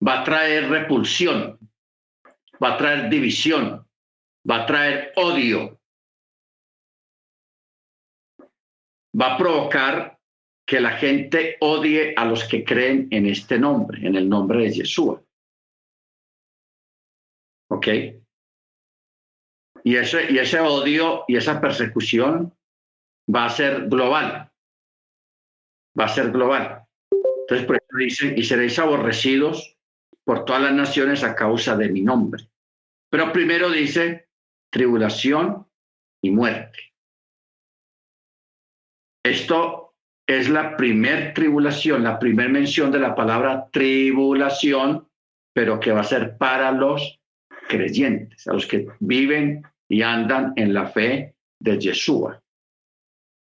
va 0.08 0.22
a 0.22 0.24
traer 0.24 0.70
repulsión, 0.70 1.60
va 2.64 2.76
a 2.76 2.78
traer 2.78 3.10
división, 3.10 3.86
va 4.50 4.62
a 4.62 4.66
traer 4.68 5.12
odio, 5.16 5.82
va 9.20 9.34
a 9.34 9.38
provocar 9.38 10.15
que 10.66 10.80
la 10.80 10.92
gente 10.92 11.58
odie 11.60 12.14
a 12.18 12.26
los 12.26 12.44
que 12.46 12.64
creen 12.64 13.08
en 13.12 13.28
este 13.28 13.60
nombre, 13.60 14.06
en 14.06 14.16
el 14.16 14.28
nombre 14.28 14.64
de 14.64 14.72
Yeshua. 14.72 15.22
¿Ok? 17.70 17.88
Y 19.84 19.96
ese, 19.96 20.32
y 20.32 20.40
ese 20.40 20.60
odio 20.60 21.26
y 21.28 21.36
esa 21.36 21.62
persecución 21.62 22.52
va 23.34 23.46
a 23.46 23.50
ser 23.50 23.88
global. 23.88 24.52
Va 25.98 26.06
a 26.06 26.10
ser 26.10 26.32
global. 26.32 26.84
Entonces, 27.12 27.68
por 27.68 27.76
eso 27.76 27.98
dicen, 27.98 28.38
y 28.38 28.44
seréis 28.44 28.80
aborrecidos 28.80 29.78
por 30.24 30.46
todas 30.46 30.64
las 30.64 30.74
naciones 30.74 31.24
a 31.24 31.36
causa 31.36 31.78
de 31.78 31.90
mi 31.90 32.02
nombre. 32.02 32.50
Pero 33.12 33.32
primero 33.32 33.70
dice 33.70 34.30
tribulación 34.72 35.68
y 36.24 36.32
muerte. 36.32 36.80
Esto 39.24 39.85
es 40.28 40.50
la 40.50 40.76
primer 40.76 41.34
tribulación, 41.34 42.04
la 42.04 42.18
primer 42.18 42.50
mención 42.50 42.92
de 42.92 43.00
la 43.00 43.14
palabra 43.14 43.70
tribulación, 43.72 45.08
pero 45.54 45.80
que 45.80 45.92
va 45.92 46.02
a 46.02 46.06
ser 46.06 46.38
para 46.38 46.72
los 46.72 47.20
creyentes, 47.68 48.48
a 48.48 48.54
los 48.54 48.66
que 48.66 48.88
viven 49.00 49.64
y 49.88 50.02
andan 50.02 50.54
en 50.56 50.74
la 50.74 50.88
fe 50.88 51.36
de 51.60 51.80
Yeshua. 51.80 52.42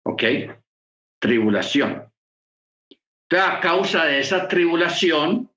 ¿Ok? 0.05 0.23
Tribulación. 1.21 2.11
Entonces, 3.29 3.57
a 3.57 3.61
causa 3.61 4.05
de 4.05 4.21
esa 4.21 4.47
tribulación, 4.47 5.51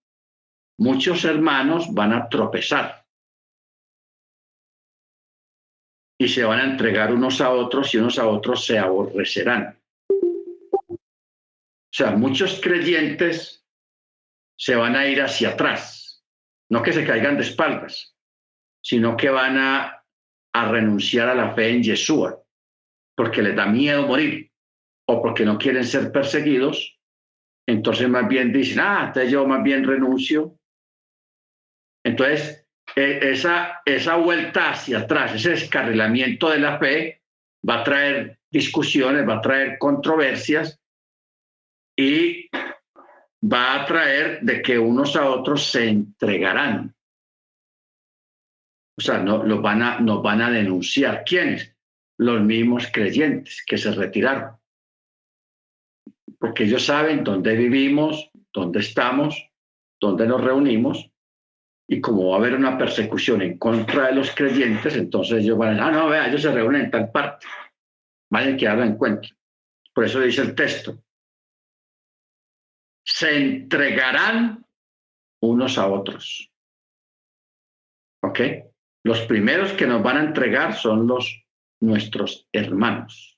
muchos 0.79 1.25
hermanos 1.25 1.93
van 1.93 2.13
a 2.13 2.29
tropezar 2.29 3.05
y 6.19 6.27
se 6.27 6.43
van 6.43 6.59
a 6.59 6.63
entregar 6.65 7.13
unos 7.13 7.41
a 7.41 7.51
otros 7.51 7.93
y 7.93 7.97
unos 7.97 8.19
a 8.19 8.27
otros 8.27 8.65
se 8.65 8.77
aborrecerán. 8.77 9.78
Sea, 11.99 12.11
muchos 12.11 12.61
creyentes 12.61 13.67
se 14.57 14.73
van 14.73 14.95
a 14.95 15.05
ir 15.05 15.21
hacia 15.21 15.49
atrás, 15.49 16.23
no 16.71 16.81
que 16.81 16.93
se 16.93 17.05
caigan 17.05 17.35
de 17.35 17.43
espaldas, 17.43 18.15
sino 18.81 19.17
que 19.17 19.29
van 19.29 19.57
a, 19.57 20.05
renunciar 20.53 21.27
a 21.27 21.35
la 21.35 21.53
fe 21.53 21.71
en 21.71 21.83
Yeshua, 21.83 22.41
porque 23.17 23.41
les 23.41 23.53
da 23.53 23.65
miedo 23.65 24.07
morir 24.07 24.49
o 25.09 25.21
porque 25.21 25.43
no 25.43 25.57
quieren 25.57 25.83
ser 25.83 26.09
perseguidos. 26.13 26.97
Entonces 27.67 28.07
más 28.07 28.29
bien 28.29 28.53
dicen, 28.53 28.79
ah, 28.79 29.07
entonces 29.07 29.33
yo 29.33 29.45
más 29.45 29.61
bien 29.61 29.83
renuncio. 29.83 30.57
Entonces, 32.05 32.65
e, 32.95 33.29
esa, 33.29 33.81
esa 33.83 34.15
vuelta 34.15 34.71
hacia 34.71 34.99
atrás, 34.99 35.35
ese 35.35 35.49
descarrilamiento 35.49 36.49
de 36.49 36.59
la 36.59 36.79
fe 36.79 37.23
va 37.67 37.81
a 37.81 37.83
traer 37.83 38.39
discusiones, 38.49 39.27
va 39.27 39.39
a 39.39 39.41
traer 39.41 39.77
controversias 39.77 40.79
y 41.99 42.49
va 43.41 43.75
a 43.81 43.85
traer 43.85 44.41
de 44.41 44.61
que 44.61 44.77
unos 44.77 45.15
a 45.15 45.29
otros 45.29 45.71
se 45.71 45.87
entregarán 45.87 46.93
o 48.99 49.01
sea, 49.01 49.17
no, 49.17 49.41
los 49.45 49.61
van 49.61 49.81
a, 49.81 50.01
nos 50.01 50.21
van 50.21 50.41
a 50.41 50.51
denunciar. 50.51 51.23
¿Quiénes? 51.25 51.73
Los 52.17 52.41
mismos 52.41 52.89
creyentes 52.91 53.63
que 53.65 53.77
se 53.77 53.93
retiraron. 53.93 54.57
Porque 56.37 56.65
ellos 56.65 56.85
saben 56.85 57.23
dónde 57.23 57.55
vivimos, 57.55 58.29
dónde 58.53 58.81
estamos, 58.81 59.41
dónde 60.01 60.27
nos 60.27 60.43
reunimos. 60.43 61.09
Y 61.87 62.01
como 62.01 62.27
va 62.27 62.35
a 62.35 62.39
haber 62.39 62.55
una 62.55 62.77
persecución 62.77 63.41
en 63.41 63.57
contra 63.57 64.07
de 64.07 64.15
los 64.15 64.31
creyentes, 64.31 64.97
entonces 64.97 65.45
ellos 65.45 65.57
van 65.57 65.69
a 65.69 65.71
decir, 65.71 65.85
ah, 65.85 65.91
no, 65.91 66.09
vea, 66.09 66.27
ellos 66.27 66.41
se 66.41 66.51
reúnen 66.51 66.81
en 66.81 66.91
tal 66.91 67.09
parte. 67.09 67.47
Vayan 68.29 68.57
que 68.57 68.67
hagan 68.67 68.89
en 68.89 68.97
cuenta. 68.97 69.29
Por 69.93 70.03
eso 70.03 70.19
dice 70.19 70.41
el 70.41 70.55
texto. 70.55 71.01
Se 73.11 73.35
entregarán 73.35 74.65
unos 75.41 75.77
a 75.77 75.87
otros. 75.87 76.51
¿Ok? 78.21 78.39
Los 79.03 79.21
primeros 79.21 79.73
que 79.73 79.87
nos 79.87 80.03
van 80.03 80.17
a 80.17 80.23
entregar 80.23 80.75
son 80.75 81.07
los 81.07 81.43
nuestros 81.81 82.47
hermanos. 82.53 83.37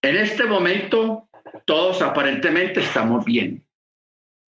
En 0.00 0.16
este 0.16 0.44
momento, 0.44 1.28
todos 1.64 2.00
aparentemente 2.00 2.80
estamos 2.80 3.24
bien. 3.24 3.64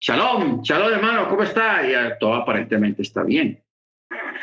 Shalom, 0.01 0.63
shalom 0.63 0.93
hermano, 0.93 1.29
¿cómo 1.29 1.43
está? 1.43 1.83
Y 1.85 2.19
todo 2.21 2.35
aparentemente 2.35 3.03
está 3.03 3.25
bien. 3.25 3.63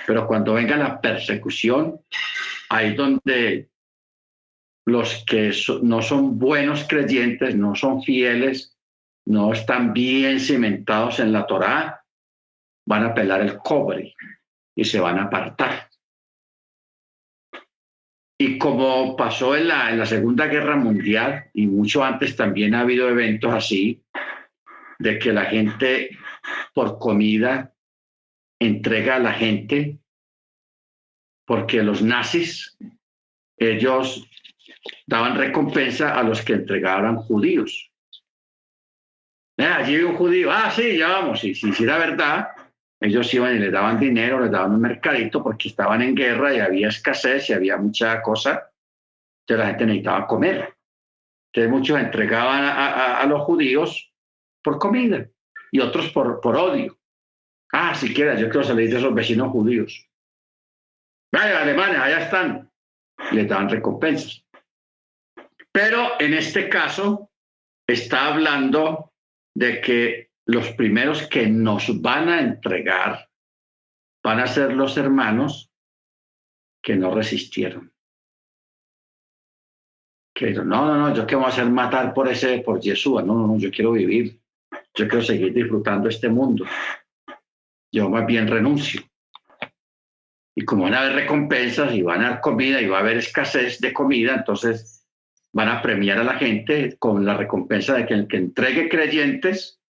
Pero 0.06 0.28
cuando 0.28 0.54
venga 0.54 0.76
la 0.76 1.00
persecución, 1.00 2.02
ahí 2.70 2.93
donde 2.93 3.70
los 4.86 5.23
que 5.25 5.51
no 5.81 6.01
son 6.01 6.38
buenos 6.38 6.86
creyentes, 6.88 7.55
no 7.55 7.75
son 7.75 8.03
fieles, 8.03 8.77
no 9.25 9.51
están 9.53 9.93
bien 9.93 10.39
cimentados 10.39 11.19
en 11.19 11.31
la 11.31 11.47
Torá, 11.47 12.05
van 12.88 13.03
a 13.03 13.13
pelar 13.13 13.41
el 13.41 13.57
cobre 13.57 14.15
y 14.75 14.86
se 14.86 14.99
van 14.99 15.17
a 15.17 15.23
apartar. 15.23 15.89
Y 18.38 18.59
como 18.59 19.15
pasó 19.15 19.55
en 19.55 19.69
la, 19.69 19.89
en 19.89 19.97
la 19.97 20.05
Segunda 20.05 20.45
Guerra 20.47 20.75
Mundial 20.75 21.49
y 21.53 21.67
mucho 21.67 22.03
antes 22.03 22.36
también 22.36 22.75
ha 22.75 22.81
habido 22.81 23.09
eventos 23.09 23.53
así, 23.53 24.03
de 24.99 25.17
que 25.19 25.33
la 25.33 25.45
gente 25.45 26.17
por 26.73 26.99
comida 26.99 27.73
entrega 28.59 29.15
a 29.15 29.19
la 29.19 29.33
gente, 29.33 29.99
porque 31.45 31.81
los 31.81 32.01
nazis, 32.01 32.77
ellos 33.57 34.29
daban 35.05 35.38
recompensa 35.38 36.17
a 36.17 36.23
los 36.23 36.41
que 36.41 36.53
entregaban 36.53 37.17
judíos. 37.17 37.91
Eh, 39.57 39.63
allí 39.63 39.97
un 40.03 40.15
judío, 40.15 40.51
ah, 40.51 40.69
sí, 40.69 40.97
ya 40.97 41.09
vamos, 41.09 41.43
y 41.43 41.55
si 41.55 41.83
era 41.83 41.97
verdad, 41.97 42.49
Ellos 42.99 43.33
iban 43.33 43.55
y 43.55 43.59
les 43.59 43.71
daban 43.71 43.99
dinero, 43.99 44.39
les 44.39 44.51
daban 44.51 44.71
un 44.71 44.81
mercadito 44.81 45.43
porque 45.43 45.67
estaban 45.67 46.01
en 46.01 46.15
guerra 46.15 46.53
y 46.53 46.59
había 46.59 46.88
escasez 46.88 47.49
y 47.49 47.53
había 47.53 47.77
mucha 47.77 48.21
cosa. 48.21 48.71
Entonces 49.41 49.63
la 49.63 49.67
gente 49.67 49.86
necesitaba 49.86 50.27
comer. 50.27 50.73
Entonces 51.51 51.71
muchos 51.71 51.99
entregaban 51.99 52.63
a, 52.63 53.23
los 53.25 53.41
judíos 53.41 54.11
por 54.63 54.79
comida 54.79 55.27
y 55.71 55.79
otros 55.81 56.09
por, 56.11 56.39
por 56.39 56.55
odio. 56.55 56.97
Ah, 57.71 57.93
siquiera 57.93 58.36
yo 58.36 58.49
quiero 58.49 58.63
salir 58.63 58.89
de 58.89 58.97
esos 58.97 59.13
vecinos 59.13 59.51
judíos. 59.51 60.09
Vaya, 61.31 61.61
alemanes, 61.61 61.99
allá 61.99 62.19
están. 62.21 62.71
Les 63.31 63.47
daban 63.47 63.69
recompensas. 63.69 64.45
Pero 65.76 66.13
en 66.21 66.34
este 66.34 66.69
caso 66.69 67.32
está 67.86 68.34
hablando 68.34 69.11
de 69.53 69.82
que 69.82 70.32
los 70.45 70.69
primeros 70.71 71.28
que 71.28 71.47
nos 71.47 72.01
van 72.01 72.30
a 72.30 72.39
entregar 72.39 73.30
van 74.23 74.39
a 74.39 74.47
ser 74.47 74.71
los 74.71 74.95
hermanos 74.95 75.69
que 76.82 76.95
no 76.95 77.13
resistieron. 77.13 77.93
Que 80.34 80.51
no, 80.51 80.63
no, 80.63 80.95
no, 80.95 81.13
yo 81.13 81.28
qué 81.28 81.36
voy 81.36 81.43
a 81.43 81.49
hacer 81.49 81.69
matar 81.69 82.13
por 82.13 82.30
ese, 82.30 82.59
por 82.59 82.82
Jesús. 82.82 83.21
No, 83.26 83.34
no, 83.34 83.47
no, 83.47 83.57
yo 83.57 83.69
quiero 83.69 83.91
vivir. 83.91 84.39
Yo 84.93 85.09
quiero 85.09 85.23
seguir 85.23 85.53
disfrutando 85.53 86.07
este 86.07 86.30
mundo. 86.30 86.63
Yo 87.91 88.09
más 88.09 88.26
bien 88.26 88.47
renuncio. 88.47 89.01
Y 90.55 90.63
como 90.63 90.84
van 90.84 90.93
a 90.93 91.01
haber 91.01 91.15
recompensas 91.15 91.93
y 91.93 92.01
van 92.01 92.21
a 92.21 92.28
haber 92.28 92.39
comida 92.39 92.80
y 92.80 92.88
va 92.88 92.99
a 92.99 93.01
haber 93.01 93.17
escasez 93.17 93.82
de 93.82 93.91
comida, 93.91 94.36
entonces 94.36 95.05
van 95.56 95.70
a 95.70 95.82
premiar 95.82 96.18
a 96.18 96.24
la 96.26 96.34
gente 96.34 96.97
con 96.97 97.26
la 97.26 97.38
recompensa 97.38 97.93
de 97.93 98.06
que 98.06 98.14
el 98.14 98.28
que 98.28 98.36
entregue 98.36 98.89
creyentes 98.89 99.82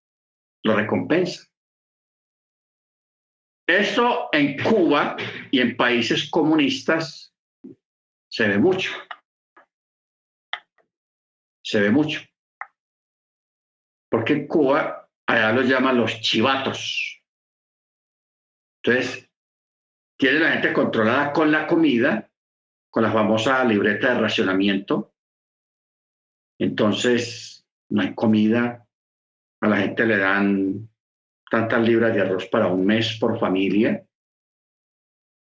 lo 0.64 0.76
recompensa. 0.76 1.48
Esto 3.68 4.30
en 4.32 4.62
Cuba 4.62 5.18
y 5.50 5.60
en 5.62 5.76
países 5.76 6.30
comunistas 6.30 7.34
se 8.30 8.48
ve 8.48 8.60
mucho. 8.60 8.92
Se 11.64 11.80
ve 11.80 11.90
mucho. 11.90 12.22
Porque 14.12 14.34
en 14.34 14.48
Cuba 14.48 15.10
allá 15.26 15.52
los 15.52 15.68
llaman 15.68 15.98
los 15.98 16.22
chivatos. 16.22 17.24
Entonces, 18.84 19.32
tiene 20.16 20.42
la 20.42 20.52
gente 20.52 20.74
controlada 20.74 21.34
con 21.34 21.52
la 21.52 21.66
comida, 21.66 22.30
con 22.92 23.02
la 23.02 23.12
famosa 23.12 23.64
libreta 23.64 24.14
de 24.14 24.20
racionamiento. 24.20 25.15
Entonces, 26.60 27.66
no 27.90 28.02
hay 28.02 28.14
comida, 28.14 28.86
a 29.62 29.68
la 29.68 29.78
gente 29.78 30.06
le 30.06 30.18
dan 30.18 30.90
tantas 31.50 31.82
libras 31.88 32.14
de 32.14 32.22
arroz 32.22 32.46
para 32.48 32.68
un 32.68 32.86
mes 32.86 33.18
por 33.20 33.40
familia. 33.40 34.04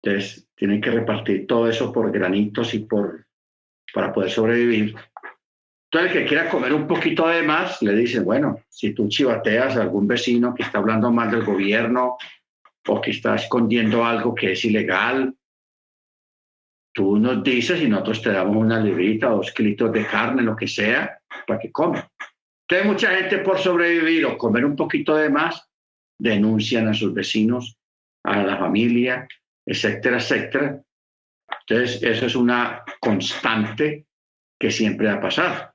Entonces, 0.02 0.48
tienen 0.54 0.80
que 0.80 0.90
repartir 0.90 1.46
todo 1.46 1.68
eso 1.68 1.92
por 1.92 2.10
granitos 2.10 2.74
y 2.74 2.80
por 2.80 3.26
para 3.92 4.12
poder 4.12 4.30
sobrevivir. 4.30 4.94
Entonces, 5.92 6.12
el 6.12 6.22
que 6.22 6.28
quiera 6.28 6.48
comer 6.48 6.72
un 6.72 6.86
poquito 6.86 7.26
de 7.26 7.42
más, 7.42 7.82
le 7.82 7.94
dicen, 7.94 8.24
bueno, 8.24 8.60
si 8.68 8.92
tú 8.94 9.08
chivateas 9.08 9.76
a 9.76 9.82
algún 9.82 10.06
vecino 10.06 10.54
que 10.54 10.62
está 10.62 10.78
hablando 10.78 11.10
mal 11.10 11.30
del 11.30 11.44
gobierno 11.44 12.16
o 12.86 13.00
que 13.00 13.10
está 13.10 13.34
escondiendo 13.34 14.04
algo 14.04 14.34
que 14.34 14.52
es 14.52 14.64
ilegal, 14.64 15.34
tú 16.92 17.16
nos 17.18 17.42
dices 17.42 17.80
y 17.80 17.88
nosotros 17.88 18.22
te 18.22 18.32
damos 18.32 18.56
una 18.56 18.80
librita, 18.80 19.28
dos 19.28 19.52
kilitos 19.52 19.92
de 19.92 20.06
carne, 20.06 20.42
lo 20.42 20.56
que 20.56 20.66
sea, 20.66 21.18
para 21.46 21.60
que 21.60 21.70
coman. 21.70 22.04
Entonces, 22.68 22.86
mucha 22.86 23.16
gente 23.16 23.38
por 23.38 23.58
sobrevivir 23.58 24.26
o 24.26 24.38
comer 24.38 24.64
un 24.64 24.76
poquito 24.76 25.16
de 25.16 25.28
más, 25.28 25.68
denuncian 26.18 26.88
a 26.88 26.94
sus 26.94 27.12
vecinos, 27.14 27.76
a 28.24 28.42
la 28.42 28.58
familia, 28.58 29.26
etcétera, 29.66 30.18
etcétera. 30.18 30.80
Entonces, 31.66 32.02
eso 32.02 32.26
es 32.26 32.36
una 32.36 32.84
constante 33.00 34.06
que 34.58 34.70
siempre 34.70 35.08
va 35.08 35.14
a 35.14 35.20
pasar. 35.20 35.74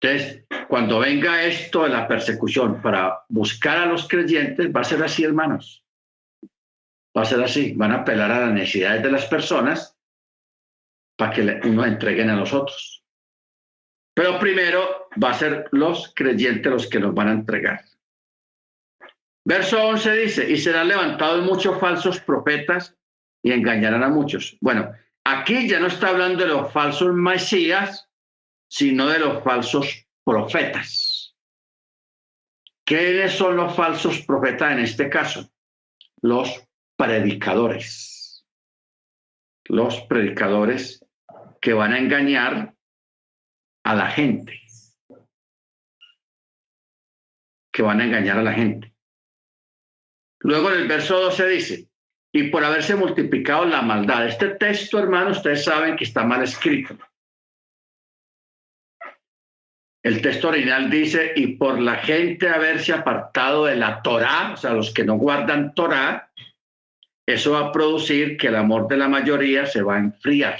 Entonces, 0.00 0.44
cuando 0.68 1.00
venga 1.00 1.44
esto 1.44 1.84
de 1.84 1.90
la 1.90 2.06
persecución 2.06 2.80
para 2.82 3.20
buscar 3.28 3.78
a 3.78 3.86
los 3.86 4.06
creyentes, 4.06 4.70
va 4.74 4.80
a 4.80 4.84
ser 4.84 5.02
así, 5.02 5.24
hermanos. 5.24 5.84
Va 7.18 7.22
a 7.22 7.26
ser 7.26 7.42
así. 7.42 7.72
Van 7.72 7.90
a 7.90 7.96
apelar 7.96 8.30
a 8.30 8.38
las 8.46 8.52
necesidades 8.52 9.02
de 9.02 9.10
las 9.10 9.26
personas 9.26 9.98
para 11.16 11.32
que 11.32 11.60
uno 11.64 11.84
entreguen 11.84 12.30
a 12.30 12.36
los 12.36 12.52
otros. 12.52 13.04
Pero 14.14 14.38
primero 14.38 15.08
va 15.20 15.30
a 15.30 15.34
ser 15.34 15.68
los 15.72 16.12
creyentes 16.14 16.70
los 16.70 16.86
que 16.86 17.00
nos 17.00 17.12
van 17.12 17.26
a 17.26 17.32
entregar. 17.32 17.84
Verso 19.44 19.82
11 19.82 20.12
dice, 20.12 20.48
y 20.48 20.58
serán 20.58 20.86
levantados 20.86 21.44
muchos 21.44 21.80
falsos 21.80 22.20
profetas 22.20 22.96
y 23.42 23.50
engañarán 23.50 24.04
a 24.04 24.08
muchos. 24.08 24.56
Bueno, 24.60 24.92
aquí 25.24 25.68
ya 25.68 25.80
no 25.80 25.88
está 25.88 26.10
hablando 26.10 26.44
de 26.44 26.50
los 26.50 26.72
falsos 26.72 27.12
mesías, 27.14 28.08
sino 28.70 29.08
de 29.08 29.18
los 29.18 29.42
falsos 29.42 30.06
profetas. 30.24 31.34
¿Quiénes 32.84 33.32
son 33.32 33.56
los 33.56 33.74
falsos 33.74 34.20
profetas 34.20 34.70
en 34.70 34.78
este 34.78 35.10
caso? 35.10 35.50
Los 36.22 36.67
predicadores. 36.98 38.44
Los 39.64 40.00
predicadores 40.02 41.04
que 41.60 41.72
van 41.72 41.92
a 41.92 41.98
engañar 41.98 42.74
a 43.84 43.94
la 43.94 44.10
gente. 44.10 44.60
Que 47.72 47.82
van 47.82 48.00
a 48.00 48.04
engañar 48.04 48.38
a 48.38 48.42
la 48.42 48.52
gente. 48.52 48.92
Luego 50.40 50.70
en 50.70 50.80
el 50.80 50.88
verso 50.88 51.18
12 51.18 51.48
dice, 51.48 51.88
y 52.32 52.50
por 52.50 52.64
haberse 52.64 52.94
multiplicado 52.94 53.64
la 53.64 53.82
maldad. 53.82 54.26
Este 54.26 54.50
texto, 54.50 54.98
hermano, 54.98 55.30
ustedes 55.30 55.64
saben 55.64 55.96
que 55.96 56.04
está 56.04 56.24
mal 56.24 56.42
escrito. 56.42 56.96
El 60.02 60.22
texto 60.22 60.48
original 60.48 60.90
dice, 60.90 61.32
y 61.36 61.56
por 61.56 61.80
la 61.80 61.96
gente 61.96 62.48
haberse 62.48 62.92
apartado 62.92 63.66
de 63.66 63.76
la 63.76 64.00
Torá, 64.02 64.52
o 64.52 64.56
sea, 64.56 64.72
los 64.72 64.92
que 64.92 65.04
no 65.04 65.16
guardan 65.16 65.74
Torá, 65.74 66.27
eso 67.28 67.52
va 67.52 67.68
a 67.68 67.72
producir 67.72 68.38
que 68.38 68.46
el 68.46 68.56
amor 68.56 68.88
de 68.88 68.96
la 68.96 69.06
mayoría 69.06 69.66
se 69.66 69.82
va 69.82 69.96
a 69.96 69.98
enfriar. 69.98 70.58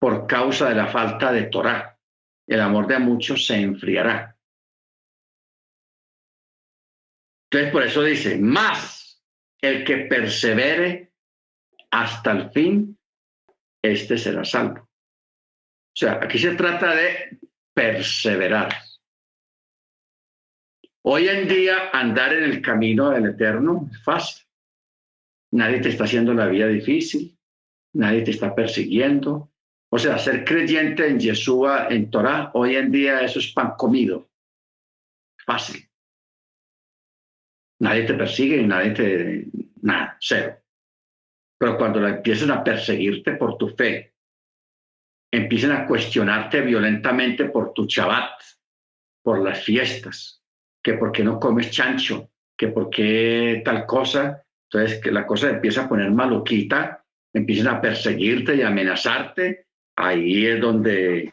Por 0.00 0.28
causa 0.28 0.68
de 0.68 0.76
la 0.76 0.86
falta 0.86 1.32
de 1.32 1.46
Torá. 1.46 1.98
El 2.46 2.60
amor 2.60 2.86
de 2.86 3.00
muchos 3.00 3.44
se 3.44 3.56
enfriará. 3.56 4.38
Entonces, 7.50 7.72
por 7.72 7.82
eso 7.82 8.00
dice, 8.04 8.38
más 8.38 9.24
el 9.60 9.84
que 9.84 10.06
persevere 10.06 11.12
hasta 11.90 12.30
el 12.30 12.50
fin, 12.50 12.96
este 13.82 14.18
será 14.18 14.44
salvo. 14.44 14.82
O 14.82 15.96
sea, 15.96 16.20
aquí 16.22 16.38
se 16.38 16.54
trata 16.54 16.94
de 16.94 17.40
perseverar. 17.74 18.87
Hoy 21.10 21.26
en 21.26 21.48
día 21.48 21.88
andar 21.94 22.34
en 22.34 22.44
el 22.44 22.60
camino 22.60 23.08
del 23.08 23.24
eterno 23.30 23.88
es 23.90 24.04
fácil. 24.04 24.46
Nadie 25.52 25.80
te 25.80 25.88
está 25.88 26.04
haciendo 26.04 26.34
la 26.34 26.44
vida 26.48 26.66
difícil, 26.66 27.34
nadie 27.94 28.20
te 28.20 28.32
está 28.32 28.54
persiguiendo. 28.54 29.50
O 29.90 29.98
sea, 29.98 30.18
ser 30.18 30.44
creyente 30.44 31.08
en 31.08 31.18
Yeshua, 31.18 31.88
en 31.88 32.10
Torah, 32.10 32.50
hoy 32.52 32.76
en 32.76 32.92
día 32.92 33.22
eso 33.22 33.38
es 33.38 33.50
pan 33.54 33.72
comido. 33.78 34.28
Fácil. 35.46 35.88
Nadie 37.80 38.02
te 38.02 38.12
persigue, 38.12 38.62
nadie 38.66 38.90
te... 38.90 39.46
Nada, 39.80 40.18
cero. 40.20 40.58
Pero 41.58 41.78
cuando 41.78 42.06
empiezan 42.06 42.50
a 42.50 42.62
perseguirte 42.62 43.32
por 43.32 43.56
tu 43.56 43.70
fe, 43.70 44.14
empiezan 45.32 45.72
a 45.72 45.86
cuestionarte 45.86 46.60
violentamente 46.60 47.46
por 47.46 47.72
tu 47.72 47.86
Shabbat, 47.86 48.42
por 49.22 49.42
las 49.42 49.64
fiestas, 49.64 50.37
que 50.82 50.94
por 50.94 51.12
qué 51.12 51.24
no 51.24 51.38
comes 51.38 51.70
chancho, 51.70 52.30
que 52.56 52.68
por 52.68 52.90
qué 52.90 53.62
tal 53.64 53.86
cosa, 53.86 54.44
entonces 54.70 55.00
que 55.00 55.10
la 55.10 55.26
cosa 55.26 55.50
empieza 55.50 55.84
a 55.84 55.88
poner 55.88 56.10
maluquita, 56.10 57.04
empiezan 57.32 57.68
a 57.68 57.80
perseguirte 57.80 58.56
y 58.56 58.62
amenazarte, 58.62 59.66
ahí 59.96 60.46
es 60.46 60.60
donde 60.60 61.32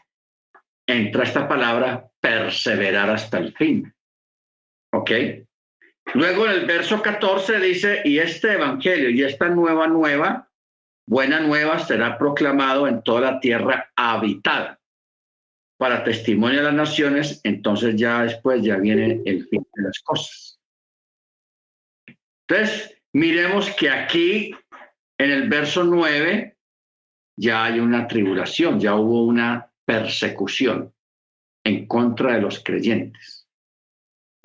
entra 0.86 1.24
esta 1.24 1.48
palabra 1.48 2.08
perseverar 2.20 3.10
hasta 3.10 3.38
el 3.38 3.52
fin. 3.54 3.92
¿Ok? 4.92 5.10
Luego 6.14 6.46
en 6.46 6.52
el 6.52 6.66
verso 6.66 7.02
14 7.02 7.58
dice, 7.58 8.02
y 8.04 8.18
este 8.18 8.52
evangelio 8.52 9.10
y 9.10 9.22
esta 9.24 9.48
nueva 9.48 9.88
nueva, 9.88 10.48
buena 11.06 11.40
nueva, 11.40 11.80
será 11.80 12.16
proclamado 12.16 12.86
en 12.86 13.02
toda 13.02 13.32
la 13.32 13.40
tierra 13.40 13.90
habitada 13.96 14.78
para 15.78 16.04
testimonio 16.04 16.58
de 16.58 16.64
las 16.64 16.74
naciones, 16.74 17.40
entonces 17.44 17.96
ya 17.96 18.22
después 18.22 18.62
ya 18.62 18.76
viene 18.76 19.22
el 19.24 19.46
fin 19.48 19.66
de 19.74 19.82
las 19.82 19.98
cosas. 20.00 20.58
Entonces, 22.48 23.02
miremos 23.12 23.70
que 23.70 23.90
aquí 23.90 24.54
en 25.18 25.30
el 25.30 25.48
verso 25.48 25.84
9 25.84 26.56
ya 27.38 27.64
hay 27.64 27.80
una 27.80 28.06
tribulación, 28.06 28.80
ya 28.80 28.94
hubo 28.94 29.24
una 29.24 29.70
persecución 29.84 30.94
en 31.64 31.86
contra 31.86 32.34
de 32.34 32.40
los 32.40 32.62
creyentes 32.62 33.46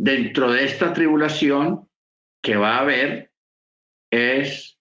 dentro 0.02 0.52
de 0.52 0.66
esta 0.66 0.94
tribulación 0.94 1.88
que 2.44 2.56
va 2.56 2.78
a 2.78 2.82
haber 2.82 3.32
es 4.12 4.80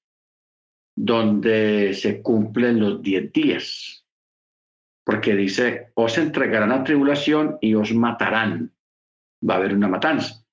donde 0.96 1.92
se 1.92 2.22
cumplen 2.22 2.80
los 2.80 3.02
diez 3.02 3.30
días. 3.30 3.99
Porque 5.10 5.34
dice, 5.34 5.90
os 5.94 6.16
entregarán 6.18 6.70
a 6.70 6.84
tribulación 6.84 7.58
y 7.60 7.74
os 7.74 7.92
matarán. 7.92 8.72
Va 9.42 9.54
a 9.54 9.56
haber 9.56 9.74
una 9.74 9.88
matanza. 9.88 10.44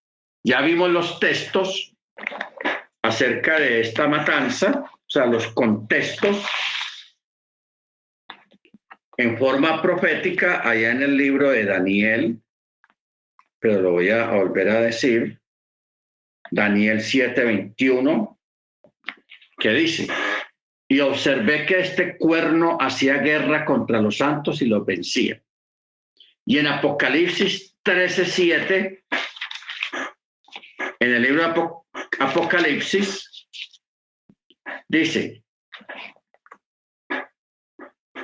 Ya 0.43 0.61
vimos 0.61 0.89
los 0.89 1.19
textos 1.19 1.95
acerca 3.03 3.59
de 3.59 3.81
esta 3.81 4.07
matanza, 4.07 4.83
o 4.91 5.09
sea, 5.09 5.27
los 5.27 5.45
contextos 5.49 6.43
en 9.17 9.37
forma 9.37 9.79
profética 9.79 10.67
allá 10.67 10.89
en 10.89 11.03
el 11.03 11.15
libro 11.15 11.51
de 11.51 11.63
Daniel, 11.63 12.41
pero 13.59 13.79
lo 13.83 13.91
voy 13.91 14.09
a 14.09 14.31
volver 14.31 14.69
a 14.69 14.81
decir, 14.81 15.39
Daniel 16.49 17.01
7:21, 17.01 18.39
que 19.59 19.69
dice, 19.69 20.07
y 20.87 20.99
observé 21.01 21.65
que 21.65 21.79
este 21.79 22.17
cuerno 22.17 22.77
hacía 22.79 23.17
guerra 23.17 23.65
contra 23.65 24.01
los 24.01 24.17
santos 24.17 24.61
y 24.61 24.65
los 24.65 24.85
vencía. 24.85 25.41
Y 26.45 26.59
en 26.59 26.67
Apocalipsis 26.67 27.75
13:7, 27.83 29.03
en 30.99 31.13
el 31.13 31.21
libro 31.21 31.85
Apocalipsis, 32.19 33.47
dice, 34.87 35.43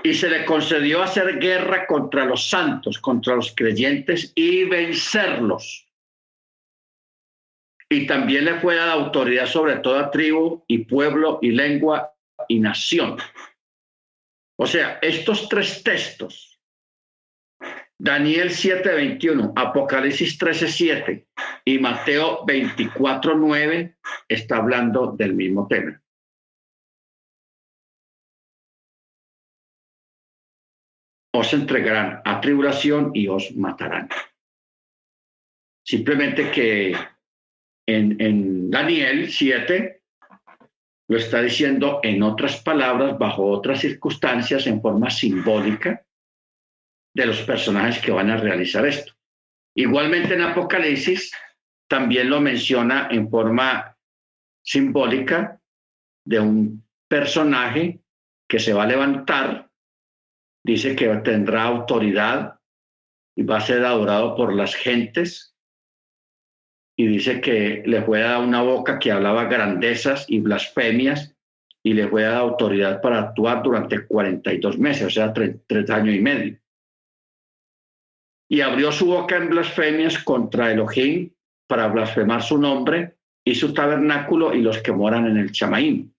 y 0.04 0.14
se 0.14 0.30
le 0.30 0.46
concedió 0.46 1.02
hacer 1.02 1.40
guerra 1.40 1.86
contra 1.86 2.26
los 2.26 2.50
santos, 2.50 2.98
contra 3.00 3.36
los 3.36 3.54
creyentes 3.56 4.32
y 4.36 4.66
vencerlos. 4.66 5.88
Y 7.90 8.08
también 8.08 8.46
le 8.46 8.60
fue 8.60 8.76
dada 8.76 8.94
autoridad 8.94 9.46
sobre 9.46 9.78
toda 9.78 10.12
tribu 10.12 10.64
y 10.68 10.80
pueblo 10.80 11.40
y 11.42 11.52
lengua 11.52 12.13
y 12.48 12.60
nación. 12.60 13.18
O 14.60 14.68
sea, 14.68 15.00
estos 15.02 15.50
tres 15.50 15.84
textos, 15.84 16.60
Daniel 17.98 18.50
7:21, 18.50 19.54
Apocalipsis 19.56 20.38
13:7 20.38 21.28
y 21.66 21.80
Mateo 21.80 22.46
24:9, 22.46 23.96
está 24.28 24.58
hablando 24.58 25.12
del 25.18 25.34
mismo 25.34 25.68
tema. 25.68 26.04
os 31.36 31.52
entregarán 31.54 32.22
a 32.24 32.40
tribulación 32.40 33.12
y 33.14 33.28
os 33.28 33.56
matarán. 33.56 34.08
Simplemente 35.86 36.52
que 36.52 36.96
en, 37.88 38.22
en 38.22 38.70
Daniel 38.70 39.30
7 39.32 40.03
lo 41.10 41.18
está 41.18 41.42
diciendo 41.42 42.00
en 42.04 42.24
otras 42.24 42.62
palabras, 42.62 43.18
bajo 43.18 43.46
otras 43.46 43.82
circunstancias, 43.82 44.68
en 44.68 44.82
forma 44.82 45.10
simbólica 45.10 46.06
de 47.16 47.26
los 47.26 47.42
personajes 47.42 48.04
que 48.04 48.12
van 48.12 48.30
a 48.30 48.38
realizar 48.38 48.86
esto. 48.86 49.14
Igualmente 49.76 50.34
en 50.34 50.42
Apocalipsis 50.42 51.32
también 51.88 52.30
lo 52.30 52.40
menciona 52.40 53.10
en 53.12 53.30
forma 53.30 53.96
simbólica 54.64 55.60
de 56.26 56.40
un 56.40 56.86
personaje 57.08 58.00
que 58.48 58.60
se 58.60 58.74
va 58.74 58.84
a 58.84 58.88
levantar 58.88 59.70
dice 60.64 60.96
que 60.96 61.08
tendrá 61.18 61.64
autoridad 61.64 62.60
y 63.36 63.44
va 63.44 63.58
a 63.58 63.62
ser 63.62 63.84
adorado 63.86 64.36
por 64.36 64.54
las 64.54 64.76
gentes. 64.76 65.53
Y 66.96 67.08
dice 67.08 67.42
que 67.42 67.84
le 67.86 68.02
fue 68.04 68.20
dada 68.20 68.40
una 68.40 68.62
boca 68.62 69.00
que 69.00 69.12
hablaba 69.12 69.46
grandezas 69.46 70.26
y 70.28 70.40
blasfemias 70.40 71.36
y 71.82 71.94
le 71.94 72.08
fue 72.08 72.24
dada 72.24 72.40
autoridad 72.40 73.02
para 73.02 73.20
actuar 73.20 73.64
durante 73.64 74.06
42 74.06 74.78
meses, 74.78 75.08
o 75.08 75.10
sea, 75.10 75.34
tres, 75.34 75.90
años 75.90 76.16
y 76.16 76.22
medio. 76.22 76.60
Y 78.50 78.62
abrió 78.62 78.92
su 78.92 79.08
boca 79.08 79.38
en 79.38 79.50
blasfemias 79.50 80.20
contra 80.20 80.72
Elohim 80.72 81.32
para 81.68 81.88
blasfemar 81.88 82.44
su 82.44 82.58
nombre 82.58 83.16
y 83.44 83.56
su 83.56 83.74
tabernáculo 83.74 84.54
y 84.54 84.62
los 84.62 84.78
que 84.80 84.92
moran 84.92 85.26
en 85.26 85.38
el 85.38 85.52
Chamaín 85.52 86.14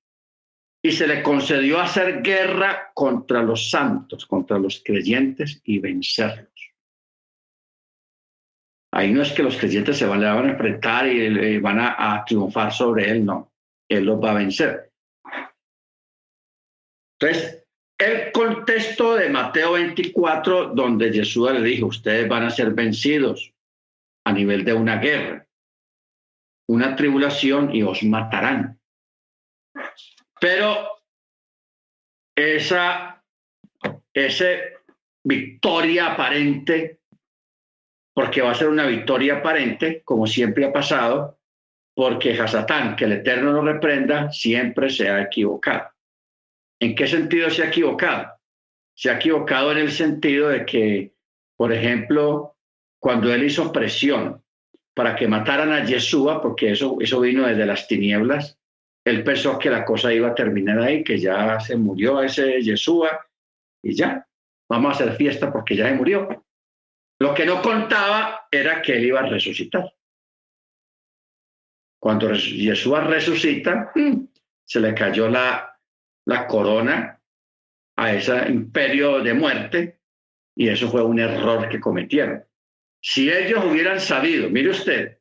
y 0.84 0.92
se 0.92 1.06
le 1.06 1.22
concedió 1.22 1.80
hacer 1.80 2.20
guerra 2.20 2.90
contra 2.92 3.42
los 3.42 3.70
santos, 3.70 4.26
contra 4.26 4.58
los 4.58 4.82
creyentes 4.84 5.62
y 5.64 5.78
vencerlos. 5.78 6.53
Ahí 8.96 9.10
no 9.10 9.22
es 9.22 9.32
que 9.32 9.42
los 9.42 9.56
creyentes 9.56 9.98
se 9.98 10.06
van, 10.06 10.22
a 10.22 10.38
enfrentar 10.38 11.08
y 11.08 11.58
van 11.58 11.80
a, 11.80 12.24
triunfar 12.24 12.72
sobre 12.72 13.10
él, 13.10 13.24
no. 13.26 13.52
Él 13.88 14.04
los 14.04 14.22
va 14.22 14.30
a 14.30 14.34
vencer. 14.34 14.92
Entonces, 17.18 17.66
el 17.98 18.30
contexto 18.30 19.16
de 19.16 19.30
Mateo 19.30 19.72
24, 19.72 20.74
donde 20.74 21.12
Jesús 21.12 21.50
le 21.50 21.60
dijo, 21.62 21.86
ustedes 21.86 22.28
van 22.28 22.44
a 22.44 22.50
ser 22.50 22.72
vencidos 22.72 23.52
a 24.24 24.32
nivel 24.32 24.64
de 24.64 24.74
una 24.74 24.98
guerra, 24.98 25.44
una 26.68 26.94
tribulación 26.94 27.74
y 27.74 27.82
os 27.82 28.00
matarán. 28.04 28.78
Pero 30.40 30.88
esa, 32.36 33.24
ese 34.12 34.74
victoria 35.24 36.12
aparente, 36.12 37.00
porque 38.14 38.40
va 38.40 38.52
a 38.52 38.54
ser 38.54 38.68
una 38.68 38.86
victoria 38.86 39.38
aparente, 39.38 40.02
como 40.04 40.26
siempre 40.26 40.64
ha 40.64 40.72
pasado, 40.72 41.38
porque 41.94 42.40
Hasatán, 42.40 42.96
que 42.96 43.04
el 43.04 43.12
Eterno 43.12 43.52
lo 43.52 43.62
reprenda, 43.62 44.30
siempre 44.30 44.88
se 44.88 45.10
ha 45.10 45.22
equivocado. 45.22 45.90
¿En 46.80 46.94
qué 46.94 47.06
sentido 47.06 47.50
se 47.50 47.62
ha 47.62 47.68
equivocado? 47.68 48.32
Se 48.94 49.10
ha 49.10 49.16
equivocado 49.16 49.72
en 49.72 49.78
el 49.78 49.90
sentido 49.90 50.48
de 50.48 50.64
que, 50.64 51.12
por 51.56 51.72
ejemplo, 51.72 52.56
cuando 53.00 53.32
él 53.32 53.44
hizo 53.44 53.72
presión 53.72 54.42
para 54.94 55.16
que 55.16 55.26
mataran 55.26 55.72
a 55.72 55.84
Yeshua, 55.84 56.40
porque 56.40 56.70
eso, 56.70 56.96
eso 57.00 57.20
vino 57.20 57.46
desde 57.46 57.66
las 57.66 57.88
tinieblas, 57.88 58.58
él 59.04 59.24
pensó 59.24 59.58
que 59.58 59.70
la 59.70 59.84
cosa 59.84 60.12
iba 60.12 60.28
a 60.28 60.34
terminar 60.34 60.80
ahí, 60.80 61.02
que 61.02 61.18
ya 61.18 61.58
se 61.60 61.76
murió 61.76 62.22
ese 62.22 62.62
Yeshua 62.62 63.26
y 63.82 63.94
ya, 63.94 64.26
vamos 64.68 64.92
a 64.92 64.94
hacer 64.94 65.16
fiesta 65.16 65.52
porque 65.52 65.76
ya 65.76 65.88
se 65.88 65.94
murió. 65.94 66.43
Lo 67.24 67.32
que 67.32 67.46
no 67.46 67.62
contaba 67.62 68.48
era 68.50 68.82
que 68.82 68.96
él 68.96 69.06
iba 69.06 69.20
a 69.20 69.26
resucitar. 69.26 69.90
Cuando 71.98 72.30
Yeshua 72.34 73.00
resucita, 73.00 73.92
mm, 73.94 74.26
se 74.62 74.78
le 74.78 74.92
cayó 74.92 75.30
la, 75.30 75.74
la 76.26 76.46
corona 76.46 77.18
a 77.96 78.12
ese 78.12 78.50
imperio 78.50 79.22
de 79.22 79.32
muerte 79.32 80.00
y 80.54 80.68
eso 80.68 80.90
fue 80.90 81.02
un 81.02 81.18
error 81.18 81.66
que 81.70 81.80
cometieron. 81.80 82.44
Si 83.00 83.32
ellos 83.32 83.64
hubieran 83.64 84.00
sabido, 84.00 84.50
mire 84.50 84.68
usted, 84.68 85.18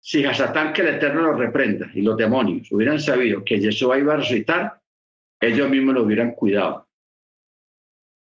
si 0.00 0.24
a 0.24 0.32
Satán 0.32 0.72
que 0.72 0.80
el 0.80 0.94
Eterno 0.94 1.20
lo 1.20 1.34
reprenda 1.34 1.90
y 1.92 2.00
los 2.00 2.16
demonios 2.16 2.72
hubieran 2.72 2.98
sabido 2.98 3.44
que 3.44 3.60
Jesús 3.60 3.94
iba 3.98 4.14
a 4.14 4.16
resucitar, 4.16 4.80
ellos 5.38 5.68
mismos 5.68 5.96
lo 5.96 6.04
hubieran 6.04 6.30
cuidado. 6.30 6.88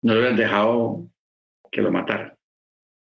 No 0.02 0.12
lo 0.12 0.20
hubieran 0.20 0.36
dejado 0.36 1.08
que 1.72 1.82
lo 1.82 1.90
mataran. 1.90 2.34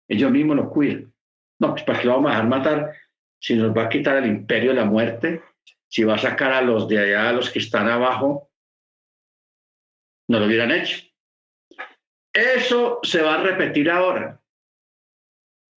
Ellos 0.08 0.30
mismos 0.30 0.56
lo 0.56 0.70
cuidan. 0.70 1.12
No, 1.60 1.72
pues 1.72 1.82
para 1.84 2.00
qué 2.00 2.06
lo 2.06 2.14
vamos 2.14 2.30
a 2.30 2.34
dejar 2.34 2.48
matar 2.48 2.96
si 3.40 3.54
nos 3.54 3.76
va 3.76 3.84
a 3.84 3.88
quitar 3.88 4.16
el 4.16 4.26
imperio 4.26 4.70
de 4.70 4.76
la 4.76 4.84
muerte, 4.84 5.42
si 5.88 6.04
va 6.04 6.14
a 6.14 6.18
sacar 6.18 6.52
a 6.52 6.62
los 6.62 6.88
de 6.88 6.98
allá, 6.98 7.28
a 7.28 7.32
los 7.32 7.50
que 7.50 7.58
están 7.58 7.88
abajo, 7.88 8.50
no 10.28 10.40
lo 10.40 10.46
hubieran 10.46 10.70
hecho. 10.70 11.06
Eso 12.32 13.00
se 13.02 13.22
va 13.22 13.34
a 13.34 13.42
repetir 13.42 13.90
ahora. 13.90 14.40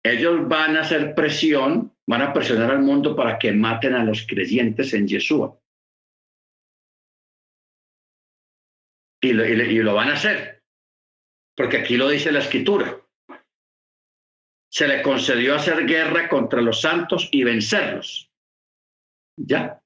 Ellos 0.05 0.49
van 0.49 0.77
a 0.77 0.81
hacer 0.81 1.15
presión 1.15 1.93
van 2.09 2.23
a 2.23 2.33
presionar 2.33 2.71
al 2.71 2.81
mundo 2.81 3.15
para 3.15 3.39
que 3.39 3.53
maten 3.53 3.95
a 3.95 4.03
los 4.03 4.27
creyentes 4.27 4.95
en 4.95 5.07
Yeshua. 5.07 5.61
Y 9.21 9.35
lo, 9.35 9.45
y 9.45 9.83
lo 9.83 9.95
van 9.95 10.09
a 10.09 10.15
hacer, 10.15 10.63
porque 11.55 11.77
aquí 11.79 11.99
lo 11.99 12.09
dice 12.09 12.33
la 12.33 12.39
escritura. 12.39 12.99
Se 14.71 14.87
le 14.87 15.03
concedió 15.03 15.55
hacer 15.55 15.87
guerra 15.87 16.29
contra 16.29 16.61
los 16.61 16.81
santos 16.81 17.29
y 17.33 17.43
vencerlos. 17.45 18.31
Ya. 19.37 19.81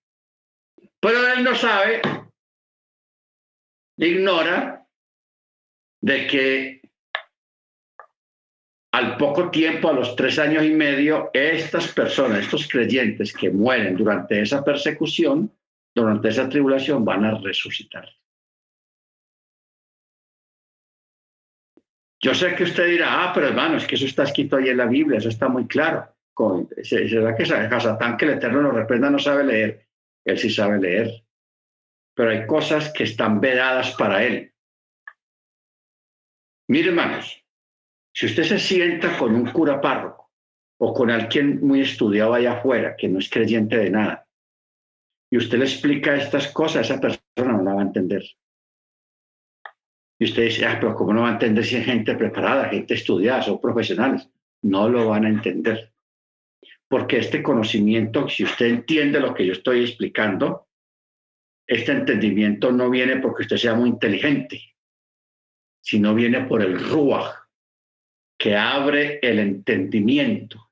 Pero 1.00 1.32
él 1.32 1.44
no 1.44 1.54
sabe, 1.54 2.00
ignora 3.96 4.86
de 6.00 6.26
que 6.26 6.82
al 8.92 9.16
poco 9.16 9.50
tiempo, 9.50 9.88
a 9.88 9.94
los 9.94 10.14
tres 10.16 10.38
años 10.38 10.64
y 10.64 10.70
medio, 10.70 11.30
estas 11.32 11.88
personas, 11.88 12.40
estos 12.40 12.68
creyentes 12.68 13.32
que 13.32 13.50
mueren 13.50 13.96
durante 13.96 14.40
esa 14.40 14.62
persecución, 14.62 15.50
durante 15.94 16.28
esa 16.28 16.48
tribulación, 16.48 17.04
van 17.04 17.24
a 17.24 17.38
resucitar. 17.38 18.08
Yo 22.24 22.34
sé 22.34 22.54
que 22.54 22.62
usted 22.62 22.86
dirá, 22.86 23.24
ah, 23.24 23.32
pero 23.34 23.48
hermano, 23.48 23.76
es 23.76 23.86
que 23.86 23.96
eso 23.96 24.06
está 24.06 24.22
escrito 24.22 24.56
ahí 24.56 24.68
en 24.68 24.76
la 24.76 24.86
Biblia, 24.86 25.18
eso 25.18 25.28
está 25.28 25.48
muy 25.48 25.66
claro. 25.66 26.08
¿Será 26.82 27.34
que 27.36 27.44
Satán 27.44 28.16
que 28.16 28.24
el 28.24 28.32
Eterno 28.32 28.62
nos 28.62 28.74
reprenda 28.74 29.10
no 29.10 29.18
sabe 29.18 29.44
leer? 29.44 29.86
Él 30.24 30.38
sí 30.38 30.48
sabe 30.48 30.78
leer. 30.78 31.24
Pero 32.14 32.30
hay 32.30 32.46
cosas 32.46 32.92
que 32.92 33.04
están 33.04 33.40
vedadas 33.40 33.96
para 33.96 34.22
él. 34.24 34.54
Mire, 36.68 36.90
hermanos, 36.90 37.44
si 38.14 38.26
usted 38.26 38.44
se 38.44 38.58
sienta 38.58 39.18
con 39.18 39.34
un 39.34 39.46
cura 39.50 39.80
párroco 39.80 40.30
o 40.78 40.94
con 40.94 41.10
alguien 41.10 41.60
muy 41.60 41.80
estudiado 41.80 42.34
allá 42.34 42.52
afuera, 42.52 42.94
que 42.96 43.08
no 43.08 43.18
es 43.18 43.28
creyente 43.28 43.76
de 43.76 43.90
nada, 43.90 44.28
y 45.30 45.38
usted 45.38 45.58
le 45.58 45.64
explica 45.64 46.14
estas 46.14 46.48
cosas, 46.48 46.88
esa 46.88 47.00
persona 47.00 47.52
no 47.58 47.62
la 47.62 47.74
va 47.74 47.80
a 47.80 47.84
entender. 47.84 48.22
Y 50.22 50.26
usted 50.26 50.44
dice, 50.44 50.64
ah, 50.64 50.78
pero 50.80 50.94
¿cómo 50.94 51.12
no 51.12 51.22
va 51.22 51.30
a 51.30 51.32
entender 51.32 51.64
si 51.64 51.74
hay 51.74 51.82
gente 51.82 52.14
preparada, 52.14 52.68
gente 52.68 52.94
estudiada, 52.94 53.42
son 53.42 53.60
profesionales? 53.60 54.30
No 54.62 54.88
lo 54.88 55.08
van 55.08 55.24
a 55.24 55.28
entender. 55.28 55.92
Porque 56.86 57.18
este 57.18 57.42
conocimiento, 57.42 58.28
si 58.28 58.44
usted 58.44 58.66
entiende 58.66 59.18
lo 59.18 59.34
que 59.34 59.44
yo 59.44 59.52
estoy 59.52 59.80
explicando, 59.80 60.68
este 61.66 61.90
entendimiento 61.90 62.70
no 62.70 62.88
viene 62.88 63.16
porque 63.16 63.42
usted 63.42 63.56
sea 63.56 63.74
muy 63.74 63.88
inteligente, 63.88 64.62
sino 65.80 66.14
viene 66.14 66.42
por 66.42 66.62
el 66.62 66.78
ruach, 66.78 67.34
que 68.38 68.56
abre 68.56 69.18
el 69.22 69.40
entendimiento. 69.40 70.70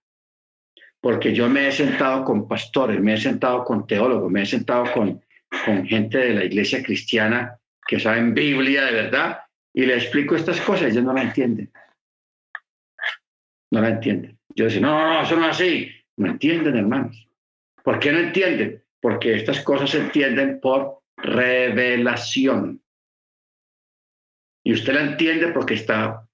Porque 1.00 1.34
yo 1.34 1.48
me 1.48 1.66
he 1.66 1.72
sentado 1.72 2.24
con 2.24 2.46
pastores, 2.46 3.00
me 3.00 3.14
he 3.14 3.18
sentado 3.18 3.64
con 3.64 3.84
teólogos, 3.84 4.30
me 4.30 4.42
he 4.42 4.46
sentado 4.46 4.92
con, 4.92 5.20
con 5.64 5.84
gente 5.88 6.18
de 6.18 6.34
la 6.34 6.44
iglesia 6.44 6.84
cristiana 6.84 7.59
que 7.90 7.98
saben 7.98 8.34
Biblia 8.34 8.84
de 8.84 8.92
verdad, 8.92 9.40
y 9.74 9.84
le 9.84 9.96
explico 9.96 10.36
estas 10.36 10.60
cosas, 10.60 10.92
ellos 10.92 11.02
no 11.02 11.12
la 11.12 11.22
entienden. 11.22 11.72
No 13.72 13.80
la 13.80 13.88
entienden. 13.88 14.38
Yo 14.54 14.66
decía, 14.66 14.80
no, 14.80 14.96
no, 14.96 15.14
no, 15.14 15.22
eso 15.22 15.34
no 15.34 15.46
es 15.46 15.56
así. 15.56 15.90
No 16.16 16.28
entienden, 16.30 16.76
hermanos. 16.76 17.28
¿Por 17.82 17.98
qué 17.98 18.12
no 18.12 18.20
entienden? 18.20 18.84
Porque 19.00 19.34
estas 19.34 19.60
cosas 19.62 19.90
se 19.90 19.98
entienden 19.98 20.60
por 20.60 21.00
revelación. 21.16 22.80
Y 24.62 24.72
usted 24.72 24.94
la 24.94 25.00
entiende 25.00 25.48
porque 25.48 25.74
está 25.74 26.28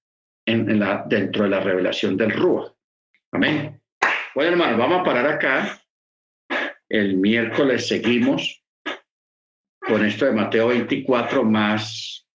en, 0.45 0.79
la, 0.79 1.07
dentro 1.09 1.45
de 1.45 1.51
la 1.51 1.61
revelación 1.61 2.19
del 2.19 2.33
Rúa. 2.33 2.71
Amén. 3.33 3.81
Bueno, 4.35 4.53
hermanos, 4.53 4.79
vamos 4.79 5.01
a 5.01 5.05
parar 5.05 5.27
acá. 5.27 5.83
El 6.87 7.17
miércoles 7.17 7.89
seguimos 7.89 8.63
con 9.87 10.05
esto 10.05 10.25
de 10.25 10.33
Mateo 10.33 10.69
24 10.69 11.45
más, 11.45 12.27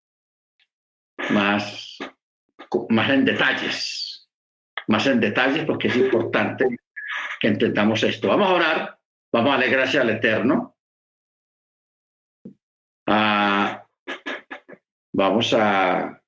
más, 1.31 1.97
más 2.89 3.09
en 3.09 3.25
detalles, 3.25 4.29
más 4.87 5.05
en 5.07 5.19
detalles 5.19 5.65
porque 5.65 5.89
es 5.89 5.95
importante 5.97 6.65
que 7.39 7.47
entendamos 7.47 8.03
esto. 8.03 8.29
Vamos 8.29 8.47
a 8.47 8.53
orar, 8.53 8.99
vamos 9.33 9.49
a 9.49 9.57
darle 9.57 9.69
gracias 9.69 10.03
al 10.03 10.09
Eterno. 10.11 10.77
Ah, 13.07 13.85
vamos 15.13 15.53
a 15.53 16.20